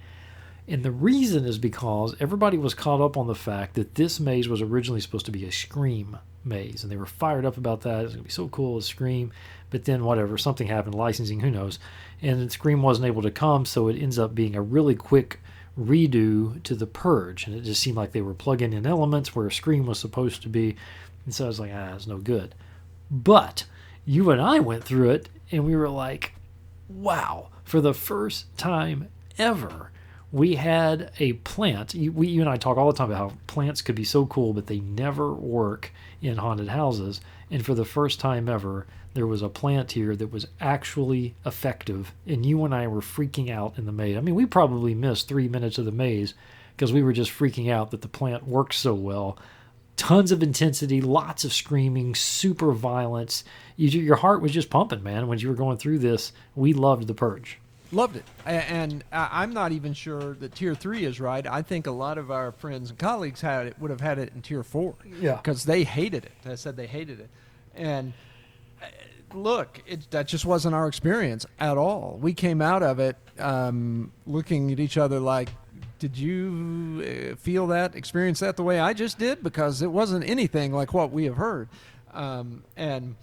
And 0.68 0.84
the 0.84 0.92
reason 0.92 1.46
is 1.46 1.58
because 1.58 2.16
everybody 2.20 2.58
was 2.58 2.74
caught 2.74 3.00
up 3.00 3.16
on 3.16 3.28
the 3.28 3.36
fact 3.36 3.76
that 3.76 3.96
this 3.96 4.20
maze 4.20 4.50
was 4.50 4.62
originally 4.62 5.00
supposed 5.00 5.28
to 5.28 5.32
be 5.32 5.46
a 5.46 5.52
Scream 5.52 6.18
maze, 6.44 6.84
and 6.84 6.92
they 6.92 6.98
were 6.98 7.06
fired 7.06 7.46
up 7.46 7.58
about 7.58 7.82
that. 7.82 8.04
It's 8.04 8.14
gonna 8.14 8.24
be 8.24 8.30
so 8.30 8.50
cool, 8.50 8.78
a 8.78 8.82
Scream. 8.82 9.32
But 9.70 9.86
then 9.86 10.04
whatever, 10.04 10.38
something 10.38 10.68
happened, 10.68 10.96
licensing, 10.96 11.40
who 11.40 11.52
knows? 11.52 11.80
And 12.22 12.52
Scream 12.52 12.82
wasn't 12.82 13.08
able 13.08 13.22
to 13.22 13.32
come, 13.32 13.66
so 13.66 13.88
it 13.88 14.02
ends 14.02 14.20
up 14.20 14.36
being 14.36 14.56
a 14.56 14.62
really 14.62 14.96
quick 14.96 15.40
redo 15.80 16.62
to 16.64 16.76
the 16.76 16.88
Purge, 16.88 17.48
and 17.48 17.56
it 17.56 17.62
just 17.62 17.82
seemed 17.82 17.98
like 17.98 18.12
they 18.12 18.22
were 18.22 18.34
plugging 18.34 18.74
in 18.74 18.86
elements 18.86 19.36
where 19.36 19.50
Scream 19.50 19.86
was 19.86 20.00
supposed 20.00 20.42
to 20.42 20.50
be, 20.50 20.76
and 21.26 21.34
so 21.34 21.46
I 21.46 21.48
was 21.48 21.60
like, 21.60 21.72
ah, 21.74 21.96
it's 21.96 22.08
no 22.08 22.18
good. 22.18 22.56
But 23.12 23.66
you 24.06 24.30
and 24.32 24.42
I 24.42 24.60
went 24.60 24.84
through 24.84 25.12
it, 25.12 25.30
and 25.52 25.66
we 25.66 25.76
were 25.76 25.90
like, 25.90 26.34
wow, 26.88 27.50
for 27.64 27.82
the 27.82 27.94
first 27.94 28.56
time 28.58 29.10
ever, 29.38 29.92
we 30.32 30.56
had 30.56 31.12
a 31.20 31.34
plant. 31.34 31.94
You, 31.94 32.12
we, 32.12 32.28
you 32.28 32.42
and 32.42 32.50
I 32.50 32.58
talk 32.58 32.78
all 32.78 32.92
the 32.92 32.98
time 32.98 33.12
about 33.12 33.32
how 33.32 33.38
plants 33.48 33.82
could 33.82 33.96
be 33.96 34.04
so 34.04 34.26
cool, 34.26 34.54
but 34.54 34.68
they 34.68 34.80
never 34.80 35.34
work 35.34 35.92
in 36.22 36.38
haunted 36.38 36.68
houses. 36.68 37.22
And 37.50 37.66
for 37.66 37.74
the 37.74 37.86
first 37.86 38.20
time 38.20 38.50
ever, 38.50 38.86
there 39.14 39.28
was 39.28 39.42
a 39.42 39.50
plant 39.50 39.94
here 39.94 40.16
that 40.16 40.32
was 40.32 40.48
actually 40.60 41.36
effective. 41.46 42.14
And 42.28 42.46
you 42.46 42.66
and 42.66 42.76
I 42.76 42.88
were 42.88 43.02
freaking 43.02 43.50
out 43.50 43.78
in 43.78 43.86
the 43.86 43.92
maze. 43.92 44.18
I 44.18 44.22
mean, 44.22 44.36
we 44.36 44.46
probably 44.46 44.94
missed 44.94 45.28
three 45.28 45.48
minutes 45.48 45.78
of 45.78 45.86
the 45.86 45.92
maze 45.92 46.34
because 46.76 46.92
we 46.92 47.02
were 47.02 47.14
just 47.14 47.32
freaking 47.32 47.72
out 47.72 47.92
that 47.92 48.02
the 48.02 48.08
plant 48.10 48.46
worked 48.46 48.74
so 48.74 48.94
well. 48.94 49.38
Tons 49.98 50.32
of 50.32 50.44
intensity, 50.44 51.02
lots 51.02 51.46
of 51.46 51.54
screaming, 51.54 52.16
super 52.16 52.72
violence. 52.74 53.44
You, 53.78 53.88
your 53.90 54.18
heart 54.18 54.42
was 54.42 54.52
just 54.52 54.70
pumping, 54.70 55.04
man, 55.04 55.28
when 55.28 55.40
you 55.40 55.48
were 55.48 55.56
going 55.56 55.78
through 55.78 56.00
this. 56.00 56.34
We 56.56 56.74
loved 56.74 57.08
The 57.08 57.14
Purge. 57.14 57.60
Loved 57.92 58.16
it, 58.18 58.24
and 58.46 59.04
I'm 59.12 59.54
not 59.54 59.72
even 59.72 59.94
sure 59.94 60.34
that 60.34 60.56
tier 60.56 60.74
three 60.74 61.06
is 61.06 61.22
right. 61.22 61.46
I 61.46 61.62
think 61.62 61.86
a 61.86 61.92
lot 61.92 62.18
of 62.18 62.32
our 62.32 62.52
friends 62.52 62.90
and 62.90 62.98
colleagues 62.98 63.42
had 63.42 63.68
it 63.68 63.80
would 63.80 63.92
have 63.92 64.02
had 64.02 64.18
it 64.18 64.34
in 64.34 64.42
tier 64.42 64.64
four. 64.64 64.96
Yeah, 65.22 65.36
because 65.36 65.66
they 65.66 65.84
hated 65.84 66.26
it. 66.26 66.32
They 66.44 66.56
said 66.56 66.78
they 66.78 66.88
hated 66.88 67.20
it, 67.20 67.30
and 67.76 68.14
uh, 68.82 68.88
look, 69.36 69.82
it, 69.86 70.10
that 70.12 70.28
just 70.28 70.46
wasn't 70.46 70.74
our 70.74 70.88
experience 70.88 71.46
at 71.60 71.78
all. 71.78 72.18
We 72.20 72.34
came 72.34 72.60
out 72.60 72.82
of 72.82 73.00
it 73.00 73.18
um, 73.40 74.12
looking 74.26 74.72
at 74.72 74.80
each 74.80 74.98
other 74.98 75.20
like, 75.20 75.50
"Did 76.00 76.18
you 76.18 77.32
uh, 77.32 77.36
feel 77.36 77.68
that, 77.68 77.96
experience 77.96 78.40
that 78.40 78.58
the 78.58 78.64
way 78.64 78.80
I 78.80 78.94
just 78.94 79.18
did?" 79.18 79.44
Because 79.44 79.82
it 79.82 79.92
wasn't 79.92 80.28
anything 80.28 80.74
like 80.74 80.94
what 80.94 81.12
we 81.12 81.26
have 81.26 81.36
heard, 81.36 81.70
um, 82.14 82.64
and 82.76 83.16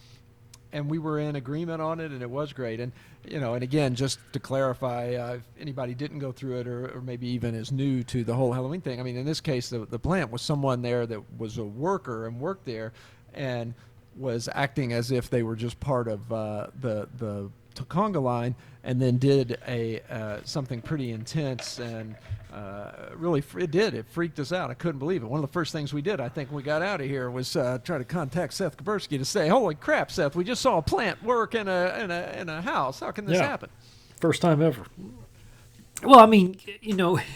and 0.73 0.89
we 0.89 0.99
were 0.99 1.19
in 1.19 1.37
agreement 1.37 1.83
on 1.83 2.01
it, 2.01 2.11
and 2.11 2.23
it 2.23 2.31
was 2.31 2.53
great. 2.53 2.81
And 2.81 2.93
you 3.29 3.39
know, 3.39 3.55
and 3.55 3.63
again, 3.63 3.95
just 3.95 4.19
to 4.33 4.41
clarify, 4.41 5.15
uh, 5.15 5.35
if 5.35 5.43
anybody 5.61 5.95
didn't 5.95 6.19
go 6.19 6.33
through 6.33 6.59
it, 6.59 6.67
or, 6.67 6.97
or, 6.97 7.01
maybe 7.01 7.29
even 7.29 7.55
is 7.55 7.71
new 7.71 8.03
to 8.05 8.25
the 8.25 8.35
whole 8.35 8.53
Halloween 8.53 8.81
thing, 8.81 8.99
I 8.99 9.05
mean, 9.05 9.17
in 9.17 9.25
this 9.25 9.41
case, 9.41 9.69
the, 9.69 9.87
the 9.87 9.99
plant 9.99 10.33
was 10.33 10.43
someone 10.43 10.83
there 10.83 11.07
that 11.07 11.39
was 11.39 11.59
a 11.59 11.65
worker 11.65 12.27
and 12.27 12.41
worked 12.41 12.65
there, 12.65 12.93
and 13.35 13.75
was 14.17 14.49
acting 14.53 14.93
as 14.93 15.11
if 15.11 15.31
they 15.31 15.43
were 15.43 15.57
just 15.57 15.79
part 15.79 16.09
of 16.09 16.33
uh, 16.33 16.67
the 16.81 17.09
the 17.19 17.51
conga 17.85 18.23
line, 18.23 18.55
and 18.85 19.01
then 19.01 19.19
did 19.19 19.59
a 19.67 20.01
uh, 20.11 20.39
something 20.45 20.83
pretty 20.83 21.11
intense 21.11 21.79
and 21.79 22.17
uh, 22.53 23.11
really 23.15 23.43
it 23.59 23.71
did 23.71 23.95
it 23.95 24.07
freaked 24.07 24.39
us 24.39 24.53
out. 24.53 24.71
I 24.71 24.75
couldn't 24.75 24.99
believe 24.99 25.23
it. 25.23 25.27
One 25.27 25.43
of 25.43 25.49
the 25.49 25.53
first 25.53 25.73
things 25.73 25.95
we 25.95 26.03
did, 26.03 26.21
I 26.21 26.29
think, 26.29 26.51
when 26.51 26.57
we 26.57 26.63
got 26.63 26.83
out 26.83 27.01
of 27.01 27.07
here 27.07 27.31
was 27.31 27.57
uh, 27.57 27.79
try 27.83 27.99
to 27.99 28.05
contact 28.05 28.53
Seth 28.53 28.77
Kubersky 28.77 29.19
to 29.19 29.25
say, 29.25 29.49
"Holy 29.49 29.75
crap, 29.75 30.11
Seth! 30.11 30.37
We 30.37 30.45
just 30.45 30.61
saw 30.61 30.79
a 30.79 30.83
plant 30.83 31.23
work 31.23 31.55
in 31.55 31.67
a 31.67 31.99
in 32.01 32.11
a 32.11 32.37
in 32.39 32.49
a 32.49 32.61
house. 32.61 33.01
How 33.01 33.11
can 33.11 33.25
this 33.25 33.39
yeah. 33.39 33.47
happen?" 33.47 33.71
First 34.21 34.43
time 34.43 34.61
ever. 34.61 34.85
Well, 36.03 36.19
I 36.19 36.27
mean, 36.27 36.59
you 36.81 36.95
know. 36.95 37.21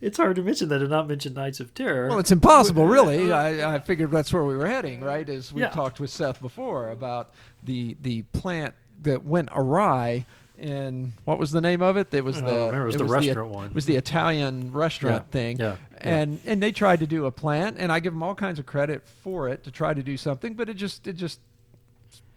it's 0.00 0.16
hard 0.16 0.36
to 0.36 0.42
mention 0.42 0.68
that 0.68 0.80
and 0.80 0.90
not 0.90 1.08
mention 1.08 1.34
Nights 1.34 1.60
of 1.60 1.74
Terror. 1.74 2.08
Well, 2.08 2.18
it's 2.18 2.32
impossible, 2.32 2.86
really. 2.88 3.32
I, 3.32 3.76
I 3.76 3.78
figured 3.78 4.10
that's 4.10 4.32
where 4.32 4.44
we 4.44 4.56
were 4.56 4.66
heading, 4.66 5.00
right? 5.00 5.28
As 5.28 5.52
we 5.52 5.62
yeah. 5.62 5.70
talked 5.70 6.00
with 6.00 6.10
Seth 6.10 6.40
before 6.40 6.90
about 6.90 7.30
the 7.62 7.96
the 8.02 8.22
plant 8.22 8.74
that 9.02 9.24
went 9.24 9.48
awry 9.52 10.26
in 10.58 11.12
what 11.24 11.38
was 11.38 11.50
the 11.50 11.60
name 11.60 11.82
of 11.82 11.96
it? 11.96 12.12
It 12.12 12.24
was 12.24 12.40
the 12.40 12.68
it 12.68 12.84
was 12.84 12.94
it 12.94 12.98
the 12.98 13.04
was 13.04 13.12
restaurant 13.12 13.52
the, 13.52 13.56
one. 13.56 13.66
It 13.68 13.74
was 13.74 13.86
the 13.86 13.96
Italian 13.96 14.72
restaurant 14.72 15.24
Yeah, 15.28 15.32
thing. 15.32 15.58
yeah, 15.58 15.76
yeah. 15.92 15.98
And 16.00 16.40
and 16.46 16.62
they 16.62 16.72
tried 16.72 17.00
to 17.00 17.06
do 17.06 17.26
a 17.26 17.30
plant, 17.30 17.76
and 17.78 17.92
I 17.92 18.00
give 18.00 18.12
them 18.12 18.22
all 18.22 18.34
kinds 18.34 18.58
of 18.58 18.66
credit 18.66 19.06
for 19.22 19.48
it 19.48 19.64
to 19.64 19.70
try 19.70 19.94
to 19.94 20.02
do 20.02 20.16
something, 20.16 20.54
but 20.54 20.68
it 20.68 20.74
just 20.74 21.06
it 21.06 21.14
just 21.16 21.40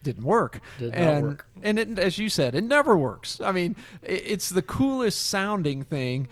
didn't 0.03 0.23
work. 0.23 0.61
Did 0.79 0.91
not 0.93 0.97
and 0.97 1.23
work. 1.23 1.45
and 1.61 1.79
it, 1.79 1.99
as 1.99 2.17
you 2.17 2.29
said, 2.29 2.55
it 2.55 2.63
never 2.63 2.97
works. 2.97 3.39
I 3.41 3.51
mean, 3.51 3.75
it, 4.01 4.23
it's 4.25 4.49
the 4.49 4.61
coolest 4.61 5.25
sounding 5.27 5.83
thing, 5.83 6.27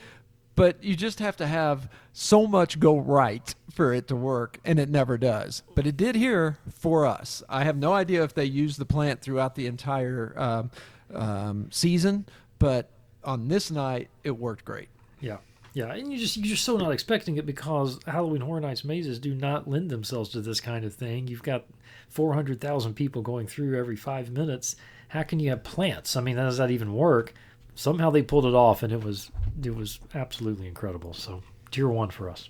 but 0.56 0.84
you 0.84 0.95
just 0.95 1.19
have 1.19 1.38
to 1.38 1.47
have 1.47 1.89
so 2.13 2.47
much 2.47 2.80
go 2.80 2.97
right 2.97 3.54
for 3.73 3.93
it 3.93 4.08
to 4.10 4.15
work, 4.15 4.60
and 4.65 4.80
it 4.80 4.89
never 4.89 5.17
does. 5.17 5.63
But 5.75 5.88
it 5.88 5.95
did 5.95 6.15
here 6.15 6.58
for 6.69 7.06
us. 7.06 7.43
I 7.47 7.63
have 7.63 7.78
no 7.78 7.93
idea 7.93 8.23
if 8.23 8.34
they 8.34 8.45
used 8.45 8.78
the 8.80 8.86
plant 8.86 9.21
throughout 9.21 9.56
the 9.56 9.67
entire 9.67 10.34
um, 10.36 10.71
um, 11.13 11.67
season, 11.72 12.26
but 12.58 12.89
on 13.24 13.48
this 13.48 13.72
night, 13.72 14.10
it 14.24 14.32
worked 14.32 14.65
great. 14.65 14.89
Yeah. 15.19 15.38
Yeah, 15.74 15.93
and 15.93 16.12
you 16.12 16.17
just 16.17 16.38
you're 16.38 16.58
so 16.58 16.78
not 16.78 16.91
expecting 16.91 17.38
it 17.38 17.45
because 17.45 18.00
Halloween 18.08 18.41
Horror 18.41 18.60
Nights 18.60 18.84
mazes 18.84 19.19
do 19.19 19.36
not 19.36 19.69
lend 19.69 19.91
themselves 19.91 20.30
to 20.32 20.41
this 20.41 20.60
kind 20.60 20.84
of 20.84 20.95
thing. 20.95 21.28
You've 21.28 21.43
got 21.43 21.65
four 22.10 22.34
hundred 22.34 22.60
thousand 22.60 22.95
people 22.95 23.22
going 23.22 23.45
through 23.45 23.78
every 23.78 23.95
five 23.95 24.32
minutes. 24.32 24.76
How 25.10 25.22
can 25.24 25.39
you 25.39 25.52
have 25.52 25.63
plants? 25.63 26.15
I 26.15 26.22
mean, 26.22 26.38
how 26.38 26.45
does 26.45 26.58
that 26.58 26.72
even 26.72 26.93
work? 26.93 27.34
Somehow 27.76 28.10
they 28.10 28.24
pulled 28.24 28.45
it 28.45 28.56
off, 28.56 28.82
and 28.82 28.91
it 28.91 29.04
was 29.04 29.32
it 29.63 29.76
was 29.76 30.00
absolutely 30.15 30.67
incredible. 30.67 31.13
So 31.13 31.43
tier 31.69 31.88
one 31.88 32.10
for 32.10 32.30
us. 32.30 32.50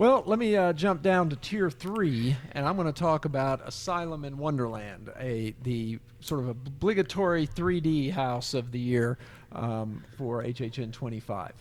Well, 0.00 0.22
let 0.24 0.38
me 0.38 0.56
uh, 0.56 0.72
jump 0.72 1.02
down 1.02 1.28
to 1.28 1.36
tier 1.36 1.68
three, 1.68 2.34
and 2.52 2.66
I'm 2.66 2.76
going 2.76 2.90
to 2.90 2.98
talk 2.98 3.26
about 3.26 3.60
Asylum 3.68 4.24
in 4.24 4.38
Wonderland, 4.38 5.10
a 5.18 5.54
the 5.62 5.98
sort 6.20 6.40
of 6.40 6.48
obligatory 6.48 7.46
3D 7.46 8.10
house 8.10 8.54
of 8.54 8.72
the 8.72 8.78
year 8.78 9.18
um, 9.52 10.02
for 10.16 10.42
HHN 10.42 10.90
25. 10.90 11.52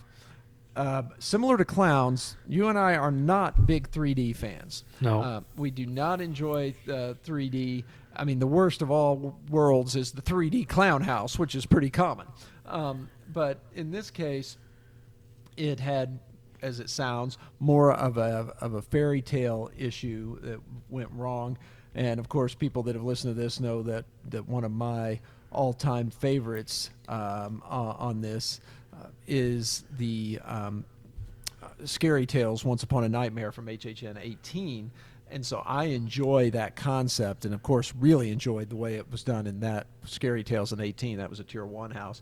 Uh, 0.73 1.03
similar 1.19 1.57
to 1.57 1.65
clowns, 1.65 2.37
you 2.47 2.69
and 2.69 2.79
I 2.79 2.95
are 2.95 3.11
not 3.11 3.65
big 3.67 3.91
3D 3.91 4.37
fans. 4.37 4.85
No. 5.01 5.21
Uh, 5.21 5.41
we 5.57 5.69
do 5.69 5.85
not 5.85 6.21
enjoy 6.21 6.73
uh, 6.87 7.15
3D. 7.25 7.83
I 8.15 8.23
mean, 8.23 8.39
the 8.39 8.47
worst 8.47 8.81
of 8.81 8.89
all 8.89 9.37
worlds 9.49 9.97
is 9.97 10.13
the 10.13 10.21
3D 10.21 10.65
clown 10.69 11.01
house, 11.01 11.37
which 11.37 11.55
is 11.55 11.65
pretty 11.65 11.89
common. 11.89 12.27
Um, 12.65 13.09
but 13.33 13.59
in 13.75 13.91
this 13.91 14.09
case, 14.09 14.55
it 15.57 15.81
had, 15.81 16.19
as 16.61 16.79
it 16.79 16.89
sounds, 16.89 17.37
more 17.59 17.91
of 17.93 18.17
a 18.17 18.53
of 18.61 18.73
a 18.73 18.81
fairy 18.81 19.21
tale 19.21 19.69
issue 19.77 20.39
that 20.41 20.59
went 20.89 21.09
wrong. 21.11 21.57
And 21.95 22.19
of 22.19 22.29
course, 22.29 22.53
people 22.53 22.83
that 22.83 22.95
have 22.95 23.03
listened 23.03 23.35
to 23.35 23.41
this 23.41 23.59
know 23.59 23.83
that 23.83 24.05
that 24.29 24.47
one 24.47 24.63
of 24.63 24.71
my 24.71 25.19
all-time 25.51 26.11
favorites 26.11 26.91
um, 27.07 27.63
uh, 27.65 27.95
on 27.97 28.21
this 28.21 28.61
uh, 28.93 29.07
is 29.27 29.83
the 29.97 30.39
um, 30.45 30.85
Scary 31.85 32.25
Tales 32.25 32.63
Once 32.63 32.83
Upon 32.83 33.03
a 33.03 33.09
Nightmare 33.09 33.51
from 33.51 33.65
HHN 33.65 34.17
18. 34.21 34.91
And 35.31 35.45
so 35.45 35.61
I 35.65 35.85
enjoy 35.85 36.49
that 36.51 36.75
concept, 36.75 37.45
and 37.45 37.53
of 37.53 37.61
course, 37.61 37.93
really 37.99 38.31
enjoyed 38.31 38.69
the 38.69 38.75
way 38.75 38.95
it 38.95 39.11
was 39.11 39.23
done 39.23 39.45
in 39.45 39.59
that 39.59 39.85
Scary 40.05 40.43
Tales 40.43 40.73
in 40.73 40.79
18. 40.79 41.19
That 41.19 41.29
was 41.29 41.39
a 41.39 41.43
Tier 41.43 41.65
One 41.65 41.91
house, 41.91 42.21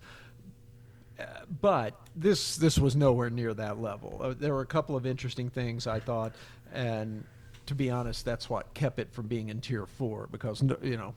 but 1.61 1.99
this 2.15 2.57
this 2.57 2.77
was 2.77 2.95
nowhere 2.95 3.29
near 3.29 3.53
that 3.53 3.79
level. 3.79 4.19
Uh, 4.21 4.33
there 4.37 4.53
were 4.53 4.61
a 4.61 4.67
couple 4.67 4.95
of 4.95 5.05
interesting 5.05 5.49
things 5.49 5.87
I 5.87 5.99
thought, 5.99 6.33
and 6.73 7.23
to 7.65 7.75
be 7.75 7.89
honest, 7.89 8.25
that's 8.25 8.49
what 8.49 8.73
kept 8.73 8.99
it 8.99 9.11
from 9.11 9.27
being 9.27 9.49
in 9.49 9.61
Tier 9.61 9.85
Four 9.85 10.27
because 10.31 10.61
you 10.81 10.97
know, 10.97 11.13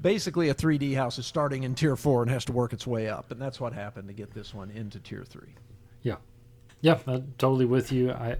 basically 0.00 0.48
a 0.48 0.54
3D 0.54 0.94
house 0.94 1.18
is 1.18 1.26
starting 1.26 1.62
in 1.62 1.74
Tier 1.74 1.96
Four 1.96 2.22
and 2.22 2.30
has 2.30 2.44
to 2.46 2.52
work 2.52 2.72
its 2.72 2.86
way 2.86 3.08
up, 3.08 3.30
and 3.30 3.40
that's 3.40 3.60
what 3.60 3.72
happened 3.72 4.08
to 4.08 4.14
get 4.14 4.32
this 4.32 4.54
one 4.54 4.70
into 4.70 4.98
Tier 4.98 5.24
Three. 5.24 5.54
Yeah, 6.80 6.98
I'm 7.06 7.34
totally 7.38 7.66
with 7.66 7.92
you. 7.92 8.12
I 8.12 8.38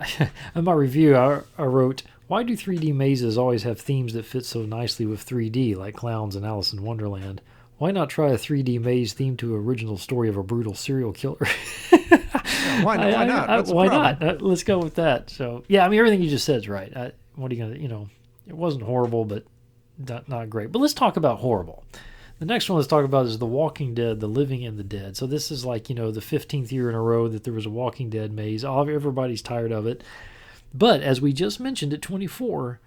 in 0.54 0.64
my 0.64 0.72
review, 0.72 1.16
I, 1.16 1.40
I 1.56 1.64
wrote, 1.64 2.02
"Why 2.28 2.42
do 2.42 2.56
3D 2.56 2.94
mazes 2.94 3.36
always 3.36 3.64
have 3.64 3.80
themes 3.80 4.12
that 4.12 4.24
fit 4.24 4.44
so 4.44 4.62
nicely 4.62 5.06
with 5.06 5.26
3D, 5.26 5.76
like 5.76 5.94
clowns 5.94 6.36
and 6.36 6.46
Alice 6.46 6.72
in 6.72 6.82
Wonderland? 6.82 7.40
Why 7.78 7.90
not 7.92 8.10
try 8.10 8.30
a 8.30 8.36
3D 8.38 8.80
maze 8.80 9.14
themed 9.14 9.38
to 9.38 9.54
original 9.54 9.96
story 9.96 10.28
of 10.28 10.36
a 10.36 10.42
brutal 10.42 10.74
serial 10.74 11.12
killer?" 11.12 11.46
Yeah, 12.10 12.84
why, 12.84 12.96
I- 12.96 13.12
why 13.12 13.24
not? 13.24 13.48
I- 13.50 13.60
why 13.72 13.86
not? 13.86 14.22
Uh, 14.22 14.36
let's 14.40 14.62
go 14.62 14.78
with 14.78 14.96
that. 14.96 15.30
So 15.30 15.64
yeah, 15.68 15.84
I 15.84 15.88
mean 15.88 15.98
everything 15.98 16.22
you 16.22 16.30
just 16.30 16.44
said 16.44 16.56
is 16.58 16.68
right. 16.68 16.94
I, 16.96 17.12
what 17.36 17.50
are 17.50 17.54
you 17.54 17.62
gonna? 17.64 17.76
You 17.76 17.88
know, 17.88 18.08
it 18.46 18.54
wasn't 18.56 18.84
horrible, 18.84 19.24
but 19.24 19.44
not, 19.98 20.28
not 20.28 20.48
great. 20.50 20.70
But 20.72 20.78
let's 20.80 20.94
talk 20.94 21.16
about 21.16 21.38
horrible. 21.38 21.84
The 22.38 22.44
next 22.46 22.68
one 22.68 22.76
let's 22.76 22.86
talk 22.88 23.04
about 23.04 23.26
is 23.26 23.38
The 23.38 23.46
Walking 23.46 23.94
Dead, 23.94 24.20
The 24.20 24.28
Living 24.28 24.64
and 24.64 24.78
the 24.78 24.84
Dead. 24.84 25.16
So 25.16 25.26
this 25.26 25.50
is 25.50 25.64
like 25.64 25.88
you 25.88 25.94
know 25.96 26.10
the 26.10 26.20
15th 26.20 26.70
year 26.70 26.88
in 26.88 26.94
a 26.94 27.00
row 27.02 27.26
that 27.28 27.42
there 27.44 27.54
was 27.54 27.66
a 27.66 27.70
Walking 27.70 28.10
Dead 28.10 28.32
maze. 28.32 28.64
All 28.64 28.88
everybody's 28.88 29.42
tired 29.42 29.72
of 29.72 29.86
it. 29.86 30.02
But 30.72 31.00
as 31.02 31.20
we 31.20 31.32
just 31.32 31.58
mentioned 31.60 31.92
at 31.94 32.02
24, 32.02 32.80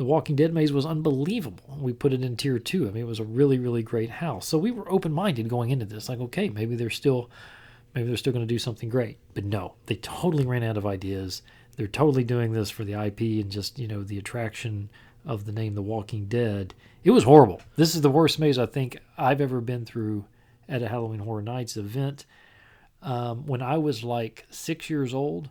The 0.00 0.06
Walking 0.06 0.34
Dead 0.34 0.54
maze 0.54 0.72
was 0.72 0.86
unbelievable. 0.86 1.76
We 1.78 1.92
put 1.92 2.14
it 2.14 2.22
in 2.22 2.34
tier 2.34 2.58
two. 2.58 2.88
I 2.88 2.90
mean, 2.90 3.02
it 3.02 3.06
was 3.06 3.18
a 3.18 3.24
really, 3.24 3.58
really 3.58 3.82
great 3.82 4.08
house. 4.08 4.46
So 4.46 4.56
we 4.56 4.70
were 4.70 4.90
open 4.90 5.12
minded 5.12 5.50
going 5.50 5.68
into 5.68 5.84
this. 5.84 6.08
Like, 6.08 6.20
okay, 6.20 6.48
maybe 6.48 6.74
they're 6.74 6.88
still, 6.88 7.28
maybe 7.94 8.08
they're 8.08 8.16
still 8.16 8.32
going 8.32 8.48
to 8.48 8.54
do 8.54 8.58
something 8.58 8.88
great. 8.88 9.18
But 9.34 9.44
no, 9.44 9.74
they 9.84 9.96
totally 9.96 10.46
ran 10.46 10.62
out 10.62 10.78
of 10.78 10.86
ideas. 10.86 11.42
They're 11.76 11.86
totally 11.86 12.24
doing 12.24 12.54
this 12.54 12.70
for 12.70 12.82
the 12.82 12.94
IP 12.94 13.20
and 13.20 13.50
just 13.50 13.78
you 13.78 13.86
know 13.86 14.02
the 14.02 14.16
attraction 14.16 14.88
of 15.26 15.44
the 15.44 15.52
name 15.52 15.74
The 15.74 15.82
Walking 15.82 16.24
Dead. 16.24 16.72
It 17.04 17.10
was 17.10 17.24
horrible. 17.24 17.60
This 17.76 17.94
is 17.94 18.00
the 18.00 18.08
worst 18.08 18.38
maze 18.38 18.56
I 18.58 18.64
think 18.64 18.96
I've 19.18 19.42
ever 19.42 19.60
been 19.60 19.84
through 19.84 20.24
at 20.66 20.80
a 20.80 20.88
Halloween 20.88 21.20
Horror 21.20 21.42
Nights 21.42 21.76
event. 21.76 22.24
Um, 23.02 23.44
when 23.44 23.60
I 23.60 23.76
was 23.76 24.02
like 24.02 24.46
six 24.48 24.88
years 24.88 25.12
old, 25.12 25.50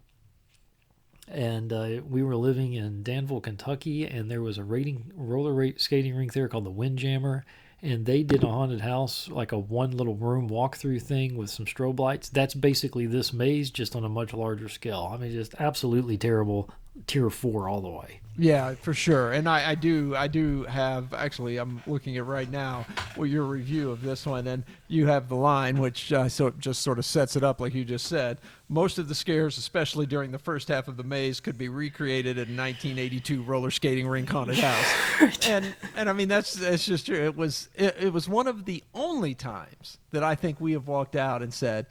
and 1.32 1.72
uh, 1.72 2.02
we 2.08 2.24
were 2.24 2.36
living 2.36 2.74
in 2.74 3.04
Danville, 3.04 3.42
Kentucky, 3.42 4.06
and 4.06 4.30
there 4.30 4.42
was 4.42 4.58
a 4.58 4.64
rating 4.64 5.12
roller 5.16 5.74
skating 5.78 6.16
rink 6.16 6.34
there 6.34 6.48
called 6.48 6.66
the 6.66 6.72
Windjammer, 6.72 7.46
and 7.82 8.06
they 8.06 8.24
did 8.24 8.44
a 8.44 8.48
haunted 8.48 8.82
house 8.82 9.30
like 9.30 9.52
a 9.52 9.60
one 9.60 9.92
little 9.92 10.16
room 10.16 10.50
walkthrough 10.50 11.02
thing 11.02 11.38
with 11.38 11.50
some 11.50 11.66
strobe 11.66 12.00
lights. 12.00 12.30
That's 12.30 12.54
basically 12.54 13.06
this 13.06 13.32
maze, 13.32 13.70
just 13.70 13.96
on 13.96 14.04
a 14.04 14.10
much 14.10 14.34
larger 14.34 14.70
scale. 14.70 15.10
I 15.14 15.18
mean, 15.18 15.32
just 15.32 15.56
absolutely 15.60 16.18
terrible. 16.18 16.70
Tier 17.08 17.30
four 17.30 17.70
all 17.70 17.82
the 17.82 17.90
way. 17.90 18.20
Yeah, 18.40 18.76
for 18.76 18.94
sure. 18.94 19.34
And 19.34 19.50
I, 19.50 19.72
I 19.72 19.76
do 19.76 20.16
I 20.16 20.28
do 20.28 20.64
have 20.64 21.14
actually 21.14 21.58
I'm 21.58 21.84
looking 21.86 22.16
at 22.16 22.26
right 22.26 22.50
now 22.50 22.86
well, 23.18 23.26
your 23.26 23.44
review 23.44 23.92
of 23.92 24.02
this 24.02 24.26
one 24.26 24.48
and 24.48 24.64
you 24.88 25.08
have 25.08 25.28
the 25.28 25.36
line 25.36 25.78
which 25.78 26.14
uh, 26.14 26.30
so 26.30 26.48
it 26.48 26.58
just 26.58 26.82
sort 26.82 27.00
of 27.00 27.06
sets 27.06 27.36
it 27.36 27.44
up 27.44 27.60
like 27.60 27.74
you 27.74 27.84
just 27.84 28.08
said. 28.08 28.38
Most 28.70 28.98
of 28.98 29.10
the 29.10 29.16
scares, 29.16 29.58
especially 29.58 30.06
during 30.06 30.32
the 30.32 30.40
first 30.40 30.70
half 30.70 30.88
of 30.88 30.96
the 30.96 31.04
maze, 31.04 31.42
could 31.42 31.58
be 31.58 31.68
recreated 31.68 32.38
in 32.38 32.56
1982 32.56 33.44
roller 33.44 33.72
skating 33.72 34.08
rink 34.08 34.30
haunted 34.30 34.60
house. 34.60 35.48
and 35.48 35.76
and 35.98 36.10
I 36.10 36.14
mean 36.14 36.30
that's 36.30 36.54
that's 36.54 36.86
just 36.86 37.08
true. 37.08 37.18
It 37.18 37.36
was 37.36 37.68
it, 37.76 37.96
it 38.00 38.14
was 38.14 38.30
one 38.30 38.48
of 38.48 38.64
the 38.64 38.84
only 38.94 39.36
times 39.36 39.98
that 40.12 40.24
I 40.24 40.36
think 40.36 40.62
we 40.62 40.72
have 40.72 40.88
walked 40.88 41.18
out 41.18 41.42
and 41.42 41.54
said 41.54 41.88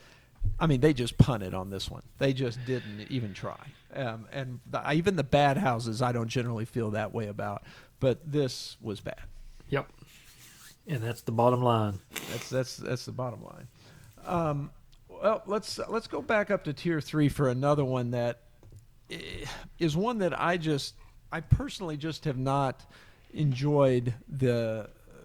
I 0.58 0.66
mean, 0.66 0.80
they 0.80 0.94
just 0.94 1.18
punted 1.18 1.52
on 1.52 1.68
this 1.68 1.90
one. 1.90 2.02
They 2.18 2.32
just 2.32 2.64
didn't 2.64 3.06
even 3.10 3.34
try. 3.34 3.58
Um, 3.94 4.26
and 4.32 4.60
the, 4.70 4.92
even 4.92 5.16
the 5.16 5.24
bad 5.24 5.56
houses, 5.56 6.02
I 6.02 6.12
don't 6.12 6.28
generally 6.28 6.64
feel 6.64 6.90
that 6.90 7.12
way 7.12 7.28
about. 7.28 7.62
But 8.00 8.30
this 8.30 8.76
was 8.80 9.00
bad. 9.00 9.20
Yep. 9.70 9.90
And 10.86 11.02
that's 11.02 11.22
the 11.22 11.32
bottom 11.32 11.62
line. 11.62 11.98
That's 12.30 12.48
that's 12.48 12.76
that's 12.76 13.04
the 13.04 13.12
bottom 13.12 13.44
line. 13.44 13.68
Um, 14.24 14.70
well, 15.08 15.42
let's 15.46 15.78
let's 15.88 16.06
go 16.06 16.22
back 16.22 16.50
up 16.50 16.64
to 16.64 16.72
tier 16.72 17.00
three 17.00 17.28
for 17.28 17.48
another 17.48 17.84
one 17.84 18.12
that 18.12 18.42
is 19.78 19.96
one 19.96 20.18
that 20.18 20.38
I 20.38 20.56
just 20.56 20.94
I 21.32 21.40
personally 21.40 21.96
just 21.96 22.24
have 22.24 22.38
not 22.38 22.86
enjoyed 23.34 24.14
the 24.28 24.88
uh, 25.10 25.24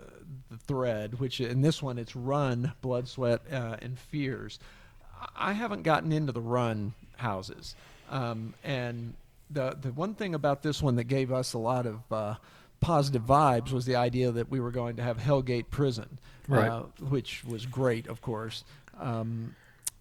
the 0.49 0.57
thread. 0.57 1.19
Which 1.19 1.39
in 1.39 1.61
this 1.61 1.81
one 1.81 1.97
it's 1.97 2.15
run, 2.15 2.73
blood, 2.81 3.07
sweat, 3.07 3.41
uh, 3.51 3.77
and 3.81 3.97
fears. 3.97 4.59
I 5.37 5.51
I 5.51 5.53
haven't 5.53 5.83
gotten 5.83 6.11
into 6.11 6.31
the 6.31 6.41
run 6.41 6.93
houses, 7.15 7.75
um, 8.09 8.53
and 8.63 9.13
the 9.49 9.77
the 9.79 9.91
one 9.91 10.15
thing 10.15 10.33
about 10.35 10.63
this 10.63 10.81
one 10.81 10.95
that 10.95 11.05
gave 11.05 11.31
us 11.31 11.53
a 11.53 11.57
lot 11.59 11.85
of 11.85 11.99
uh, 12.11 12.35
positive 12.81 13.23
vibes 13.23 13.71
was 13.71 13.85
the 13.85 13.95
idea 13.95 14.31
that 14.31 14.49
we 14.49 14.59
were 14.59 14.71
going 14.71 14.95
to 14.97 15.03
have 15.03 15.17
Hellgate 15.17 15.69
Prison, 15.69 16.19
Right. 16.47 16.67
uh, 16.69 16.83
which 16.99 17.43
was 17.45 17.65
great, 17.65 18.07
of 18.07 18.21
course. 18.21 18.63
Um, 18.99 19.55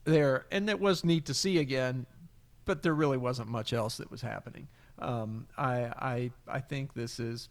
there, 0.05 0.46
and 0.50 0.68
it 0.68 0.80
was 0.80 1.05
neat 1.05 1.26
to 1.26 1.34
see 1.34 1.59
again, 1.59 2.07
but 2.64 2.82
there 2.82 2.94
really 2.94 3.18
wasn't 3.18 3.48
much 3.48 3.72
else 3.72 3.98
that 3.98 4.11
was 4.11 4.20
happening. 4.22 4.66
Um, 4.98 5.46
I, 5.57 5.74
I, 5.96 6.30
I 6.48 6.59
think 6.61 6.94
this 6.94 7.20
is, 7.20 7.48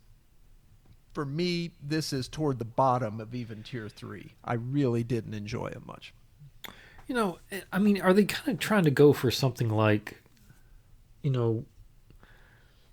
for 1.13 1.25
me, 1.25 1.71
this 1.81 2.13
is 2.13 2.27
toward 2.27 2.59
the 2.59 2.65
bottom 2.65 3.19
of 3.19 3.33
even 3.35 3.63
tier 3.63 3.89
three. 3.89 4.33
I 4.43 4.53
really 4.55 5.03
didn't 5.03 5.33
enjoy 5.33 5.67
it 5.67 5.85
much. 5.85 6.13
You 7.07 7.15
know, 7.15 7.39
I 7.73 7.79
mean, 7.79 8.01
are 8.01 8.13
they 8.13 8.25
kind 8.25 8.49
of 8.49 8.59
trying 8.59 8.83
to 8.85 8.91
go 8.91 9.11
for 9.13 9.31
something 9.31 9.69
like, 9.69 10.20
you 11.21 11.31
know, 11.31 11.65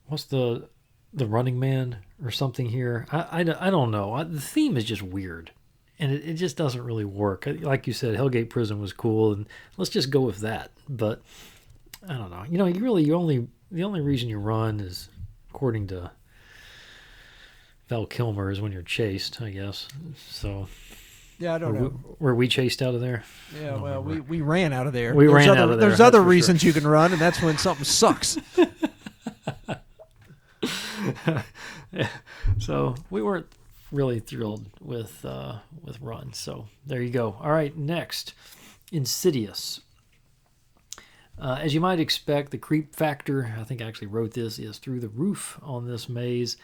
what's 0.06 0.24
the 0.24 0.68
the 1.12 1.26
Running 1.26 1.58
Man 1.58 1.98
or 2.22 2.30
something 2.30 2.66
here? 2.66 3.06
I, 3.10 3.42
I, 3.42 3.68
I 3.68 3.70
don't 3.70 3.90
know. 3.90 4.12
I, 4.12 4.24
the 4.24 4.40
theme 4.40 4.76
is 4.76 4.84
just 4.84 5.02
weird, 5.02 5.52
and 5.98 6.12
it, 6.12 6.28
it 6.28 6.34
just 6.34 6.56
doesn't 6.56 6.82
really 6.82 7.04
work. 7.04 7.46
Uh, 7.46 7.54
like 7.60 7.86
you 7.86 7.92
said, 7.92 8.16
Hellgate 8.16 8.50
Prison 8.50 8.80
was 8.80 8.92
cool, 8.92 9.32
and 9.32 9.46
let's 9.76 9.90
just 9.90 10.10
go 10.10 10.20
with 10.20 10.38
that. 10.38 10.70
But 10.88 11.22
I 12.08 12.14
don't 12.14 12.30
know. 12.30 12.44
You 12.48 12.58
know, 12.58 12.66
you 12.66 12.80
really 12.80 13.04
you 13.04 13.14
only 13.14 13.48
the 13.70 13.84
only 13.84 14.00
reason 14.00 14.28
you 14.28 14.38
run 14.38 14.80
is 14.80 15.08
according 15.50 15.86
to 15.88 16.10
Val 17.88 18.06
Kilmer 18.06 18.50
is 18.50 18.60
when 18.60 18.72
you're 18.72 18.82
chased, 18.82 19.40
I 19.40 19.50
guess. 19.50 19.88
So 20.28 20.68
Yeah, 21.38 21.54
I 21.54 21.58
don't 21.58 21.74
were, 21.74 21.80
know. 21.80 22.00
we, 22.04 22.14
were 22.18 22.34
we 22.34 22.48
chased 22.48 22.82
out 22.82 22.94
of 22.94 23.00
there? 23.00 23.22
Yeah, 23.60 23.76
well, 23.76 24.02
we, 24.02 24.14
remember. 24.14 24.30
we 24.30 24.40
ran 24.40 24.72
out 24.72 24.86
of 24.86 24.92
there. 24.92 25.14
We 25.14 25.26
there's 25.26 25.34
ran 25.34 25.48
other, 25.50 25.60
out 25.60 25.70
of 25.70 25.78
there, 25.78 25.88
There's 25.88 26.00
other 26.00 26.18
for 26.18 26.24
sure. 26.24 26.30
reasons 26.30 26.64
you 26.64 26.72
can 26.72 26.86
run, 26.86 27.12
and 27.12 27.20
that's 27.20 27.40
when 27.40 27.58
something 27.58 27.84
sucks. 27.84 28.38
so 32.58 32.94
we 33.10 33.22
weren't 33.22 33.46
really 33.92 34.20
thrilled 34.20 34.66
with 34.80 35.24
uh, 35.24 35.58
with 35.84 36.00
Run. 36.00 36.32
So 36.32 36.66
there 36.86 37.02
you 37.02 37.10
go. 37.10 37.36
All 37.40 37.50
right, 37.50 37.76
next, 37.76 38.34
Insidious. 38.90 39.80
Uh, 41.40 41.58
as 41.60 41.72
you 41.72 41.80
might 41.80 42.00
expect, 42.00 42.50
the 42.50 42.58
creep 42.58 42.96
factor, 42.96 43.54
I 43.58 43.64
think 43.64 43.80
I 43.80 43.86
actually 43.86 44.08
wrote 44.08 44.34
this, 44.34 44.58
is 44.58 44.78
through 44.78 45.00
the 45.00 45.08
roof 45.08 45.58
on 45.62 45.86
this 45.86 46.08
maze. 46.08 46.56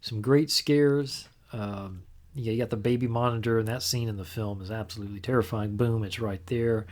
Some 0.00 0.22
great 0.22 0.50
scares. 0.50 1.28
Um, 1.52 1.60
yeah, 1.62 1.88
you 2.34 2.56
got 2.58 2.70
the 2.70 2.76
baby 2.76 3.06
monitor, 3.06 3.58
and 3.58 3.68
that 3.68 3.82
scene 3.82 4.08
in 4.08 4.16
the 4.16 4.24
film 4.24 4.60
is 4.60 4.70
absolutely 4.70 5.20
terrifying. 5.20 5.76
Boom, 5.76 6.02
it's 6.04 6.18
right 6.18 6.44
there. 6.46 6.86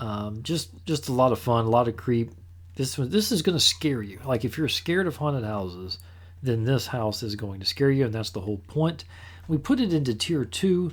Um, 0.00 0.42
just 0.42 0.70
just 0.86 1.08
a 1.08 1.12
lot 1.12 1.32
of 1.32 1.38
fun, 1.38 1.66
a 1.66 1.70
lot 1.70 1.88
of 1.88 1.96
creep. 1.96 2.30
This 2.76 2.96
one, 2.96 3.10
this 3.10 3.32
is 3.32 3.42
going 3.42 3.56
to 3.56 3.64
scare 3.64 4.02
you. 4.02 4.20
Like 4.24 4.44
if 4.44 4.56
you're 4.56 4.68
scared 4.68 5.06
of 5.06 5.16
haunted 5.16 5.44
houses, 5.44 5.98
then 6.42 6.64
this 6.64 6.86
house 6.86 7.22
is 7.22 7.34
going 7.34 7.60
to 7.60 7.66
scare 7.66 7.90
you, 7.90 8.04
and 8.04 8.14
that's 8.14 8.30
the 8.30 8.40
whole 8.40 8.58
point. 8.68 9.04
We 9.48 9.58
put 9.58 9.80
it 9.80 9.92
into 9.92 10.14
tier 10.14 10.44
two. 10.44 10.92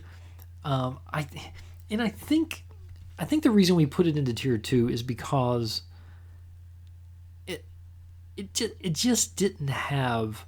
Um, 0.64 1.00
I 1.14 1.28
and 1.90 2.02
I 2.02 2.10
think 2.10 2.64
I 3.18 3.26
think 3.26 3.44
the 3.44 3.52
reason 3.52 3.76
we 3.76 3.86
put 3.86 4.08
it 4.08 4.18
into 4.18 4.34
tier 4.34 4.58
two 4.58 4.90
is 4.90 5.04
because 5.04 5.84
it 7.48 7.64
it 8.36 8.54
just 8.54 8.74
it 8.80 8.94
just 8.94 9.36
didn't 9.36 9.70
have 9.70 10.46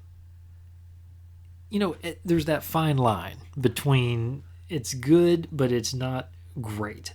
you 1.70 1.80
know 1.80 1.96
it, 2.02 2.20
there's 2.24 2.46
that 2.46 2.64
fine 2.64 2.98
line 2.98 3.38
between 3.60 4.44
it's 4.70 4.94
good 4.94 5.48
but 5.52 5.72
it's 5.72 5.94
not 5.94 6.30
great. 6.62 7.14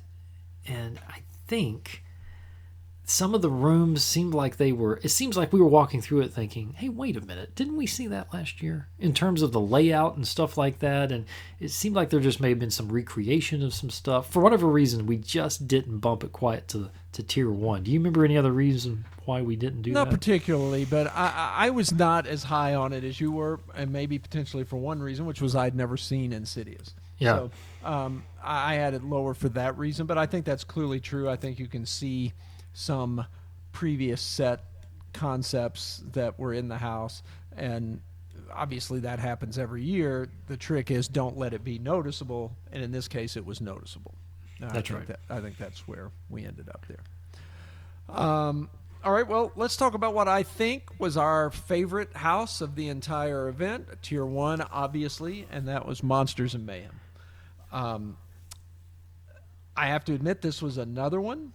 And 0.66 1.00
i 1.08 1.18
think 1.48 2.01
some 3.04 3.34
of 3.34 3.42
the 3.42 3.50
rooms 3.50 4.02
seemed 4.02 4.32
like 4.32 4.56
they 4.56 4.72
were 4.72 5.00
it 5.02 5.08
seems 5.08 5.36
like 5.36 5.52
we 5.52 5.60
were 5.60 5.66
walking 5.66 6.00
through 6.00 6.20
it 6.20 6.32
thinking 6.32 6.74
hey 6.78 6.88
wait 6.88 7.16
a 7.16 7.20
minute 7.20 7.54
didn't 7.54 7.76
we 7.76 7.86
see 7.86 8.06
that 8.06 8.32
last 8.32 8.62
year 8.62 8.88
in 8.98 9.12
terms 9.12 9.42
of 9.42 9.52
the 9.52 9.60
layout 9.60 10.16
and 10.16 10.26
stuff 10.26 10.56
like 10.56 10.78
that 10.78 11.10
and 11.10 11.24
it 11.58 11.70
seemed 11.70 11.96
like 11.96 12.10
there 12.10 12.20
just 12.20 12.40
may 12.40 12.50
have 12.50 12.58
been 12.58 12.70
some 12.70 12.90
recreation 12.90 13.62
of 13.62 13.74
some 13.74 13.90
stuff 13.90 14.30
for 14.30 14.40
whatever 14.40 14.66
reason 14.68 15.06
we 15.06 15.16
just 15.16 15.66
didn't 15.66 15.98
bump 15.98 16.22
it 16.22 16.32
quite 16.32 16.68
to 16.68 16.90
to 17.12 17.22
tier 17.22 17.50
one 17.50 17.82
do 17.82 17.90
you 17.90 17.98
remember 17.98 18.24
any 18.24 18.38
other 18.38 18.52
reason 18.52 19.04
why 19.24 19.42
we 19.42 19.56
didn't 19.56 19.82
do 19.82 19.92
that? 19.92 20.04
Not 20.04 20.10
particularly, 20.10 20.84
but 20.84 21.06
I, 21.14 21.54
I 21.56 21.70
was 21.70 21.92
not 21.92 22.26
as 22.26 22.44
high 22.44 22.74
on 22.74 22.92
it 22.92 23.04
as 23.04 23.20
you 23.20 23.30
were, 23.30 23.60
and 23.74 23.92
maybe 23.92 24.18
potentially 24.18 24.64
for 24.64 24.76
one 24.76 25.00
reason, 25.00 25.26
which 25.26 25.40
was 25.40 25.54
I'd 25.54 25.74
never 25.74 25.96
seen 25.96 26.32
Insidious. 26.32 26.94
Yeah. 27.18 27.36
So 27.36 27.50
um, 27.84 28.24
I 28.42 28.74
had 28.74 28.94
it 28.94 29.04
lower 29.04 29.34
for 29.34 29.48
that 29.50 29.78
reason, 29.78 30.06
but 30.06 30.18
I 30.18 30.26
think 30.26 30.44
that's 30.44 30.64
clearly 30.64 30.98
true. 30.98 31.28
I 31.28 31.36
think 31.36 31.58
you 31.58 31.68
can 31.68 31.86
see 31.86 32.32
some 32.72 33.26
previous 33.72 34.20
set 34.20 34.64
concepts 35.12 36.02
that 36.12 36.38
were 36.38 36.52
in 36.52 36.68
the 36.68 36.78
house, 36.78 37.22
and 37.56 38.00
obviously 38.52 39.00
that 39.00 39.18
happens 39.18 39.58
every 39.58 39.82
year. 39.82 40.28
The 40.48 40.56
trick 40.56 40.90
is 40.90 41.08
don't 41.08 41.36
let 41.36 41.54
it 41.54 41.64
be 41.64 41.78
noticeable, 41.78 42.56
and 42.72 42.82
in 42.82 42.92
this 42.92 43.08
case, 43.08 43.36
it 43.36 43.44
was 43.44 43.60
noticeable. 43.60 44.14
No, 44.60 44.68
I 44.68 44.72
That's 44.72 44.88
think 44.88 44.98
right. 45.00 45.08
That, 45.08 45.20
I 45.28 45.40
think 45.40 45.58
that's 45.58 45.86
where 45.88 46.10
we 46.30 46.44
ended 46.44 46.68
up 46.68 46.86
there. 46.88 48.16
Um, 48.16 48.68
all 49.04 49.12
right, 49.12 49.26
well, 49.26 49.50
let's 49.56 49.76
talk 49.76 49.94
about 49.94 50.14
what 50.14 50.28
I 50.28 50.44
think 50.44 50.84
was 51.00 51.16
our 51.16 51.50
favorite 51.50 52.14
house 52.14 52.60
of 52.60 52.76
the 52.76 52.88
entire 52.88 53.48
event. 53.48 53.88
Tier 54.02 54.24
one, 54.24 54.60
obviously, 54.60 55.46
and 55.50 55.66
that 55.66 55.86
was 55.86 56.02
Monsters 56.04 56.54
and 56.54 56.64
Mayhem. 56.64 57.00
Um, 57.72 58.16
I 59.76 59.88
have 59.88 60.04
to 60.04 60.14
admit, 60.14 60.42
this 60.42 60.62
was 60.62 60.78
another 60.78 61.20
one 61.20 61.52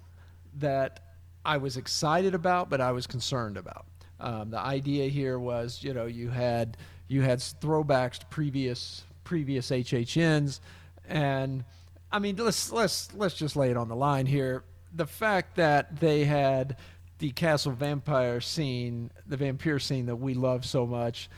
that 0.57 0.99
I 1.48 1.58
was 1.58 1.78
excited 1.78 2.36
about, 2.36 2.70
but 2.70 2.82
I 2.82 2.91
was 2.91 3.08
concerned 3.08 3.56
about. 3.56 3.86
Um, 4.20 4.50
the 4.50 4.60
idea 4.60 5.08
here 5.08 5.39
was, 5.39 5.82
you 5.82 5.93
know, 5.93 6.06
you 6.06 6.30
had 6.30 6.76
you 7.08 7.22
had 7.22 7.39
throwbacks 7.39 8.20
to 8.20 8.26
previous 8.26 9.04
previous 9.24 9.72
HHNs, 9.72 10.60
and 11.08 11.64
I 12.12 12.20
mean, 12.20 12.36
let's 12.36 12.72
let's 12.72 13.14
let's 13.14 13.36
just 13.36 13.56
lay 13.56 13.72
it 13.72 13.78
on 13.78 13.88
the 13.88 13.95
line 13.95 14.26
here. 14.26 14.64
The 14.93 15.06
fact 15.06 15.56
that 15.56 16.00
they 16.00 16.26
had 16.26 16.76
the 17.20 17.32
castle 17.32 17.72
vampire 17.72 18.41
scene, 18.41 19.10
the 19.26 19.38
vampire 19.38 19.80
scene 19.80 20.06
that 20.08 20.18
we 20.18 20.34
love 20.34 20.66
so 20.66 20.86
much. 20.86 21.30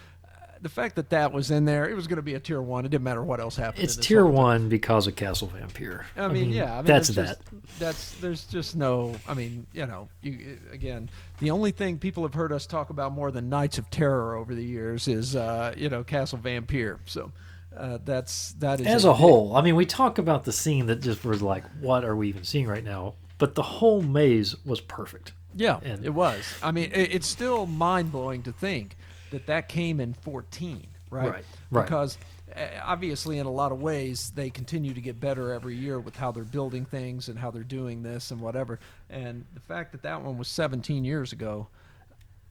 The 0.62 0.70
fact 0.70 0.96
that 0.98 1.10
that 1.12 1.32
was 1.32 1.52
in 1.52 1.66
there, 1.66 1.90
it 1.90 1.96
was 1.96 2.08
going 2.08 2.18
to 2.18 2.22
be 2.22 2.34
a 2.34 2.40
tier 2.40 2.62
one. 2.62 2.84
It 2.86 2.90
didn't 2.90 3.04
matter 3.06 3.24
what 3.24 3.40
else 3.40 3.56
happened. 3.56 3.84
It's 3.84 3.96
tier 3.96 4.26
one 4.26 4.68
because 4.68 5.08
of 5.08 5.16
Castle 5.16 5.48
Vampire. 5.48 6.06
I 6.18 6.28
mean, 6.28 6.52
yeah, 6.52 6.74
I 6.74 6.76
mean, 6.78 6.86
that's 6.86 7.08
that. 7.10 7.40
just- 7.40 7.80
that's 7.80 8.12
there's 8.20 8.44
just 8.46 8.76
no. 8.76 9.16
I 9.28 9.34
mean, 9.34 9.68
you 9.74 9.86
know, 9.86 10.10
you 10.22 10.58
again, 10.72 11.10
the 11.40 11.52
only 11.52 11.72
thing 11.72 11.98
people 11.98 12.24
have 12.24 12.34
heard 12.34 12.52
us 12.52 12.66
talk 12.66 12.90
about 12.90 13.14
more 13.14 13.32
than 13.32 13.48
Knights 13.50 13.78
of 13.78 13.90
Terror 13.90 14.36
over 14.36 14.54
the 14.54 14.64
years 14.64 15.08
is, 15.08 15.36
uh, 15.36 15.74
you 15.78 15.88
know, 15.90 16.04
Castle 16.04 16.40
Vampire. 16.40 17.00
So 17.06 17.32
uh, 17.78 18.00
that's 18.04 18.52
that 18.60 18.82
is 18.82 18.88
As 18.88 19.06
a 19.06 19.14
whole, 19.14 19.56
I 19.56 19.62
mean, 19.62 19.76
we 19.76 19.86
talk 19.86 20.18
about 20.18 20.44
the 20.44 20.52
scene 20.52 20.88
that 20.88 21.02
just 21.02 21.24
was 21.24 21.42
like, 21.42 21.64
what 21.80 22.04
are 22.04 22.16
we 22.16 22.28
even 22.28 22.44
seeing 22.44 22.68
right 22.68 22.84
now? 22.84 23.14
But 23.38 23.56
the 23.56 23.64
whole 23.64 24.02
maze 24.02 24.56
was 24.66 24.82
perfect. 24.82 25.32
Yeah, 25.56 25.80
And- 25.84 26.04
it 26.06 26.14
was. 26.14 26.44
I 26.62 26.72
mean, 26.72 26.92
it, 26.94 27.14
it's 27.16 27.28
still 27.28 27.66
mind 27.66 28.12
blowing 28.12 28.44
to 28.44 28.52
think 28.52 28.98
that 29.32 29.48
that 29.48 29.70
came 29.70 30.00
in 30.00 30.14
14, 30.14 30.88
right? 31.10 31.30
Right, 31.30 31.46
right. 31.72 31.84
Because 31.84 32.18
uh, 32.56 32.62
obviously, 32.84 33.38
in 33.38 33.46
a 33.46 33.52
lot 33.52 33.72
of 33.72 33.82
ways, 33.82 34.32
they 34.36 34.50
continue 34.50 34.94
to 34.94 35.02
get 35.02 35.20
better 35.20 35.54
every 35.54 35.76
year 35.76 36.00
with 36.00 36.16
how 36.16 36.32
they're 36.32 36.44
building 36.44 36.86
things 36.86 37.30
and 37.30 37.38
how 37.38 37.52
they're 37.52 37.64
doing 37.64 38.04
this 38.04 38.32
and 38.32 38.42
whatever. 38.42 38.80
And 39.10 39.46
the 39.54 39.60
fact 39.60 39.92
that 39.92 40.04
that 40.04 40.22
one 40.24 40.38
was 40.38 40.48
17 40.48 41.06
years 41.06 41.32
ago, 41.32 41.68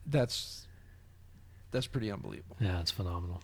that's 0.05 0.67
that's 1.71 1.87
pretty 1.87 2.11
unbelievable. 2.11 2.57
Yeah, 2.59 2.79
it's 2.79 2.91
phenomenal. 2.91 3.41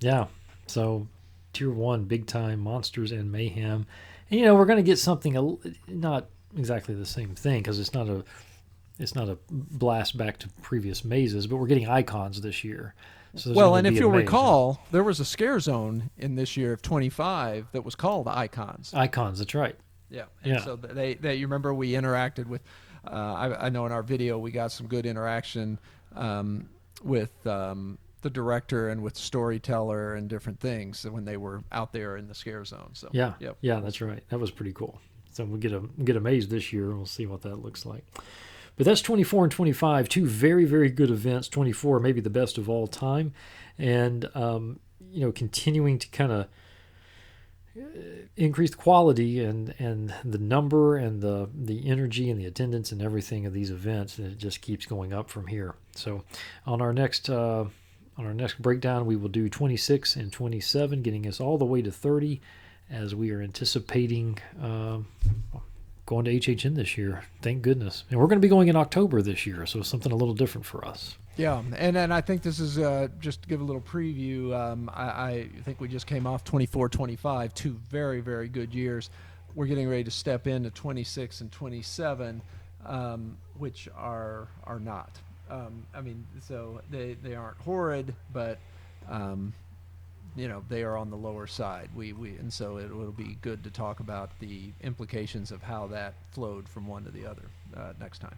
Yeah. 0.00 0.26
So, 0.66 1.06
tier 1.52 1.70
one, 1.70 2.04
big 2.04 2.26
time 2.26 2.60
monsters 2.60 3.12
and 3.12 3.30
mayhem. 3.30 3.86
And, 4.30 4.40
you 4.40 4.46
know, 4.46 4.54
we're 4.54 4.66
going 4.66 4.78
to 4.78 4.82
get 4.82 4.98
something 4.98 5.58
not 5.86 6.26
exactly 6.56 6.94
the 6.94 7.06
same 7.06 7.34
thing 7.34 7.60
because 7.60 7.78
it's 7.78 7.94
not 7.94 8.08
a 8.08 8.24
it's 8.98 9.14
not 9.14 9.28
a 9.28 9.38
blast 9.50 10.16
back 10.16 10.38
to 10.38 10.48
previous 10.62 11.04
mazes, 11.04 11.46
but 11.46 11.56
we're 11.56 11.66
getting 11.66 11.88
icons 11.88 12.40
this 12.40 12.64
year. 12.64 12.94
So 13.34 13.52
Well, 13.52 13.76
and 13.76 13.86
if 13.86 13.94
you'll 13.94 14.10
maze. 14.10 14.22
recall, 14.22 14.80
there 14.90 15.04
was 15.04 15.20
a 15.20 15.24
scare 15.24 15.60
zone 15.60 16.10
in 16.18 16.34
this 16.34 16.56
year 16.56 16.72
of 16.72 16.82
25 16.82 17.68
that 17.72 17.84
was 17.84 17.94
called 17.94 18.26
Icons. 18.26 18.92
icons. 18.94 19.38
That's 19.38 19.54
right. 19.54 19.76
Yeah. 20.10 20.24
And 20.42 20.52
Yeah. 20.54 20.64
So 20.64 20.76
they, 20.76 21.14
they, 21.14 21.34
you 21.36 21.46
remember 21.46 21.72
we 21.74 21.92
interacted 21.92 22.46
with, 22.46 22.62
uh, 23.06 23.10
I, 23.10 23.66
I 23.66 23.68
know 23.68 23.86
in 23.86 23.92
our 23.92 24.02
video 24.02 24.38
we 24.38 24.50
got 24.50 24.72
some 24.72 24.86
good 24.88 25.06
interaction 25.06 25.78
um, 26.16 26.68
with 27.04 27.46
um, 27.46 27.98
the 28.22 28.30
director 28.30 28.88
and 28.88 29.02
with 29.02 29.16
storyteller 29.16 30.14
and 30.14 30.28
different 30.28 30.58
things 30.58 31.04
when 31.08 31.24
they 31.24 31.36
were 31.36 31.62
out 31.70 31.92
there 31.92 32.16
in 32.16 32.26
the 32.26 32.34
scare 32.34 32.64
zone. 32.64 32.90
So 32.94 33.08
Yeah. 33.12 33.34
Yep. 33.38 33.58
Yeah, 33.60 33.80
that's 33.80 34.00
right. 34.00 34.24
That 34.30 34.40
was 34.40 34.50
pretty 34.50 34.72
cool. 34.72 34.98
So 35.30 35.44
we'll 35.44 35.58
get 35.60 35.72
a 35.72 35.80
get 36.02 36.16
a 36.16 36.20
maze 36.20 36.48
this 36.48 36.72
year. 36.72 36.96
We'll 36.96 37.06
see 37.06 37.26
what 37.26 37.42
that 37.42 37.56
looks 37.62 37.86
like. 37.86 38.04
But 38.78 38.86
that's 38.86 39.02
24 39.02 39.44
and 39.44 39.52
25, 39.52 40.08
two 40.08 40.26
very 40.26 40.64
very 40.64 40.88
good 40.88 41.10
events. 41.10 41.48
24 41.48 42.00
maybe 42.00 42.20
the 42.20 42.30
best 42.30 42.56
of 42.56 42.70
all 42.70 42.86
time, 42.86 43.34
and 43.76 44.30
um, 44.34 44.78
you 45.10 45.20
know 45.20 45.32
continuing 45.32 45.98
to 45.98 46.08
kind 46.08 46.32
of 46.32 46.46
increase 48.36 48.70
the 48.70 48.76
quality 48.76 49.42
and 49.42 49.74
and 49.80 50.14
the 50.24 50.38
number 50.38 50.96
and 50.96 51.20
the 51.20 51.50
the 51.52 51.88
energy 51.88 52.30
and 52.30 52.40
the 52.40 52.46
attendance 52.46 52.92
and 52.92 53.02
everything 53.02 53.46
of 53.46 53.52
these 53.52 53.70
events, 53.70 54.16
and 54.16 54.28
it 54.28 54.38
just 54.38 54.60
keeps 54.60 54.86
going 54.86 55.12
up 55.12 55.28
from 55.28 55.48
here. 55.48 55.74
So 55.94 56.24
on 56.64 56.80
our 56.80 56.94
next. 56.94 57.28
Uh, 57.28 57.66
on 58.16 58.26
our 58.26 58.34
next 58.34 58.60
breakdown, 58.60 59.06
we 59.06 59.14
will 59.14 59.28
do 59.28 59.48
26 59.48 60.16
and 60.16 60.32
27, 60.32 61.02
getting 61.02 61.24
us 61.24 61.38
all 61.38 61.56
the 61.56 61.64
way 61.64 61.80
to 61.82 61.92
30 61.92 62.40
as 62.90 63.14
we 63.14 63.30
are 63.30 63.40
anticipating 63.40 64.38
um, 64.60 65.06
going 66.08 66.24
to 66.24 66.30
HHN 66.30 66.74
this 66.74 66.96
year. 66.96 67.22
Thank 67.42 67.60
goodness. 67.60 68.04
And 68.10 68.18
we're 68.18 68.28
going 68.28 68.38
to 68.38 68.44
be 68.44 68.48
going 68.48 68.68
in 68.68 68.76
October 68.76 69.20
this 69.20 69.46
year, 69.46 69.66
so 69.66 69.82
something 69.82 70.10
a 70.10 70.16
little 70.16 70.32
different 70.32 70.64
for 70.64 70.82
us. 70.82 71.18
Yeah, 71.36 71.62
and 71.76 71.96
and 71.96 72.12
I 72.12 72.22
think 72.22 72.42
this 72.42 72.58
is 72.58 72.78
uh, 72.78 73.08
just 73.20 73.42
to 73.42 73.48
give 73.48 73.60
a 73.60 73.64
little 73.64 73.82
preview. 73.82 74.58
Um, 74.58 74.90
I, 74.92 75.04
I 75.04 75.48
think 75.64 75.80
we 75.80 75.86
just 75.86 76.06
came 76.06 76.26
off 76.26 76.44
24, 76.44 76.88
25, 76.88 77.54
two 77.54 77.78
very 77.90 78.20
very 78.20 78.48
good 78.48 78.74
years. 78.74 79.10
We're 79.54 79.66
getting 79.66 79.88
ready 79.88 80.04
to 80.04 80.10
step 80.10 80.46
into 80.46 80.70
26 80.70 81.42
and 81.42 81.52
27, 81.52 82.42
um, 82.86 83.36
which 83.58 83.88
are 83.94 84.48
are 84.64 84.80
not. 84.80 85.10
Um, 85.50 85.84
I 85.94 86.00
mean, 86.00 86.26
so 86.40 86.80
they 86.90 87.18
they 87.22 87.34
aren't 87.34 87.58
horrid, 87.58 88.14
but 88.32 88.58
um, 89.10 89.52
you 90.36 90.48
know 90.48 90.62
they 90.68 90.82
are 90.82 90.96
on 90.96 91.10
the 91.10 91.16
lower 91.16 91.46
side. 91.46 91.90
We 91.94 92.12
we 92.12 92.30
and 92.36 92.52
so 92.52 92.78
it 92.78 92.94
will 92.94 93.12
be 93.12 93.38
good 93.42 93.64
to 93.64 93.70
talk 93.70 94.00
about 94.00 94.30
the 94.40 94.72
implications 94.82 95.50
of 95.50 95.62
how 95.62 95.86
that 95.88 96.14
flowed 96.30 96.68
from 96.68 96.86
one 96.86 97.04
to 97.04 97.10
the 97.10 97.26
other 97.26 97.44
uh, 97.76 97.92
next 98.00 98.20
time. 98.20 98.36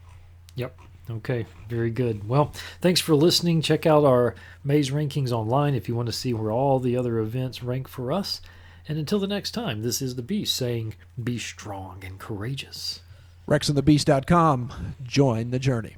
Yep. 0.57 0.79
Okay. 1.11 1.47
Very 1.69 1.91
good. 1.91 2.29
Well, 2.29 2.53
thanks 2.81 3.01
for 3.01 3.15
listening. 3.15 3.63
Check 3.63 3.87
out 3.87 4.05
our 4.05 4.35
maze 4.63 4.91
rankings 4.91 5.33
online 5.33 5.75
if 5.75 5.89
you 5.89 5.95
want 5.95 6.07
to 6.07 6.13
see 6.13 6.33
where 6.33 6.51
all 6.51 6.79
the 6.79 6.97
other 6.97 7.19
events 7.19 7.63
rank 7.63 7.89
for 7.89 8.13
us. 8.13 8.41
And 8.89 8.99
until 8.99 9.19
the 9.19 9.27
next 9.27 9.53
time, 9.53 9.83
this 9.83 10.03
is 10.03 10.17
the 10.17 10.23
Beast 10.23 10.55
saying, 10.57 10.95
be 11.23 11.39
strong 11.39 12.03
and 12.05 12.19
courageous. 12.19 13.01
RexandTheBeast.com. 13.49 14.95
Join 15.03 15.51
the 15.51 15.59
journey. 15.59 15.97